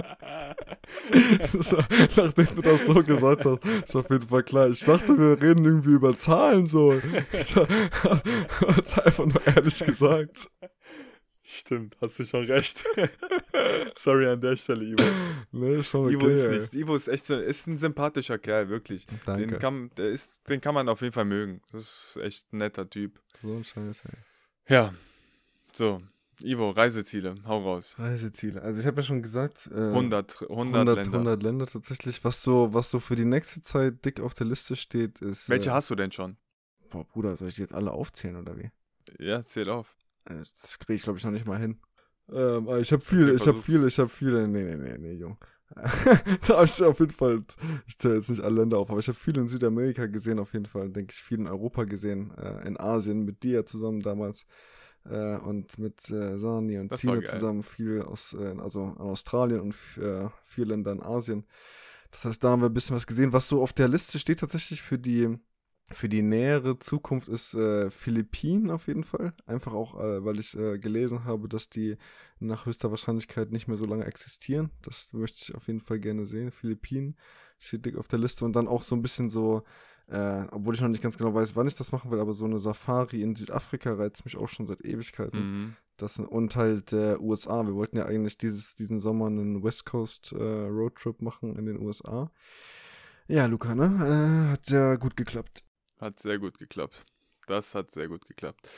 so, 1.60 1.76
nachdem 2.16 2.56
du 2.56 2.62
das 2.62 2.86
so 2.86 2.94
gesagt 3.02 3.44
hast, 3.44 3.64
ist 3.84 3.96
auf 3.96 4.10
jeden 4.10 4.28
Fall 4.28 4.42
klar. 4.42 4.68
Ich 4.68 4.84
dachte, 4.84 5.18
wir 5.18 5.40
reden 5.40 5.64
irgendwie 5.64 5.92
über 5.92 6.16
Zahlen 6.16 6.66
so. 6.66 6.94
Ich 7.32 7.54
hab's 8.60 8.98
einfach 8.98 9.26
nur 9.26 9.46
ehrlich 9.46 9.78
gesagt. 9.84 10.50
Stimmt, 11.46 11.94
hast 12.00 12.18
du 12.18 12.24
schon 12.24 12.46
recht. 12.46 12.82
Sorry 13.98 14.26
an 14.28 14.40
der 14.40 14.56
Stelle, 14.56 14.82
Ivo. 14.82 15.04
Nee, 15.52 15.82
schon 15.82 16.06
okay, 16.06 16.14
Ivo 16.14 16.26
ist 16.26 16.72
nicht. 16.72 16.82
Ivo 16.82 16.96
ist 16.96 17.06
echt 17.06 17.28
ist 17.28 17.66
ein 17.66 17.76
sympathischer 17.76 18.38
Kerl, 18.38 18.70
wirklich. 18.70 19.06
Danke. 19.26 19.46
Den 19.46 19.58
kann, 19.58 19.90
der 19.98 20.08
ist, 20.08 20.40
den 20.48 20.62
kann 20.62 20.74
man 20.74 20.88
auf 20.88 21.02
jeden 21.02 21.12
Fall 21.12 21.26
mögen. 21.26 21.60
Das 21.70 22.16
ist 22.16 22.22
echt 22.22 22.52
ein 22.52 22.58
netter 22.58 22.88
Typ. 22.88 23.20
So 23.42 23.54
ein 23.54 23.62
Scheiß, 23.62 24.04
ey. 24.06 24.74
Ja. 24.74 24.94
So, 25.74 26.00
Ivo, 26.42 26.70
Reiseziele, 26.70 27.34
hau 27.46 27.62
raus. 27.62 27.96
Reiseziele. 27.98 28.62
Also 28.62 28.80
ich 28.80 28.86
habe 28.86 28.96
ja 28.96 29.02
schon 29.02 29.20
gesagt, 29.20 29.68
äh, 29.70 29.74
100, 29.74 30.48
100, 30.48 30.50
100, 30.50 30.96
Länder. 30.96 31.18
100 31.18 31.42
Länder 31.42 31.66
tatsächlich. 31.66 32.24
Was 32.24 32.40
so, 32.40 32.72
was 32.72 32.90
so 32.90 33.00
für 33.00 33.16
die 33.16 33.26
nächste 33.26 33.60
Zeit 33.60 34.02
dick 34.04 34.18
auf 34.20 34.32
der 34.32 34.46
Liste 34.46 34.76
steht, 34.76 35.20
ist. 35.20 35.50
Welche 35.50 35.68
äh, 35.68 35.72
hast 35.72 35.90
du 35.90 35.94
denn 35.94 36.10
schon? 36.10 36.38
Boah, 36.88 37.04
Bruder, 37.04 37.36
soll 37.36 37.48
ich 37.48 37.56
die 37.56 37.60
jetzt 37.60 37.74
alle 37.74 37.90
aufzählen 37.90 38.36
oder 38.36 38.56
wie? 38.56 38.70
Ja, 39.18 39.44
zähl 39.44 39.68
auf. 39.68 39.94
Äh, 40.26 40.38
das 40.38 40.78
kriege 40.78 40.94
ich, 40.94 41.02
glaube 41.02 41.18
ich, 41.18 41.24
noch 41.24 41.32
nicht 41.32 41.46
mal 41.46 41.58
hin. 41.58 41.80
Ähm, 42.32 42.68
ich 42.80 42.92
habe 42.92 43.02
viele, 43.02 43.34
ich 43.34 43.46
habe 43.46 43.60
viele, 43.60 43.86
ich 43.86 43.98
habe 43.98 44.08
viele. 44.08 44.48
Nee, 44.48 44.62
nee, 44.62 44.76
nee, 44.76 44.98
nee, 44.98 45.12
Jung. 45.12 45.38
da 45.74 46.56
habe 46.56 46.64
ich 46.64 46.82
auf 46.82 47.00
jeden 47.00 47.12
Fall, 47.12 47.42
ich 47.86 47.98
zähle 47.98 48.16
jetzt 48.16 48.30
nicht 48.30 48.42
alle 48.42 48.60
Länder 48.60 48.78
auf, 48.78 48.90
aber 48.90 49.00
ich 49.00 49.08
habe 49.08 49.18
viel 49.18 49.36
in 49.36 49.48
Südamerika 49.48 50.06
gesehen, 50.06 50.38
auf 50.38 50.52
jeden 50.52 50.66
Fall, 50.66 50.90
denke 50.90 51.12
ich, 51.12 51.22
viel 51.22 51.38
in 51.38 51.48
Europa 51.48 51.84
gesehen, 51.84 52.32
äh, 52.36 52.66
in 52.66 52.78
Asien 52.78 53.24
mit 53.24 53.42
dir 53.42 53.66
zusammen 53.66 54.00
damals 54.00 54.46
äh, 55.04 55.36
und 55.36 55.78
mit 55.78 56.10
äh, 56.10 56.38
Sani 56.38 56.78
und 56.78 56.94
Tine 56.94 57.24
zusammen, 57.24 57.62
viel 57.62 58.02
aus, 58.02 58.34
äh, 58.34 58.54
also 58.58 58.94
in 58.98 58.98
Australien 58.98 59.60
und 59.60 59.74
äh, 60.02 60.28
vier 60.44 60.66
Länder 60.66 60.92
in 60.92 61.02
Asien. 61.02 61.44
Das 62.10 62.24
heißt, 62.24 62.44
da 62.44 62.50
haben 62.50 62.62
wir 62.62 62.68
ein 62.68 62.74
bisschen 62.74 62.94
was 62.94 63.06
gesehen, 63.06 63.32
was 63.32 63.48
so 63.48 63.60
auf 63.60 63.72
der 63.72 63.88
Liste 63.88 64.18
steht 64.18 64.40
tatsächlich 64.40 64.82
für 64.82 64.98
die 64.98 65.36
für 65.92 66.08
die 66.08 66.22
nähere 66.22 66.78
Zukunft 66.78 67.28
ist 67.28 67.54
äh, 67.54 67.90
Philippinen 67.90 68.70
auf 68.70 68.86
jeden 68.86 69.04
Fall. 69.04 69.34
Einfach 69.46 69.74
auch, 69.74 70.00
äh, 70.00 70.24
weil 70.24 70.38
ich 70.38 70.56
äh, 70.56 70.78
gelesen 70.78 71.24
habe, 71.24 71.48
dass 71.48 71.68
die 71.68 71.96
nach 72.40 72.64
höchster 72.66 72.90
Wahrscheinlichkeit 72.90 73.52
nicht 73.52 73.68
mehr 73.68 73.76
so 73.76 73.84
lange 73.84 74.04
existieren. 74.04 74.70
Das 74.82 75.12
möchte 75.12 75.38
ich 75.42 75.54
auf 75.54 75.66
jeden 75.66 75.80
Fall 75.80 76.00
gerne 76.00 76.26
sehen. 76.26 76.50
Philippinen 76.50 77.16
steht 77.58 77.84
dick 77.84 77.96
auf 77.96 78.08
der 78.08 78.18
Liste 78.18 78.44
und 78.44 78.56
dann 78.56 78.66
auch 78.66 78.82
so 78.82 78.96
ein 78.96 79.02
bisschen 79.02 79.28
so, 79.28 79.62
äh, 80.08 80.44
obwohl 80.50 80.74
ich 80.74 80.80
noch 80.80 80.88
nicht 80.88 81.02
ganz 81.02 81.18
genau 81.18 81.34
weiß, 81.34 81.54
wann 81.54 81.66
ich 81.66 81.74
das 81.74 81.92
machen 81.92 82.10
will, 82.10 82.20
aber 82.20 82.32
so 82.32 82.46
eine 82.46 82.58
Safari 82.58 83.20
in 83.20 83.36
Südafrika 83.36 83.92
reizt 83.92 84.24
mich 84.24 84.38
auch 84.38 84.48
schon 84.48 84.66
seit 84.66 84.82
Ewigkeiten. 84.84 85.38
Mhm. 85.38 85.76
Das, 85.98 86.18
und 86.18 86.56
halt 86.56 86.92
äh, 86.94 87.16
USA. 87.18 87.64
Wir 87.66 87.74
wollten 87.74 87.98
ja 87.98 88.06
eigentlich 88.06 88.38
dieses, 88.38 88.74
diesen 88.74 89.00
Sommer 89.00 89.26
einen 89.26 89.62
West 89.62 89.84
Coast 89.84 90.32
äh, 90.32 90.42
Roadtrip 90.42 91.20
machen 91.20 91.56
in 91.56 91.66
den 91.66 91.78
USA. 91.78 92.30
Ja, 93.28 93.46
Luca, 93.46 93.74
ne? 93.74 94.48
Äh, 94.48 94.52
hat 94.52 94.66
sehr 94.66 94.98
gut 94.98 95.16
geklappt. 95.16 95.62
Hat 96.00 96.18
sehr 96.20 96.38
gut 96.38 96.58
geklappt. 96.58 97.04
Das 97.46 97.74
hat 97.74 97.90
sehr 97.90 98.08
gut 98.08 98.26
geklappt. 98.26 98.68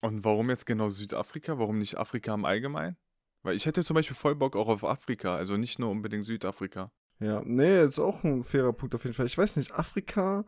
Und 0.00 0.24
warum 0.24 0.50
jetzt 0.50 0.66
genau 0.66 0.88
Südafrika? 0.88 1.58
Warum 1.58 1.78
nicht 1.78 1.98
Afrika 1.98 2.34
im 2.34 2.44
Allgemeinen? 2.44 2.96
Weil 3.42 3.56
ich 3.56 3.66
hätte 3.66 3.84
zum 3.84 3.94
Beispiel 3.94 4.16
voll 4.16 4.34
Bock 4.34 4.56
auch 4.56 4.68
auf 4.68 4.84
Afrika, 4.84 5.36
also 5.36 5.56
nicht 5.56 5.78
nur 5.78 5.90
unbedingt 5.90 6.26
Südafrika. 6.26 6.90
Ja, 7.20 7.42
nee, 7.44 7.82
ist 7.82 7.98
auch 7.98 8.24
ein 8.24 8.42
fairer 8.44 8.72
Punkt 8.72 8.94
auf 8.94 9.04
jeden 9.04 9.14
Fall. 9.14 9.26
Ich 9.26 9.38
weiß 9.38 9.56
nicht, 9.56 9.72
Afrika 9.72 10.44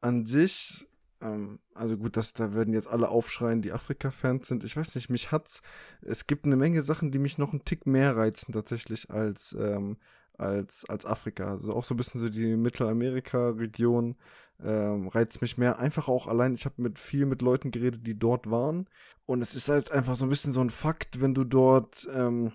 an 0.00 0.26
sich, 0.26 0.86
ähm, 1.20 1.58
also 1.74 1.96
gut, 1.96 2.16
dass 2.16 2.34
da 2.34 2.52
würden 2.52 2.74
jetzt 2.74 2.86
alle 2.86 3.08
aufschreien, 3.08 3.62
die 3.62 3.72
Afrika-Fans 3.72 4.46
sind. 4.46 4.62
Ich 4.62 4.76
weiß 4.76 4.94
nicht, 4.94 5.08
mich 5.08 5.32
hat's. 5.32 5.62
Es 6.02 6.26
gibt 6.26 6.44
eine 6.44 6.56
Menge 6.56 6.82
Sachen, 6.82 7.10
die 7.10 7.18
mich 7.18 7.38
noch 7.38 7.52
einen 7.52 7.64
Tick 7.64 7.86
mehr 7.86 8.16
reizen 8.16 8.52
tatsächlich 8.52 9.10
als, 9.10 9.56
ähm, 9.58 9.96
als, 10.38 10.84
als 10.88 11.06
Afrika. 11.06 11.50
Also 11.50 11.74
auch 11.74 11.84
so 11.84 11.94
ein 11.94 11.96
bisschen 11.96 12.20
so 12.20 12.28
die 12.28 12.56
Mittelamerika-Region 12.56 14.16
ähm, 14.62 15.08
reizt 15.08 15.42
mich 15.42 15.58
mehr. 15.58 15.78
Einfach 15.78 16.08
auch 16.08 16.26
allein, 16.26 16.54
ich 16.54 16.64
habe 16.64 16.82
mit 16.82 16.98
viel 16.98 17.26
mit 17.26 17.42
Leuten 17.42 17.70
geredet, 17.70 18.06
die 18.06 18.18
dort 18.18 18.50
waren. 18.50 18.88
Und 19.26 19.42
es 19.42 19.54
ist 19.54 19.68
halt 19.68 19.90
einfach 19.90 20.16
so 20.16 20.26
ein 20.26 20.30
bisschen 20.30 20.52
so 20.52 20.60
ein 20.60 20.70
Fakt, 20.70 21.20
wenn 21.20 21.34
du 21.34 21.44
dort, 21.44 22.08
ähm, 22.14 22.52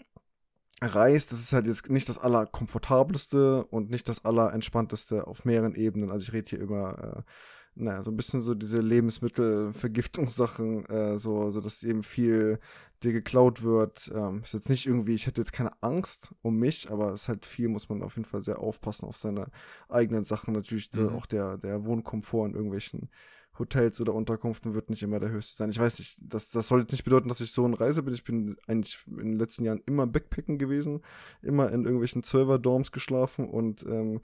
reist, 0.82 1.32
das 1.32 1.42
ist 1.42 1.54
halt 1.54 1.68
jetzt 1.68 1.90
nicht 1.90 2.08
das 2.08 2.18
allerkomfortabelste 2.18 3.66
und 3.66 3.90
nicht 3.90 4.08
das 4.08 4.24
allerentspannteste 4.24 5.28
auf 5.28 5.46
mehreren 5.46 5.76
Ebenen. 5.76 6.10
Also 6.10 6.24
ich 6.24 6.34
rede 6.34 6.50
hier 6.50 6.60
über, 6.60 7.26
äh, 7.26 7.32
naja, 7.80 8.04
so 8.04 8.12
ein 8.12 8.18
bisschen 8.18 8.42
so 8.42 8.54
diese 8.54 8.82
Lebensmittelvergiftungssachen, 8.82 10.86
äh, 10.86 11.18
so, 11.18 11.50
so 11.50 11.62
dass 11.62 11.84
eben 11.84 12.04
viel 12.04 12.60
dir 13.04 13.14
geklaut 13.14 13.64
wird. 13.64 14.12
Ähm, 14.14 14.42
ist 14.44 14.54
jetzt 14.54 14.70
nicht 14.70 14.86
irgendwie, 14.86 15.14
ich 15.14 15.28
hätte 15.28 15.42
jetzt 15.42 15.54
keine 15.54 15.72
Angst 15.82 16.36
um 16.42 16.58
mich, 16.58 16.92
aber 16.92 17.14
es 17.14 17.24
ist 17.24 17.30
halt 17.30 17.46
viel, 17.46 17.70
muss 17.70 17.90
man 17.90 18.04
auf 18.04 18.18
jeden 18.18 18.28
Fall 18.28 18.42
sehr 18.42 18.60
aufpassen 18.60 19.08
auf 19.08 19.18
seine 19.18 19.48
eigenen 19.88 20.26
Sachen. 20.26 20.54
Natürlich 20.54 20.92
mhm. 20.94 21.10
auch 21.10 21.26
der, 21.26 21.58
der 21.58 21.86
Wohnkomfort 21.86 22.48
in 22.48 22.56
irgendwelchen 22.56 23.10
Hotels 23.58 24.00
oder 24.00 24.14
Unterkünften 24.14 24.74
wird 24.74 24.90
nicht 24.90 25.04
immer 25.04 25.20
der 25.20 25.32
höchste 25.32 25.56
sein. 25.56 25.70
Ich 25.70 25.80
weiß 25.80 26.00
nicht, 26.00 26.20
das, 26.22 26.50
das 26.50 26.68
soll 26.68 26.82
jetzt 26.82 26.92
nicht 26.92 27.04
bedeuten, 27.04 27.30
dass 27.30 27.42
ich 27.42 27.52
so 27.52 27.66
in 27.66 27.74
Reise 27.74 28.04
bin. 28.04 28.14
Ich 28.14 28.24
bin 28.24 28.58
eigentlich 28.68 29.00
in 29.08 29.18
den 29.18 29.40
letzten 29.40 29.66
Jahren 29.66 29.82
immer 29.86 30.08
Backpacken 30.08 30.58
gewesen, 30.58 31.02
immer 31.42 31.72
in 31.72 31.84
irgendwelchen 31.84 32.24
Zwölfer-Dorms 32.24 32.92
geschlafen 32.92 33.50
und 33.50 33.84
ähm, 33.84 34.22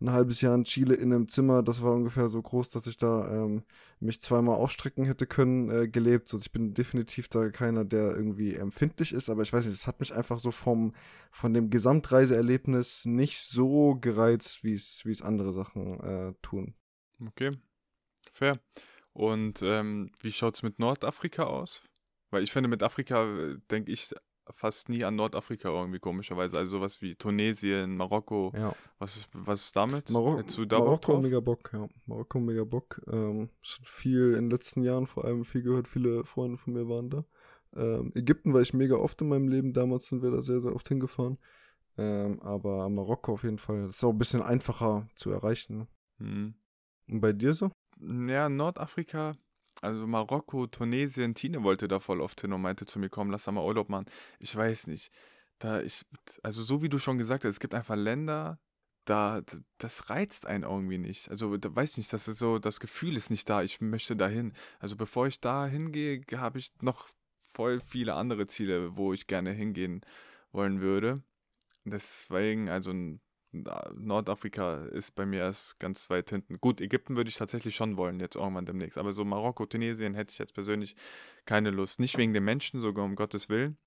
ein 0.00 0.12
halbes 0.12 0.40
Jahr 0.40 0.54
in 0.54 0.64
Chile 0.64 0.94
in 0.94 1.12
einem 1.12 1.28
Zimmer, 1.28 1.62
das 1.62 1.82
war 1.82 1.92
ungefähr 1.92 2.28
so 2.28 2.40
groß, 2.40 2.70
dass 2.70 2.86
ich 2.86 2.96
da 2.96 3.28
ähm, 3.30 3.64
mich 4.00 4.20
zweimal 4.20 4.56
aufstrecken 4.56 5.04
hätte 5.04 5.26
können, 5.26 5.70
äh, 5.70 5.88
gelebt. 5.88 6.32
Also 6.32 6.42
ich 6.44 6.52
bin 6.52 6.74
definitiv 6.74 7.28
da 7.28 7.50
keiner, 7.50 7.84
der 7.84 8.14
irgendwie 8.14 8.54
empfindlich 8.54 9.12
ist, 9.12 9.28
aber 9.28 9.42
ich 9.42 9.52
weiß 9.52 9.64
nicht, 9.66 9.74
es 9.74 9.86
hat 9.86 10.00
mich 10.00 10.14
einfach 10.14 10.38
so 10.38 10.50
vom, 10.50 10.94
von 11.30 11.52
dem 11.52 11.70
Gesamtreiseerlebnis 11.70 13.06
nicht 13.06 13.40
so 13.40 13.96
gereizt, 13.96 14.62
wie 14.62 14.74
es, 14.74 15.04
wie 15.04 15.12
es 15.12 15.22
andere 15.22 15.52
Sachen 15.52 16.00
äh, 16.00 16.34
tun. 16.42 16.74
Okay, 17.20 17.52
fair. 18.32 18.60
Und 19.12 19.62
ähm, 19.62 20.12
wie 20.20 20.30
schaut 20.30 20.54
es 20.54 20.62
mit 20.62 20.78
Nordafrika 20.78 21.42
aus? 21.42 21.82
Weil 22.30 22.42
ich 22.42 22.52
finde, 22.52 22.68
mit 22.68 22.82
Afrika 22.82 23.24
äh, 23.24 23.58
denke 23.70 23.90
ich 23.90 24.14
fast 24.54 24.88
nie 24.88 25.04
an 25.04 25.16
Nordafrika 25.16 25.68
irgendwie 25.68 25.98
komischerweise. 25.98 26.58
Also 26.58 26.78
sowas 26.78 27.00
wie 27.02 27.14
Tunesien, 27.14 27.96
Marokko. 27.96 28.52
Ja. 28.54 28.74
Was, 28.98 29.28
was 29.32 29.64
ist 29.64 29.76
damit? 29.76 30.10
Maro 30.10 30.40
du 30.42 30.64
da 30.64 30.78
Marokko 30.78 31.20
mega 31.20 31.40
Bock, 31.40 31.70
ja. 31.72 31.88
Marokko 32.06 32.40
mega 32.40 32.64
Bock. 32.64 33.00
Ähm, 33.10 33.50
viel 33.62 34.34
in 34.34 34.44
den 34.44 34.50
letzten 34.50 34.82
Jahren 34.82 35.06
vor 35.06 35.24
allem 35.24 35.44
viel 35.44 35.62
gehört, 35.62 35.88
viele 35.88 36.24
Freunde 36.24 36.58
von 36.58 36.72
mir 36.72 36.88
waren 36.88 37.10
da. 37.10 37.24
Ähm, 37.76 38.12
Ägypten 38.14 38.54
war 38.54 38.60
ich 38.60 38.74
mega 38.74 38.96
oft 38.96 39.20
in 39.20 39.28
meinem 39.28 39.48
Leben, 39.48 39.72
damals 39.72 40.08
sind 40.08 40.22
wir 40.22 40.30
da 40.30 40.42
sehr, 40.42 40.60
sehr 40.60 40.74
oft 40.74 40.88
hingefahren. 40.88 41.38
Ähm, 41.96 42.40
aber 42.42 42.88
Marokko 42.88 43.32
auf 43.34 43.44
jeden 43.44 43.58
Fall. 43.58 43.86
Das 43.86 43.96
ist 43.96 44.04
auch 44.04 44.12
ein 44.12 44.18
bisschen 44.18 44.42
einfacher 44.42 45.08
zu 45.14 45.30
erreichen. 45.30 45.78
Ne? 45.78 45.88
Mhm. 46.18 46.54
Und 47.08 47.20
bei 47.20 47.32
dir 47.32 47.52
so? 47.52 47.70
Ja, 48.00 48.48
Nordafrika 48.48 49.36
also 49.80 50.06
Marokko, 50.06 50.66
Tunesien, 50.66 51.34
Tine 51.34 51.62
wollte 51.62 51.88
da 51.88 52.00
voll 52.00 52.20
oft 52.20 52.40
hin 52.40 52.52
und 52.52 52.62
meinte 52.62 52.86
zu 52.86 52.98
mir, 52.98 53.08
komm, 53.08 53.30
lass 53.30 53.44
da 53.44 53.52
mal 53.52 53.64
Urlaub 53.64 53.88
machen. 53.88 54.06
Ich 54.38 54.54
weiß 54.54 54.86
nicht. 54.88 55.12
Da 55.58 55.82
ich, 55.82 56.04
also 56.42 56.62
so 56.62 56.82
wie 56.82 56.88
du 56.88 56.98
schon 56.98 57.18
gesagt 57.18 57.44
hast, 57.44 57.54
es 57.54 57.60
gibt 57.60 57.74
einfach 57.74 57.96
Länder, 57.96 58.58
da, 59.08 59.42
das 59.78 60.10
reizt 60.10 60.46
einen 60.46 60.64
irgendwie 60.64 60.98
nicht. 60.98 61.30
Also, 61.30 61.56
da 61.56 61.74
weiß 61.74 61.92
ich 61.92 61.98
nicht, 61.98 62.12
das 62.12 62.28
ist 62.28 62.38
so, 62.38 62.58
das 62.58 62.80
Gefühl 62.80 63.16
ist 63.16 63.30
nicht 63.30 63.48
da, 63.48 63.62
ich 63.62 63.80
möchte 63.80 64.16
dahin. 64.16 64.52
Also, 64.78 64.96
bevor 64.96 65.26
ich 65.26 65.40
da 65.40 65.66
hingehe, 65.66 66.22
habe 66.36 66.58
ich 66.58 66.72
noch 66.82 67.08
voll 67.42 67.80
viele 67.80 68.14
andere 68.14 68.46
Ziele, 68.46 68.96
wo 68.96 69.12
ich 69.12 69.26
gerne 69.26 69.52
hingehen 69.52 70.02
wollen 70.52 70.80
würde. 70.80 71.22
Deswegen, 71.84 72.68
also 72.68 72.92
Nordafrika 73.52 74.84
ist 74.86 75.14
bei 75.14 75.24
mir 75.24 75.40
erst 75.40 75.80
ganz 75.80 76.10
weit 76.10 76.30
hinten. 76.30 76.60
Gut, 76.60 76.80
Ägypten 76.80 77.16
würde 77.16 77.30
ich 77.30 77.36
tatsächlich 77.36 77.74
schon 77.74 77.96
wollen, 77.96 78.20
jetzt 78.20 78.36
irgendwann 78.36 78.66
demnächst. 78.66 78.98
Aber 78.98 79.12
so 79.12 79.24
Marokko, 79.24 79.66
Tunesien 79.66 80.14
hätte 80.14 80.32
ich 80.32 80.38
jetzt 80.38 80.54
persönlich 80.54 80.96
keine 81.46 81.70
Lust. 81.70 81.98
Nicht 82.00 82.18
wegen 82.18 82.34
den 82.34 82.44
Menschen, 82.44 82.80
sogar 82.80 83.04
um 83.04 83.16
Gottes 83.16 83.48
Willen. 83.48 83.78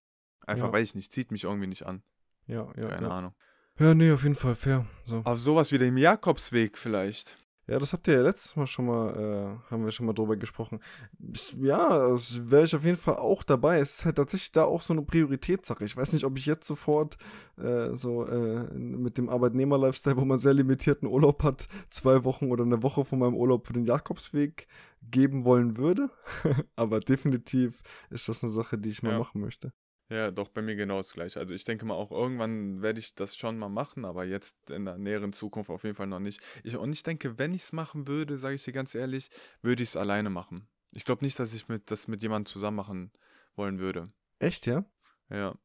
Einfach 0.45 0.67
ja. 0.67 0.73
weiß 0.73 0.89
ich 0.89 0.95
nicht, 0.95 1.13
zieht 1.13 1.31
mich 1.31 1.43
irgendwie 1.43 1.67
nicht 1.67 1.85
an. 1.85 2.01
Ja, 2.47 2.71
ja. 2.75 2.87
Keine 2.87 3.07
ja. 3.07 3.13
Ahnung. 3.13 3.35
Ja, 3.79 3.93
nee, 3.93 4.11
auf 4.11 4.23
jeden 4.23 4.35
Fall 4.35 4.55
fair. 4.55 4.85
So. 5.05 5.17
Aber 5.17 5.37
sowas 5.37 5.71
wie 5.71 5.77
den 5.77 5.97
Jakobsweg 5.97 6.77
vielleicht. 6.77 7.37
Ja, 7.67 7.79
das 7.79 7.93
habt 7.93 8.07
ihr 8.07 8.15
ja 8.15 8.21
letztes 8.21 8.55
Mal 8.55 8.67
schon 8.67 8.85
mal, 8.87 9.15
äh, 9.15 9.71
haben 9.71 9.85
wir 9.85 9.91
schon 9.91 10.05
mal 10.05 10.13
drüber 10.13 10.35
gesprochen. 10.35 10.79
Ja, 11.61 12.09
das 12.09 12.49
wäre 12.49 12.65
ich 12.65 12.75
auf 12.75 12.83
jeden 12.83 12.97
Fall 12.97 13.15
auch 13.15 13.43
dabei. 13.43 13.79
Es 13.79 13.99
ist 13.99 14.05
halt 14.05 14.15
tatsächlich 14.17 14.51
da 14.51 14.63
auch 14.63 14.81
so 14.81 14.93
eine 14.93 15.03
Prioritätssache. 15.03 15.85
Ich 15.85 15.95
weiß 15.95 16.13
nicht, 16.13 16.25
ob 16.25 16.37
ich 16.37 16.45
jetzt 16.47 16.67
sofort 16.67 17.17
äh, 17.57 17.95
so 17.95 18.25
äh, 18.25 18.63
mit 18.73 19.17
dem 19.17 19.29
Arbeitnehmer-Lifestyle, 19.29 20.17
wo 20.17 20.25
man 20.25 20.39
sehr 20.39 20.53
limitierten 20.53 21.07
Urlaub 21.07 21.43
hat, 21.43 21.67
zwei 21.91 22.23
Wochen 22.23 22.51
oder 22.51 22.63
eine 22.63 22.83
Woche 22.83 23.05
von 23.05 23.19
meinem 23.19 23.35
Urlaub 23.35 23.67
für 23.67 23.73
den 23.73 23.85
Jakobsweg 23.85 24.67
geben 25.09 25.45
wollen 25.45 25.77
würde. 25.77 26.09
Aber 26.75 26.99
definitiv 26.99 27.83
ist 28.09 28.27
das 28.27 28.43
eine 28.43 28.51
Sache, 28.51 28.77
die 28.77 28.89
ich 28.89 29.03
mal 29.03 29.11
ja. 29.13 29.19
machen 29.19 29.39
möchte. 29.39 29.71
Ja, 30.11 30.29
doch, 30.29 30.49
bei 30.49 30.61
mir 30.61 30.75
genau 30.75 30.97
das 30.97 31.13
gleiche. 31.13 31.39
Also 31.39 31.53
ich 31.53 31.63
denke 31.63 31.85
mal 31.85 31.93
auch, 31.93 32.11
irgendwann 32.11 32.81
werde 32.81 32.99
ich 32.99 33.15
das 33.15 33.37
schon 33.37 33.57
mal 33.57 33.69
machen, 33.69 34.03
aber 34.03 34.25
jetzt 34.25 34.69
in 34.69 34.83
der 34.83 34.97
näheren 34.97 35.31
Zukunft 35.31 35.69
auf 35.69 35.85
jeden 35.85 35.95
Fall 35.95 36.07
noch 36.07 36.19
nicht. 36.19 36.41
Ich, 36.65 36.75
und 36.75 36.91
ich 36.91 37.03
denke, 37.03 37.39
wenn 37.39 37.53
ich 37.53 37.61
es 37.61 37.71
machen 37.71 38.09
würde, 38.09 38.37
sage 38.37 38.55
ich 38.55 38.63
dir 38.65 38.73
ganz 38.73 38.93
ehrlich, 38.93 39.29
würde 39.61 39.83
ich 39.83 39.89
es 39.89 39.95
alleine 39.95 40.29
machen. 40.29 40.67
Ich 40.91 41.05
glaube 41.05 41.23
nicht, 41.23 41.39
dass 41.39 41.53
ich 41.53 41.69
mit, 41.69 41.89
das 41.91 42.09
mit 42.09 42.21
jemandem 42.21 42.51
zusammen 42.51 42.75
machen 42.75 43.11
wollen 43.55 43.79
würde. 43.79 44.03
Echt, 44.39 44.65
ja? 44.65 44.83
Ja. 45.29 45.55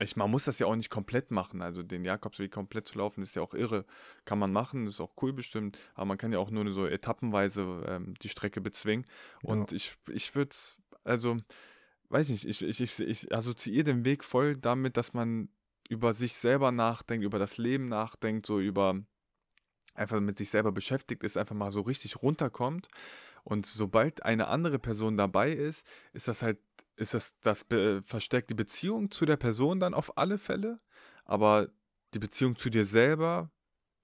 Ich, 0.00 0.16
man 0.16 0.28
muss 0.28 0.42
das 0.42 0.58
ja 0.58 0.66
auch 0.66 0.74
nicht 0.74 0.90
komplett 0.90 1.30
machen. 1.30 1.62
Also 1.62 1.84
den 1.84 2.04
Jakobsweg 2.04 2.50
komplett 2.50 2.88
zu 2.88 2.98
laufen, 2.98 3.22
ist 3.22 3.36
ja 3.36 3.42
auch 3.42 3.54
irre. 3.54 3.84
Kann 4.24 4.40
man 4.40 4.52
machen, 4.52 4.88
ist 4.88 5.00
auch 5.00 5.14
cool 5.22 5.32
bestimmt. 5.32 5.78
Aber 5.94 6.06
man 6.06 6.18
kann 6.18 6.32
ja 6.32 6.40
auch 6.40 6.50
nur 6.50 6.68
so 6.72 6.84
etappenweise 6.84 7.84
ähm, 7.86 8.14
die 8.22 8.28
Strecke 8.28 8.60
bezwingen. 8.60 9.06
Und 9.44 9.70
ja. 9.70 9.76
ich, 9.76 9.96
ich 10.12 10.34
würde 10.34 10.50
es, 10.50 10.82
also 11.04 11.36
weiß 12.08 12.28
nicht, 12.30 12.44
ich, 12.44 12.62
ich, 12.62 12.80
ich, 12.80 13.00
ich 13.00 13.34
assoziiere 13.34 13.84
den 13.84 14.04
Weg 14.04 14.24
voll 14.24 14.56
damit, 14.56 14.96
dass 14.96 15.14
man 15.14 15.48
über 15.88 16.12
sich 16.12 16.34
selber 16.34 16.72
nachdenkt, 16.72 17.24
über 17.24 17.38
das 17.38 17.58
Leben 17.58 17.88
nachdenkt, 17.88 18.46
so 18.46 18.60
über 18.60 19.00
einfach 19.94 20.20
mit 20.20 20.38
sich 20.38 20.50
selber 20.50 20.72
beschäftigt 20.72 21.22
ist, 21.22 21.36
einfach 21.36 21.54
mal 21.54 21.72
so 21.72 21.82
richtig 21.82 22.22
runterkommt. 22.22 22.88
Und 23.44 23.66
sobald 23.66 24.24
eine 24.24 24.48
andere 24.48 24.78
Person 24.78 25.16
dabei 25.16 25.52
ist, 25.52 25.86
ist 26.12 26.28
das 26.28 26.42
halt, 26.42 26.58
ist 26.96 27.14
das, 27.14 27.38
das 27.40 27.66
verstärkt 28.04 28.50
die 28.50 28.54
Beziehung 28.54 29.10
zu 29.10 29.26
der 29.26 29.36
Person 29.36 29.80
dann 29.80 29.94
auf 29.94 30.16
alle 30.16 30.38
Fälle, 30.38 30.80
aber 31.24 31.68
die 32.14 32.18
Beziehung 32.18 32.56
zu 32.56 32.70
dir 32.70 32.84
selber 32.84 33.50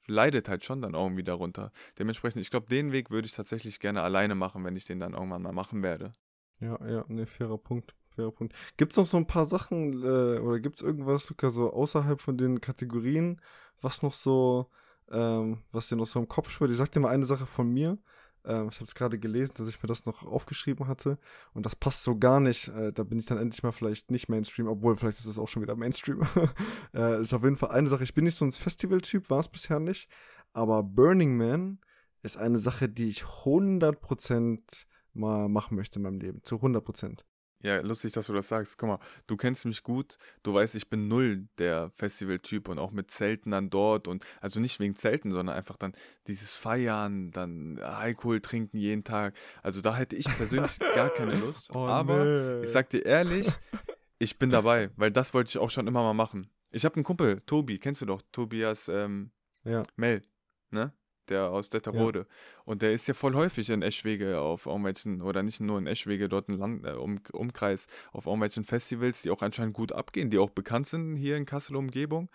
leidet 0.07 0.49
halt 0.49 0.65
schon 0.65 0.83
dann 0.83 0.95
irgendwie 0.95 1.23
darunter. 1.23 1.73
Dementsprechend, 1.99 2.43
ich 2.43 2.51
glaube, 2.51 2.69
den 2.69 2.93
Weg 2.93 3.11
würde 3.11 3.27
ich 3.27 3.35
tatsächlich 3.35 3.81
gerne 3.81 4.03
alleine 4.03 4.35
machen, 4.35 4.65
wenn 4.65 4.77
ich 4.77 4.85
den 4.85 5.01
dann 5.01 5.15
irgendwann 5.15 5.43
mal 5.43 5.53
machen 5.53 5.83
werde. 5.83 6.13
Ja, 6.61 6.79
ja, 6.87 7.05
ne, 7.09 7.27
fairer 7.27 7.59
Punkt. 7.59 7.95
Fairer 8.11 8.33
Punkt. 8.33 8.55
Gibt 8.77 8.93
es 8.93 8.99
noch 8.99 9.07
so 9.07 9.17
ein 9.17 9.27
paar 9.27 9.47
Sachen 9.47 10.03
äh, 10.03 10.39
oder 10.39 10.61
gibt 10.61 10.77
es 10.77 10.83
irgendwas, 10.83 11.29
Luca, 11.29 11.51
so 11.51 11.73
außerhalb 11.73 12.21
von 12.21 12.37
den 12.37 12.61
Kategorien, 12.61 13.41
was 13.81 14.03
noch 14.03 14.15
so, 14.15 14.67
ähm, 15.11 15.59
was 15.73 15.89
dir 15.89 15.97
noch 15.97 16.07
so 16.07 16.19
im 16.19 16.29
Kopf 16.29 16.51
schwirrt? 16.51 16.71
Ich 16.71 16.77
sag 16.77 16.91
dir 16.93 17.01
mal 17.01 17.11
eine 17.11 17.25
Sache 17.25 17.47
von 17.47 17.73
mir. 17.73 17.99
Ähm, 18.45 18.69
ich 18.71 18.77
habe 18.77 18.85
es 18.85 18.95
gerade 18.95 19.19
gelesen, 19.19 19.55
dass 19.57 19.69
ich 19.69 19.83
mir 19.83 19.87
das 19.87 20.07
noch 20.07 20.27
aufgeschrieben 20.27 20.87
hatte 20.89 21.19
und 21.55 21.65
das 21.67 21.77
passt 21.77 22.03
so 22.03 22.19
gar 22.19 22.41
nicht. 22.41 22.69
Äh, 22.69 22.93
da 22.93 23.05
bin 23.05 23.19
ich 23.19 23.27
dann 23.27 23.39
endlich 23.39 23.63
mal 23.63 23.73
vielleicht 23.73 24.11
nicht 24.11 24.29
Mainstream, 24.29 24.67
obwohl 24.67 24.97
vielleicht 24.97 25.21
ist 25.21 25.27
es 25.27 25.39
auch 25.39 25.49
schon 25.49 25.63
wieder 25.63 25.77
Mainstream. 25.77 26.23
äh, 26.95 27.21
ist 27.23 27.33
auf 27.33 27.45
jeden 27.45 27.57
Fall 27.57 27.71
eine 27.71 27.89
Sache. 27.89 28.03
Ich 28.03 28.15
bin 28.15 28.25
nicht 28.25 28.37
so 28.37 28.45
ein 28.45 28.53
Festival-Typ, 28.53 29.31
war 29.31 29.41
es 29.41 29.49
bisher 29.49 29.81
nicht, 29.81 30.09
aber 30.53 30.83
Burning 30.83 31.37
Man 31.37 31.79
ist 32.23 32.37
eine 32.37 32.59
Sache, 32.59 32.89
die 32.89 33.09
ich 33.09 33.23
100% 33.23 34.87
mal 35.13 35.49
machen 35.49 35.77
möchte 35.77 35.99
in 35.99 36.03
meinem 36.03 36.21
Leben. 36.21 36.43
Zu 36.43 36.57
100 36.57 36.85
Prozent. 36.85 37.25
Ja, 37.63 37.81
lustig, 37.81 38.13
dass 38.13 38.27
du 38.27 38.33
das 38.33 38.49
sagst. 38.49 38.79
Guck 38.79 38.89
mal, 38.89 38.99
du 39.27 39.37
kennst 39.37 39.67
mich 39.67 39.83
gut. 39.83 40.17
Du 40.43 40.55
weißt, 40.55 40.75
ich 40.77 40.89
bin 40.89 41.09
null 41.09 41.47
der 41.59 41.91
Festivaltyp 41.97 42.69
und 42.69 42.79
auch 42.79 42.91
mit 42.91 43.11
Zelten 43.11 43.51
dann 43.51 43.69
dort 43.69 44.09
und 44.09 44.25
also 44.41 44.61
nicht 44.61 44.81
wegen 44.81 44.97
Zelten, 44.97 45.31
sondern 45.31 45.55
einfach 45.55 45.77
dann 45.77 45.93
dieses 46.27 46.55
Feiern, 46.55 47.31
dann 47.33 47.79
Alkohol 47.79 48.41
trinken 48.41 48.79
jeden 48.79 49.05
Tag. 49.05 49.35
Also 49.63 49.83
da 49.83 49.95
hätte 49.95 50.17
ich 50.17 50.25
persönlich 50.25 50.79
gar 50.95 51.11
keine 51.11 51.37
Lust. 51.37 51.75
Oh, 51.75 51.87
Aber 51.87 52.25
nee. 52.25 52.63
ich 52.63 52.71
sag 52.71 52.89
dir 52.89 53.05
ehrlich, 53.05 53.47
ich 54.19 54.39
bin 54.39 54.51
dabei, 54.51 54.91
weil 54.97 55.11
das 55.11 55.35
wollte 55.35 55.51
ich 55.51 55.59
auch 55.59 55.71
schon 55.71 55.87
immer 55.87 56.03
mal 56.03 56.15
machen. 56.15 56.49
Ich 56.71 56.87
habe 56.87 56.95
einen 56.95 57.05
Kumpel, 57.05 57.43
Tobi, 57.45 57.79
kennst 57.79 58.01
du 58.01 58.07
doch, 58.07 58.23
Tobias 58.33 58.89
ähm, 58.89 59.33
ja. 59.65 59.83
Mel, 59.97 60.23
ne? 60.71 60.95
Der 61.31 61.51
aus 61.51 61.71
Detterode. 61.71 62.21
Ja. 62.21 62.25
Und 62.65 62.83
der 62.83 62.93
ist 62.93 63.09
ja 63.09 63.15
voll 63.15 63.35
häufig 63.35 63.71
in 63.71 63.83
Eschwege 63.83 64.41
auf 64.41 64.67
irgendwelchen, 64.67 65.23
oder 65.23 65.43
nicht 65.43 65.61
nur 65.61 65.79
in 65.79 65.87
Eschwege, 65.87 66.29
dort 66.29 66.49
im 66.49 66.59
Land, 66.59 66.85
äh, 66.85 66.91
um, 66.91 67.21
Umkreis, 67.33 67.87
auf 68.13 68.27
irgendwelchen 68.27 68.65
Festivals, 68.65 69.23
die 69.23 69.31
auch 69.31 69.43
anscheinend 69.43 69.75
gut 69.75 69.93
abgehen, 69.93 70.31
die 70.31 70.39
auch 70.39 70.51
bekannt 70.51 70.89
sind 70.89 71.17
hier 71.17 71.37
in 71.37 71.47
Kassel 71.47 71.77
Umgebung. 71.77 72.29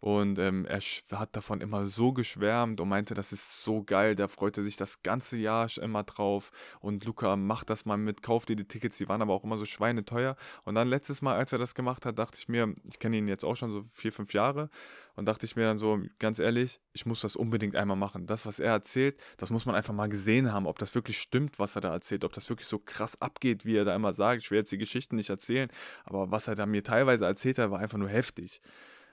Und 0.00 0.38
ähm, 0.38 0.64
er 0.64 0.80
hat 1.18 1.34
davon 1.34 1.60
immer 1.60 1.84
so 1.84 2.12
geschwärmt 2.12 2.80
und 2.80 2.88
meinte, 2.88 3.14
das 3.14 3.32
ist 3.32 3.64
so 3.64 3.82
geil. 3.82 4.14
Der 4.14 4.28
freute 4.28 4.62
sich 4.62 4.76
das 4.76 5.02
ganze 5.02 5.36
Jahr 5.38 5.68
immer 5.82 6.04
drauf. 6.04 6.52
Und 6.80 7.04
Luca, 7.04 7.34
mach 7.36 7.64
das 7.64 7.84
mal 7.84 7.96
mit, 7.96 8.22
kauf 8.22 8.46
dir 8.46 8.54
die 8.54 8.68
Tickets. 8.68 8.98
Die 8.98 9.08
waren 9.08 9.22
aber 9.22 9.34
auch 9.34 9.42
immer 9.42 9.58
so 9.58 9.64
schweineteuer. 9.64 10.36
Und 10.64 10.76
dann 10.76 10.86
letztes 10.86 11.20
Mal, 11.20 11.36
als 11.36 11.52
er 11.52 11.58
das 11.58 11.74
gemacht 11.74 12.06
hat, 12.06 12.18
dachte 12.18 12.38
ich 12.38 12.48
mir, 12.48 12.74
ich 12.88 13.00
kenne 13.00 13.16
ihn 13.16 13.26
jetzt 13.26 13.44
auch 13.44 13.56
schon 13.56 13.72
so 13.72 13.84
vier, 13.92 14.12
fünf 14.12 14.32
Jahre. 14.32 14.70
Und 15.16 15.26
dachte 15.26 15.46
ich 15.46 15.56
mir 15.56 15.64
dann 15.64 15.78
so, 15.78 15.98
ganz 16.20 16.38
ehrlich, 16.38 16.80
ich 16.92 17.04
muss 17.04 17.20
das 17.22 17.34
unbedingt 17.34 17.74
einmal 17.74 17.96
machen. 17.96 18.26
Das, 18.26 18.46
was 18.46 18.60
er 18.60 18.70
erzählt, 18.70 19.18
das 19.36 19.50
muss 19.50 19.66
man 19.66 19.74
einfach 19.74 19.92
mal 19.92 20.08
gesehen 20.08 20.52
haben, 20.52 20.68
ob 20.68 20.78
das 20.78 20.94
wirklich 20.94 21.18
stimmt, 21.18 21.58
was 21.58 21.74
er 21.74 21.80
da 21.80 21.92
erzählt, 21.92 22.24
ob 22.24 22.32
das 22.32 22.48
wirklich 22.48 22.68
so 22.68 22.78
krass 22.78 23.20
abgeht, 23.20 23.64
wie 23.64 23.76
er 23.76 23.84
da 23.84 23.96
immer 23.96 24.14
sagt. 24.14 24.42
Ich 24.42 24.50
will 24.52 24.58
jetzt 24.58 24.70
die 24.70 24.78
Geschichten 24.78 25.16
nicht 25.16 25.30
erzählen, 25.30 25.68
aber 26.04 26.30
was 26.30 26.46
er 26.46 26.54
da 26.54 26.66
mir 26.66 26.84
teilweise 26.84 27.24
erzählt 27.24 27.58
hat, 27.58 27.72
war 27.72 27.80
einfach 27.80 27.98
nur 27.98 28.08
heftig. 28.08 28.60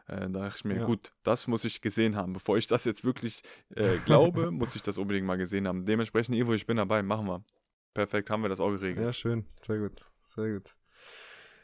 Äh, 0.07 0.21
da 0.21 0.27
dachte 0.27 0.57
ich 0.57 0.65
mir, 0.65 0.77
Ja. 0.77 0.85
gut, 0.85 1.13
das 1.23 1.47
muss 1.47 1.65
ich 1.65 1.81
gesehen 1.81 2.15
haben. 2.15 2.33
Bevor 2.33 2.57
ich 2.57 2.67
das 2.67 2.85
jetzt 2.85 3.03
wirklich 3.03 3.41
äh, 3.75 3.97
glaube, 4.05 4.51
muss 4.51 4.75
ich 4.75 4.81
das 4.81 4.97
unbedingt 4.97 5.25
mal 5.25 5.37
gesehen 5.37 5.67
haben. 5.67 5.85
Dementsprechend, 5.85 6.35
Ivo, 6.35 6.53
ich 6.53 6.67
bin 6.67 6.77
dabei, 6.77 7.01
machen 7.03 7.27
wir. 7.27 7.43
Perfekt, 7.93 8.29
haben 8.29 8.41
wir 8.43 8.49
das 8.49 8.59
auch 8.59 8.69
geregelt. 8.71 9.05
Ja, 9.05 9.11
schön. 9.11 9.45
Sehr 9.65 9.79
gut. 9.79 10.05
Sehr 10.35 10.53
gut. 10.53 10.75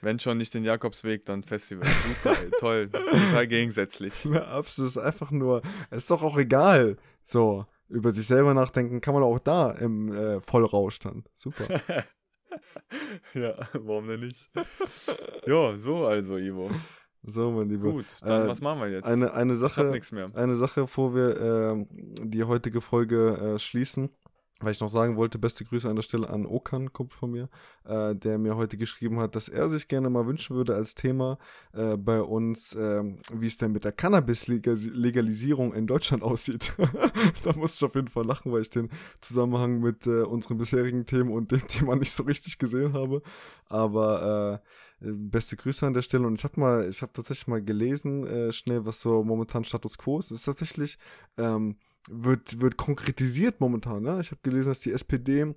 Wenn 0.03 0.17
schon 0.19 0.37
nicht 0.37 0.53
den 0.55 0.63
Jakobsweg, 0.63 1.25
dann 1.25 1.43
Festival. 1.43 1.87
Super, 1.87 2.35
toll, 2.59 2.89
total 2.89 3.47
gegensätzlich. 3.47 4.25
Ja, 4.25 4.45
Abs 4.47 4.79
ist 4.79 4.97
einfach 4.97 5.29
nur, 5.29 5.61
es 5.91 5.99
ist 5.99 6.11
doch 6.11 6.23
auch 6.23 6.37
egal. 6.37 6.97
So, 7.23 7.67
über 7.87 8.11
sich 8.11 8.25
selber 8.25 8.53
nachdenken 8.55 9.01
kann 9.01 9.13
man 9.13 9.21
auch 9.21 9.37
da 9.37 9.71
im 9.71 10.11
äh, 10.11 10.41
Vollrausch 10.41 10.97
dann. 10.99 11.25
Super. 11.35 11.65
ja, 13.35 13.55
warum 13.73 14.07
denn 14.07 14.21
nicht? 14.21 14.49
Ja, 15.45 15.77
so 15.77 16.05
also, 16.05 16.37
Ivo. 16.37 16.71
So, 17.23 17.51
mein 17.51 17.69
Lieber. 17.69 17.91
Gut, 17.91 18.05
dann 18.21 18.45
Äh, 18.45 18.47
was 18.47 18.61
machen 18.61 18.79
wir 18.81 18.89
jetzt? 18.89 19.05
Eine, 19.05 19.33
eine 19.33 19.53
ich 19.53 19.61
hab 19.61 19.71
Sache, 19.71 19.85
nichts 19.85 20.11
mehr. 20.11 20.31
eine 20.33 20.55
Sache, 20.55 20.81
bevor 20.81 21.13
wir 21.13 21.39
ähm, 21.39 21.87
die 22.23 22.43
heutige 22.43 22.81
Folge 22.81 23.37
äh, 23.55 23.59
schließen, 23.59 24.09
weil 24.59 24.71
ich 24.71 24.79
noch 24.79 24.89
sagen 24.89 25.17
wollte, 25.17 25.37
beste 25.39 25.63
Grüße 25.65 25.87
an 25.89 25.95
der 25.95 26.03
Stelle 26.03 26.29
an 26.29 26.45
Okan, 26.47 26.93
Kumpel 26.93 27.15
von 27.17 27.31
mir, 27.31 27.49
äh, 27.85 28.15
der 28.15 28.37
mir 28.39 28.55
heute 28.55 28.77
geschrieben 28.77 29.19
hat, 29.19 29.35
dass 29.35 29.49
er 29.49 29.69
sich 29.69 29.87
gerne 29.87 30.09
mal 30.09 30.25
wünschen 30.25 30.55
würde 30.55 30.75
als 30.75 30.95
Thema 30.95 31.37
äh, 31.73 31.95
bei 31.97 32.21
uns, 32.21 32.75
ähm, 32.79 33.19
wie 33.33 33.47
es 33.47 33.57
denn 33.57 33.71
mit 33.71 33.85
der 33.85 33.91
Cannabis-Legalisierung 33.91 35.73
in 35.73 35.87
Deutschland 35.87 36.23
aussieht. 36.31 36.73
da 37.43 37.53
musste 37.53 37.85
ich 37.85 37.89
auf 37.89 37.95
jeden 37.95 38.07
Fall 38.09 38.25
lachen, 38.25 38.51
weil 38.51 38.61
ich 38.61 38.69
den 38.69 38.89
Zusammenhang 39.19 39.79
mit 39.79 40.05
äh, 40.07 40.21
unseren 40.23 40.57
bisherigen 40.57 41.05
Themen 41.05 41.31
und 41.31 41.51
dem 41.51 41.67
Thema 41.67 41.95
nicht 41.95 42.11
so 42.11 42.23
richtig 42.23 42.57
gesehen 42.57 42.93
habe. 42.93 43.21
Aber 43.67 44.61
äh, 44.63 44.67
beste 45.01 45.55
Grüße 45.55 45.85
an 45.85 45.93
der 45.93 46.03
Stelle 46.03 46.27
und 46.27 46.35
ich 46.35 46.43
habe 46.43 46.59
mal, 46.59 46.87
ich 46.87 47.01
habe 47.01 47.11
tatsächlich 47.13 47.47
mal 47.47 47.61
gelesen, 47.61 48.25
äh, 48.27 48.51
schnell, 48.51 48.85
was 48.85 49.01
so 49.01 49.23
momentan 49.23 49.63
Status 49.63 49.97
Quo 49.97 50.19
ist. 50.19 50.31
Ist 50.31 50.43
tatsächlich, 50.45 50.97
ähm, 51.37 51.77
wird, 52.07 52.61
wird 52.61 52.77
konkretisiert 52.77 53.59
momentan. 53.59 54.03
Ne? 54.03 54.19
Ich 54.21 54.31
habe 54.31 54.41
gelesen, 54.43 54.69
dass 54.69 54.79
die 54.79 54.91
SPD, 54.91 55.55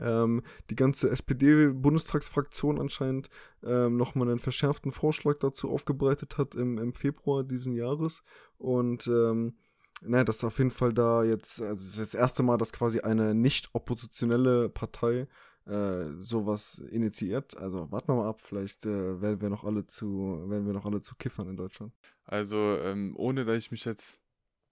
ähm, 0.00 0.42
die 0.70 0.76
ganze 0.76 1.10
SPD-Bundestagsfraktion 1.10 2.80
anscheinend 2.80 3.28
ähm, 3.62 3.98
nochmal 3.98 4.30
einen 4.30 4.38
verschärften 4.38 4.90
Vorschlag 4.90 5.38
dazu 5.38 5.70
aufgebreitet 5.70 6.38
hat 6.38 6.54
im, 6.54 6.78
im 6.78 6.94
Februar 6.94 7.44
diesen 7.44 7.74
Jahres. 7.74 8.22
Und 8.56 9.06
ähm, 9.06 9.54
naja, 10.00 10.24
das 10.24 10.38
ist 10.38 10.44
auf 10.44 10.58
jeden 10.58 10.70
Fall 10.70 10.92
da 10.92 11.22
jetzt, 11.24 11.60
also 11.60 11.84
es 11.84 11.98
ist 11.98 12.14
das 12.14 12.14
erste 12.14 12.42
Mal, 12.42 12.56
dass 12.56 12.72
quasi 12.72 13.00
eine 13.00 13.34
nicht 13.34 13.68
oppositionelle 13.74 14.68
Partei 14.68 15.28
äh, 15.66 16.04
sowas 16.20 16.78
initiiert. 16.90 17.56
Also 17.56 17.90
warten 17.90 18.08
wir 18.08 18.16
mal 18.16 18.28
ab, 18.28 18.40
vielleicht 18.40 18.84
äh, 18.86 19.20
werden 19.20 19.40
wir 19.40 19.48
noch 19.48 19.64
alle 19.64 19.86
zu, 19.86 20.44
werden 20.48 20.66
wir 20.66 20.72
noch 20.72 20.86
alle 20.86 21.02
zu 21.02 21.14
Kiffern 21.16 21.48
in 21.48 21.56
Deutschland. 21.56 21.92
Also, 22.24 22.78
ähm, 22.78 23.14
ohne 23.16 23.44
dass 23.44 23.56
ich 23.56 23.70
mich 23.70 23.84
jetzt 23.84 24.20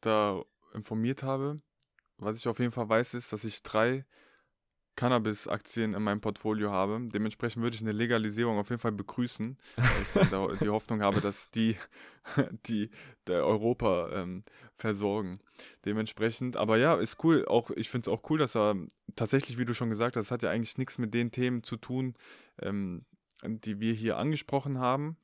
da 0.01 0.43
informiert 0.75 1.23
habe, 1.23 1.59
was 2.19 2.39
ich 2.39 2.49
auf 2.49 2.59
jeden 2.59 2.73
Fall 2.73 2.89
weiß, 2.89 3.15
ist, 3.15 3.33
dass 3.33 3.45
ich 3.45 3.63
drei 3.63 4.05
Cannabis-Aktien 4.97 5.95
in 5.95 6.03
meinem 6.03 6.21
Portfolio 6.21 6.71
habe. 6.71 7.01
Dementsprechend 7.13 7.63
würde 7.63 7.77
ich 7.77 7.83
eine 7.83 7.93
Legalisierung 7.93 8.59
auf 8.59 8.69
jeden 8.71 8.81
Fall 8.81 8.93
begrüßen, 8.93 9.57
weil 9.77 10.25
ich 10.25 10.31
da 10.31 10.47
die 10.61 10.69
Hoffnung 10.69 11.03
habe, 11.03 11.21
dass 11.21 11.51
die, 11.51 11.77
die 12.67 12.91
der 13.27 13.47
Europa 13.47 14.11
ähm, 14.13 14.45
versorgen. 14.77 15.41
Dementsprechend, 15.85 16.57
aber 16.57 16.77
ja, 16.77 16.95
ist 16.95 17.23
cool. 17.25 17.45
Auch 17.47 17.71
ich 17.71 17.89
finde 17.89 18.05
es 18.05 18.09
auch 18.09 18.29
cool, 18.31 18.39
dass 18.39 18.57
er 18.57 18.77
tatsächlich, 19.17 19.59
wie 19.59 19.65
du 19.65 19.75
schon 19.75 19.91
gesagt 19.91 20.17
hast, 20.17 20.31
hat 20.31 20.43
ja 20.43 20.51
eigentlich 20.51 20.79
nichts 20.79 20.99
mit 20.99 21.15
den 21.15 21.31
Themen 21.31 21.63
zu 21.63 21.77
tun, 21.77 22.15
ähm, 22.61 23.05
die 23.43 23.81
wir 23.81 23.95
hier 23.95 24.19
angesprochen 24.19 24.79
haben. 24.79 25.17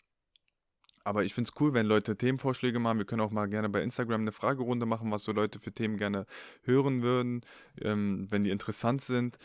Aber 1.06 1.22
ich 1.22 1.34
finde 1.34 1.48
es 1.48 1.60
cool, 1.60 1.72
wenn 1.72 1.86
Leute 1.86 2.16
Themenvorschläge 2.16 2.80
machen. 2.80 2.98
Wir 2.98 3.04
können 3.04 3.20
auch 3.20 3.30
mal 3.30 3.46
gerne 3.46 3.68
bei 3.68 3.80
Instagram 3.80 4.22
eine 4.22 4.32
Fragerunde 4.32 4.86
machen, 4.86 5.12
was 5.12 5.22
so 5.22 5.30
Leute 5.30 5.60
für 5.60 5.70
Themen 5.70 5.98
gerne 5.98 6.26
hören 6.62 7.00
würden, 7.00 7.42
ähm, 7.80 8.26
wenn 8.28 8.42
die 8.42 8.50
interessant 8.50 9.02
sind. 9.02 9.38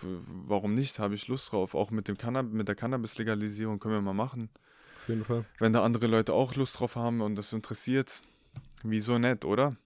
Warum 0.00 0.72
nicht? 0.72 0.98
Habe 0.98 1.14
ich 1.14 1.28
Lust 1.28 1.52
drauf. 1.52 1.74
Auch 1.74 1.90
mit, 1.90 2.08
dem 2.08 2.16
Cannab 2.16 2.46
mit 2.46 2.68
der 2.68 2.74
Cannabis-Legalisierung 2.74 3.80
können 3.80 3.96
wir 3.96 4.00
mal 4.00 4.14
machen. 4.14 4.48
Auf 5.02 5.08
jeden 5.10 5.24
Fall. 5.26 5.44
Wenn 5.58 5.74
da 5.74 5.84
andere 5.84 6.06
Leute 6.06 6.32
auch 6.32 6.54
Lust 6.54 6.80
drauf 6.80 6.96
haben 6.96 7.20
und 7.20 7.36
das 7.36 7.52
interessiert, 7.52 8.22
wieso 8.82 9.18
nicht, 9.18 9.44
oder? 9.44 9.76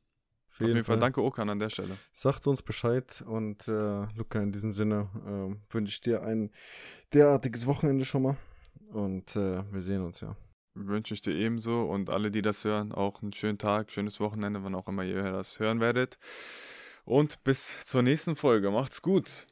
Auf 0.52 0.60
jeden, 0.60 0.84
Fall. 0.84 1.00
danke 1.00 1.20
Okan 1.20 1.50
an 1.50 1.58
der 1.58 1.70
Stelle. 1.70 1.98
Sagt 2.14 2.46
uns 2.46 2.62
Bescheid 2.62 3.24
und 3.26 3.66
äh, 3.66 4.06
Luca, 4.14 4.40
in 4.40 4.52
diesem 4.52 4.72
Sinne 4.72 5.08
äh, 5.26 5.74
wünsche 5.74 5.90
ich 5.90 6.00
dir 6.00 6.22
ein 6.22 6.52
derartiges 7.12 7.66
Wochenende 7.66 8.04
schon 8.04 8.22
mal 8.22 8.36
und 8.92 9.34
äh, 9.34 9.64
wir 9.72 9.82
sehen 9.82 10.04
uns 10.04 10.20
ja. 10.20 10.36
Wünsche 10.86 11.14
ich 11.14 11.20
dir 11.20 11.34
ebenso 11.34 11.82
und 11.82 12.10
alle, 12.10 12.30
die 12.30 12.42
das 12.42 12.64
hören, 12.64 12.92
auch 12.92 13.22
einen 13.22 13.32
schönen 13.32 13.58
Tag, 13.58 13.90
schönes 13.90 14.20
Wochenende, 14.20 14.62
wann 14.62 14.74
auch 14.74 14.88
immer 14.88 15.04
ihr 15.04 15.22
das 15.22 15.58
hören 15.58 15.80
werdet. 15.80 16.18
Und 17.04 17.42
bis 17.42 17.84
zur 17.86 18.02
nächsten 18.02 18.36
Folge. 18.36 18.70
Macht's 18.70 19.02
gut. 19.02 19.46